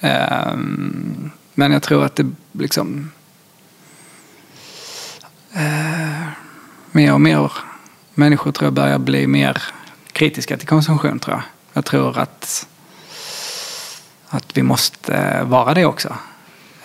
Um, 0.00 1.30
men 1.54 1.72
jag 1.72 1.82
tror 1.82 2.04
att 2.04 2.16
det 2.16 2.26
liksom 2.52 3.10
eh, 5.52 6.28
mer 6.92 7.12
och 7.12 7.20
mer 7.20 7.52
människor 8.14 8.52
tror 8.52 8.66
jag 8.66 8.72
börjar 8.72 8.98
bli 8.98 9.26
mer 9.26 9.62
kritiska 10.12 10.56
till 10.56 10.68
konsumtion 10.68 11.18
tror 11.18 11.36
jag. 11.36 11.42
Jag 11.72 11.84
tror 11.84 12.18
att, 12.18 12.68
att 14.28 14.56
vi 14.56 14.62
måste 14.62 15.42
vara 15.42 15.74
det 15.74 15.84
också. 15.84 16.16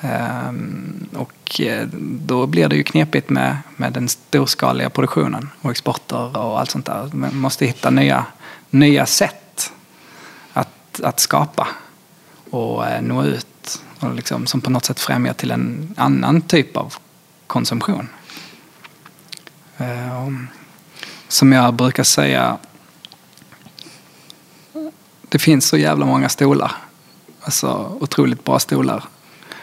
Um, 0.01 1.07
och 1.13 1.61
eh, 1.61 1.87
då 2.01 2.47
blir 2.47 2.67
det 2.67 2.75
ju 2.75 2.83
knepigt 2.83 3.29
med, 3.29 3.57
med 3.75 3.93
den 3.93 4.09
storskaliga 4.09 4.89
produktionen 4.89 5.49
och 5.61 5.71
exporter 5.71 6.37
och 6.37 6.59
allt 6.59 6.71
sånt 6.71 6.85
där. 6.85 7.09
Man 7.13 7.35
måste 7.35 7.65
hitta 7.65 7.89
nya, 7.89 8.25
nya 8.69 9.05
sätt 9.05 9.73
att, 10.53 10.99
att 11.03 11.19
skapa 11.19 11.67
och 12.49 12.87
eh, 12.87 13.01
nå 13.01 13.23
ut 13.23 13.81
och 13.99 14.15
liksom, 14.15 14.47
som 14.47 14.61
på 14.61 14.69
något 14.69 14.85
sätt 14.85 14.99
främjar 14.99 15.33
till 15.33 15.51
en 15.51 15.93
annan 15.97 16.41
typ 16.41 16.77
av 16.77 16.93
konsumtion. 17.47 18.09
Eh, 19.83 20.29
som 21.27 21.51
jag 21.51 21.73
brukar 21.73 22.03
säga, 22.03 22.57
det 25.29 25.39
finns 25.39 25.67
så 25.67 25.77
jävla 25.77 26.05
många 26.05 26.29
stolar. 26.29 26.71
Alltså 27.41 27.97
otroligt 27.99 28.43
bra 28.43 28.59
stolar 28.59 29.03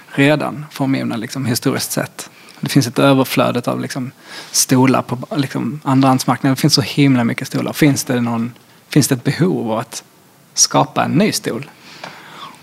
redan 0.07 0.67
formgivna 0.71 1.17
liksom, 1.17 1.47
historiskt 1.47 1.93
sett. 1.93 2.31
Det 2.61 2.69
finns 2.69 2.87
ett 2.87 2.99
överflöd 2.99 3.69
av 3.69 3.81
liksom 3.81 4.11
stolar 4.51 5.03
på 5.03 5.37
liksom 5.37 5.81
andrahandsmarknaden. 5.85 6.55
Det 6.55 6.61
finns 6.61 6.75
så 6.75 6.83
himla 6.83 7.25
mycket 7.25 7.47
stolar. 7.47 7.73
Finns 7.73 8.05
det, 8.05 8.21
någon, 8.21 8.53
finns 8.89 9.09
det 9.09 9.15
ett 9.15 9.25
behov 9.25 9.73
av 9.73 9.79
att 9.79 10.05
skapa 10.55 11.05
en 11.05 11.11
ny 11.11 11.33
stol? 11.33 11.71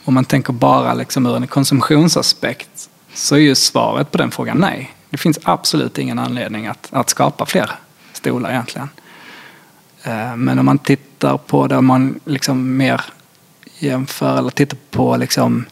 Om 0.03 0.13
man 0.13 0.25
tänker 0.25 0.53
bara 0.53 0.93
liksom 0.93 1.25
ur 1.25 1.35
en 1.35 1.47
konsumtionsaspekt 1.47 2.89
så 3.13 3.35
är 3.35 3.39
ju 3.39 3.55
svaret 3.55 4.11
på 4.11 4.17
den 4.17 4.31
frågan 4.31 4.57
nej. 4.57 4.96
Det 5.09 5.17
finns 5.17 5.39
absolut 5.43 5.97
ingen 5.97 6.19
anledning 6.19 6.67
att, 6.67 6.87
att 6.91 7.09
skapa 7.09 7.45
fler 7.45 7.71
stolar 8.13 8.49
egentligen. 8.49 8.89
Eh, 10.03 10.35
men 10.35 10.59
om 10.59 10.65
man 10.65 10.77
tittar 10.77 11.37
på 11.37 11.67
det, 11.67 11.77
om 11.77 11.85
man 11.85 12.19
liksom 12.25 12.77
mer 12.77 13.01
jämför 13.79 14.37
eller 14.37 14.49
tittar 14.49 14.77
på 14.91 15.17
liksom 15.17 15.65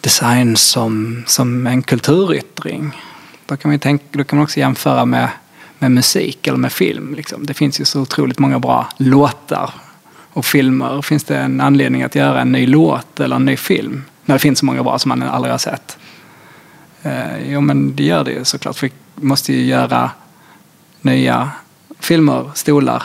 design 0.00 0.56
som, 0.56 1.24
som 1.26 1.66
en 1.66 1.82
kulturyttring. 1.82 3.02
Då 3.46 3.56
kan, 3.56 3.70
man 3.70 3.78
tänka, 3.78 4.04
då 4.10 4.24
kan 4.24 4.38
man 4.38 4.44
också 4.44 4.60
jämföra 4.60 5.04
med, 5.04 5.28
med 5.78 5.90
musik 5.90 6.46
eller 6.46 6.58
med 6.58 6.72
film. 6.72 7.14
Liksom. 7.14 7.46
Det 7.46 7.54
finns 7.54 7.80
ju 7.80 7.84
så 7.84 8.00
otroligt 8.00 8.38
många 8.38 8.58
bra 8.58 8.88
låtar 8.96 9.70
och 10.32 10.44
filmer. 10.44 11.02
Finns 11.02 11.24
det 11.24 11.38
en 11.38 11.60
anledning 11.60 12.02
att 12.02 12.14
göra 12.14 12.40
en 12.40 12.52
ny 12.52 12.66
låt 12.66 13.20
eller 13.20 13.36
en 13.36 13.44
ny 13.44 13.56
film? 13.56 14.04
När 14.24 14.34
det 14.34 14.38
finns 14.38 14.58
så 14.58 14.66
många 14.66 14.82
bra 14.82 14.98
som 14.98 15.08
man 15.08 15.22
aldrig 15.22 15.52
har 15.52 15.58
sett. 15.58 15.98
Eh, 17.06 17.52
jo 17.52 17.60
men 17.60 17.96
det 17.96 18.04
gör 18.04 18.24
det 18.24 18.30
ju 18.30 18.44
såklart. 18.44 18.82
Vi 18.82 18.90
måste 19.14 19.52
ju 19.52 19.64
göra 19.64 20.10
nya 21.00 21.50
filmer, 21.98 22.50
stolar, 22.54 23.02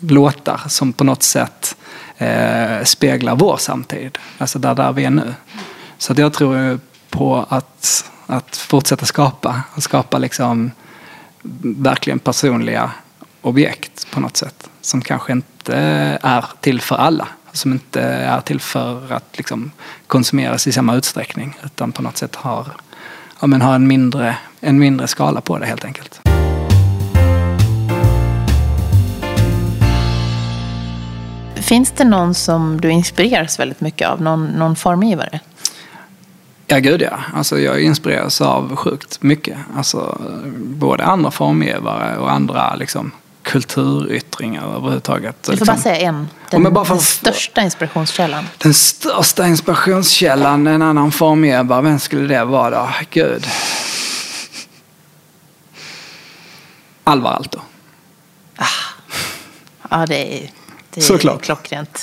låtar 0.00 0.60
som 0.68 0.92
på 0.92 1.04
något 1.04 1.22
sätt 1.22 1.76
eh, 2.18 2.84
speglar 2.84 3.36
vår 3.36 3.56
samtid. 3.56 4.18
Alltså 4.38 4.58
där, 4.58 4.74
där 4.74 4.92
vi 4.92 5.04
är 5.04 5.10
nu. 5.10 5.34
Så 5.98 6.12
att 6.12 6.18
jag 6.18 6.32
tror 6.32 6.80
på 7.10 7.46
att, 7.48 8.10
att 8.26 8.56
fortsätta 8.56 9.06
skapa. 9.06 9.62
Att 9.74 9.82
skapa 9.82 10.18
liksom 10.18 10.70
verkligen 11.62 12.18
personliga 12.18 12.90
objekt 13.40 14.10
på 14.10 14.20
något 14.20 14.36
sätt. 14.36 14.70
Som 14.80 15.02
kanske 15.02 15.32
inte 15.32 15.76
är 16.22 16.44
till 16.60 16.80
för 16.80 16.96
alla. 16.96 17.28
Som 17.52 17.72
inte 17.72 18.00
är 18.02 18.40
till 18.40 18.60
för 18.60 19.12
att 19.12 19.36
liksom 19.36 19.70
konsumeras 20.06 20.66
i 20.66 20.72
samma 20.72 20.94
utsträckning. 20.94 21.58
Utan 21.64 21.92
på 21.92 22.02
något 22.02 22.16
sätt 22.16 22.36
har, 22.36 22.66
ja, 23.40 23.46
men 23.46 23.62
har 23.62 23.74
en, 23.74 23.86
mindre, 23.86 24.36
en 24.60 24.78
mindre 24.78 25.06
skala 25.06 25.40
på 25.40 25.58
det 25.58 25.66
helt 25.66 25.84
enkelt. 25.84 26.20
Finns 31.54 31.90
det 31.90 32.04
någon 32.04 32.34
som 32.34 32.80
du 32.80 32.90
inspireras 32.90 33.58
väldigt 33.58 33.80
mycket 33.80 34.08
av? 34.08 34.22
Någon, 34.22 34.46
någon 34.46 34.76
formgivare? 34.76 35.40
Ja, 36.66 36.78
gud 36.78 37.02
ja. 37.02 37.18
Alltså, 37.34 37.58
jag 37.58 37.82
inspireras 37.82 38.40
av 38.40 38.76
sjukt 38.76 39.22
mycket. 39.22 39.58
Alltså, 39.76 40.20
både 40.56 41.04
andra 41.04 41.30
formgivare 41.30 42.18
och 42.18 42.32
andra 42.32 42.74
liksom, 42.74 43.10
kulturyttringar 43.42 44.76
överhuvudtaget. 44.76 45.36
Du 45.42 45.46
får 45.46 45.52
liksom. 45.52 45.66
bara 45.66 45.76
säga 45.82 45.96
en. 45.96 46.28
Den, 46.50 46.72
bara 46.72 46.84
den 46.84 47.00
största 47.00 47.62
inspirationskällan. 47.62 48.48
Den 48.58 48.74
största 48.74 49.46
inspirationskällan, 49.46 50.66
en 50.66 50.82
annan 50.82 51.12
formgivare, 51.12 51.82
vem 51.82 51.98
skulle 51.98 52.34
det 52.34 52.44
vara 52.44 52.70
då? 52.70 52.90
Gud. 53.10 53.46
Alvar 57.04 57.30
Aalto. 57.30 57.60
Ja, 59.90 60.06
det 60.06 60.44
är, 60.44 60.50
det 60.90 61.00
är 61.00 61.04
Såklart. 61.04 61.42
klockrent. 61.42 62.00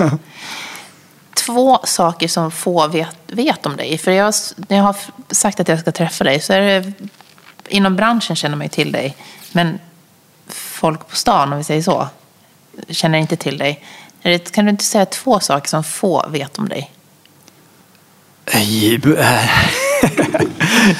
Två 1.34 1.80
saker 1.84 2.28
som 2.28 2.52
få 2.52 2.88
vet, 2.88 3.18
vet 3.28 3.66
om 3.66 3.78
dig. 3.78 3.98
För 3.98 4.12
jag, 4.12 4.34
när 4.56 4.78
jag 4.78 4.84
har 4.84 4.96
sagt 5.30 5.60
att 5.60 5.68
jag 5.68 5.80
ska 5.80 5.92
träffa 5.92 6.24
dig 6.24 6.42
så 6.42 6.54
är 6.54 6.62
det 6.62 6.94
inom 7.68 7.96
branschen 7.96 8.36
känner 8.36 8.56
man 8.56 8.66
ju 8.66 8.70
till 8.70 8.92
dig. 8.92 9.16
Men 9.52 9.80
folk 10.78 11.07
på 11.07 11.15
stan, 11.15 11.51
om 11.51 11.57
vi 11.57 11.63
säger 11.63 11.82
så, 11.82 12.07
känner 12.89 13.17
inte 13.17 13.36
till 13.36 13.57
dig. 13.57 13.84
Kan 14.51 14.65
du 14.65 14.71
inte 14.71 14.84
säga 14.84 15.05
två 15.05 15.39
saker 15.39 15.69
som 15.69 15.84
få 15.84 16.25
vet 16.30 16.57
om 16.59 16.69
dig? 16.69 16.91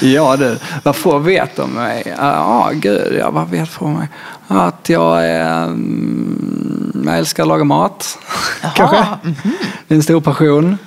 ja 0.00 0.36
du, 0.36 0.58
vad 0.82 0.96
får 0.96 1.18
vet 1.18 1.58
om 1.58 1.70
mig? 1.70 2.14
Ja, 2.18 2.70
gud, 2.74 3.16
ja, 3.20 3.30
vad 3.30 3.48
vet 3.48 3.68
får 3.68 3.88
mig? 3.88 4.08
Att 4.48 4.88
jag 4.88 5.26
är... 5.26 5.64
mm, 5.64 7.02
Jag 7.06 7.18
älskar 7.18 7.42
att 7.42 7.48
laga 7.48 7.64
mat. 7.64 8.18
Kanske. 8.74 9.06
Det 9.88 9.94
är 9.94 9.96
en 9.96 10.02
stor 10.02 10.20
passion. 10.20 10.78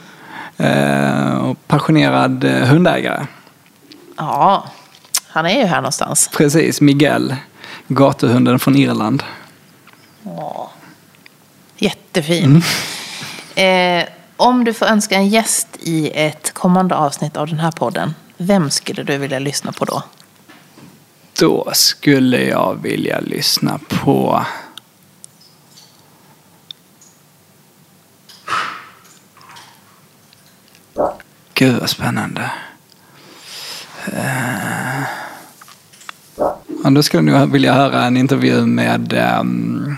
Eh, 0.58 1.34
och 1.34 1.68
passionerad 1.68 2.44
eh, 2.44 2.68
hundägare. 2.68 3.26
Ja, 4.18 4.66
han 5.28 5.46
är 5.46 5.60
ju 5.60 5.66
här 5.66 5.78
någonstans. 5.78 6.30
Precis, 6.34 6.82
Miguel. 6.82 7.36
Gatuhunden 7.94 8.60
från 8.60 8.76
Irland. 8.76 9.24
Ja. 10.24 10.72
Jättefin. 11.78 12.64
Eh, 13.56 14.06
om 14.38 14.64
du 14.64 14.74
får 14.74 14.86
önska 14.86 15.16
en 15.16 15.28
gäst 15.28 15.68
i 15.80 16.12
ett 16.14 16.54
kommande 16.54 16.96
avsnitt 16.96 17.38
av 17.38 17.48
den 17.48 17.60
här 17.60 17.72
podden, 17.72 18.14
vem 18.38 18.70
skulle 18.70 19.04
du 19.04 19.18
vilja 19.18 19.40
lyssna 19.40 19.72
på 19.72 19.86
då? 19.86 20.04
Då 21.40 21.72
skulle 21.74 22.44
jag 22.44 22.82
vilja 22.82 23.20
lyssna 23.20 23.80
på... 23.88 24.46
Gud 31.54 31.80
vad 31.80 31.90
spännande. 31.90 32.52
Eh, 34.06 35.21
Ja, 36.84 36.90
då 36.90 37.04
skulle 37.04 37.32
jag 37.32 37.40
nog 37.40 37.52
vilja 37.52 37.74
höra 37.74 38.04
en 38.04 38.18
intervju 38.18 38.66
med... 38.66 39.14
ehm, 39.14 39.96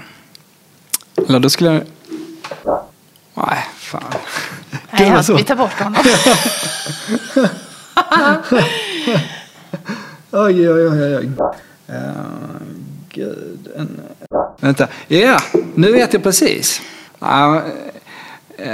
eller 1.27 1.39
då 1.39 1.49
skulle 1.49 1.73
jag... 1.73 1.83
Nej, 3.33 3.65
fan. 3.75 4.03
Nej, 4.91 5.09
han, 5.09 5.23
vi 5.37 5.43
tar 5.43 5.55
bort 5.55 5.79
honom. 5.79 6.03
Oj, 10.31 10.69
oj, 10.69 10.87
oj, 10.87 11.17
oj. 11.17 11.29
Uh, 11.89 11.95
gud. 13.09 13.67
En... 13.77 14.01
Vänta. 14.59 14.87
Ja, 15.07 15.39
nu 15.75 15.91
vet 15.91 16.13
jag 16.13 16.23
precis. 16.23 16.81
Ja, 17.19 17.61
eh, 18.57 18.71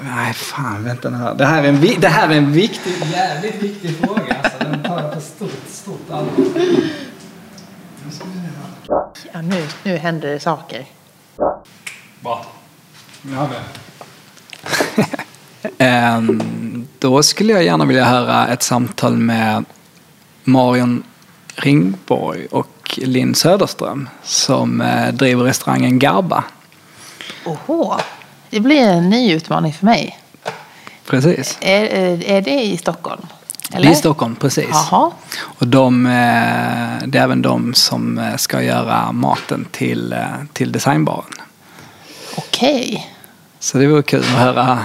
nej, 0.00 0.34
fan, 0.34 0.84
vänta 0.84 1.10
nu 1.10 1.16
här. 1.16 1.34
Det 1.34 1.46
här 1.46 1.64
är 1.64 1.68
en, 1.68 2.00
det 2.00 2.08
här 2.08 2.28
är 2.28 2.34
en 2.34 2.52
viktig, 2.52 2.92
jävligt 3.12 3.62
viktig 3.62 3.96
fråga. 3.96 4.49
Jag 5.20 5.26
stort, 5.26 5.68
stort 5.68 6.10
allvar. 6.10 6.32
Ja, 9.32 9.42
nu, 9.42 9.66
nu 9.82 9.96
händer 9.96 10.28
det 10.28 10.40
saker. 10.40 10.86
Bra. 12.20 12.46
Nu 13.22 13.34
har 13.34 13.48
vi 13.48 13.56
Ehm, 15.84 16.86
Då 16.98 17.22
skulle 17.22 17.52
jag 17.52 17.64
gärna 17.64 17.84
vilja 17.84 18.04
höra 18.04 18.48
ett 18.48 18.62
samtal 18.62 19.16
med 19.16 19.64
Marion 20.44 21.02
Ringborg 21.54 22.46
och 22.46 22.98
Linn 23.02 23.34
Söderström 23.34 24.08
som 24.22 24.80
eh, 24.80 25.14
driver 25.14 25.44
restaurangen 25.44 25.98
Garba. 25.98 26.44
Oho, 27.44 27.96
det 28.50 28.60
blir 28.60 28.88
en 28.88 29.10
ny 29.10 29.32
utmaning 29.32 29.72
för 29.72 29.86
mig. 29.86 30.18
Precis. 31.06 31.58
Är 31.60 31.84
är 32.30 32.40
det 32.42 32.62
i 32.62 32.76
Stockholm? 32.76 33.26
Det 33.70 33.76
är 33.76 33.90
i 33.90 33.94
Stockholm, 33.94 34.36
precis. 34.36 34.68
Jaha. 34.70 35.10
Och 35.40 35.66
de, 35.66 36.06
eh, 36.06 37.06
det 37.06 37.18
är 37.18 37.22
även 37.22 37.42
de 37.42 37.74
som 37.74 38.18
eh, 38.18 38.36
ska 38.36 38.62
göra 38.62 39.12
maten 39.12 39.66
till, 39.70 40.12
eh, 40.12 40.18
till 40.52 40.72
designbaren. 40.72 41.32
Okej. 42.36 43.10
Så 43.58 43.78
det 43.78 43.86
vore 43.86 44.02
kul 44.02 44.20
att 44.20 44.26
höra, 44.26 44.78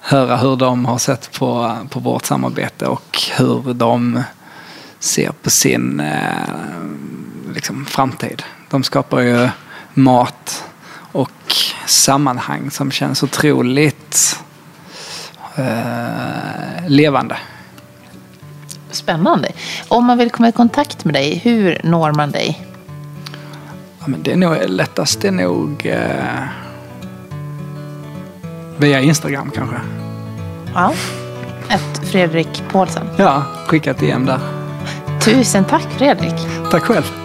höra 0.00 0.36
hur 0.36 0.56
de 0.56 0.84
har 0.84 0.98
sett 0.98 1.38
på, 1.38 1.76
på 1.90 2.00
vårt 2.00 2.24
samarbete 2.24 2.86
och 2.86 3.18
hur 3.36 3.74
de 3.74 4.22
ser 4.98 5.32
på 5.42 5.50
sin 5.50 6.02
liksom, 7.54 7.86
framtid. 7.86 8.42
De 8.70 8.82
skapar 8.82 9.20
ju 9.20 9.48
mat 9.94 10.64
och 11.12 11.54
sammanhang 11.86 12.70
som 12.70 12.90
känns 12.90 13.22
otroligt 13.22 14.40
eh, 15.56 16.88
levande. 16.88 17.36
Spännande. 18.92 19.48
Om 19.88 20.04
man 20.06 20.18
vill 20.18 20.30
komma 20.30 20.48
i 20.48 20.52
kontakt 20.52 21.04
med 21.04 21.14
dig, 21.14 21.40
hur 21.44 21.80
når 21.84 22.12
man 22.12 22.30
dig? 22.30 22.66
Ja, 23.98 24.04
men 24.06 24.22
det 24.22 24.32
är 24.32 24.36
nog 24.36 24.56
lättast 24.66 25.20
det 25.20 25.28
är 25.28 25.32
nog 25.32 25.86
eh, 25.86 26.42
via 28.78 29.00
Instagram 29.00 29.50
kanske. 29.54 29.76
Ja. 30.74 30.92
Ett 31.68 32.08
Fredrik 32.08 32.62
Paulsen. 32.72 33.06
Ja, 33.16 33.42
skicka 33.66 33.90
ett 33.90 33.98
DM 33.98 34.26
där. 34.26 34.40
Tusen 35.24 35.64
tack 35.64 35.86
Fredrik. 35.98 36.34
Tack 36.70 36.82
själv. 36.82 37.21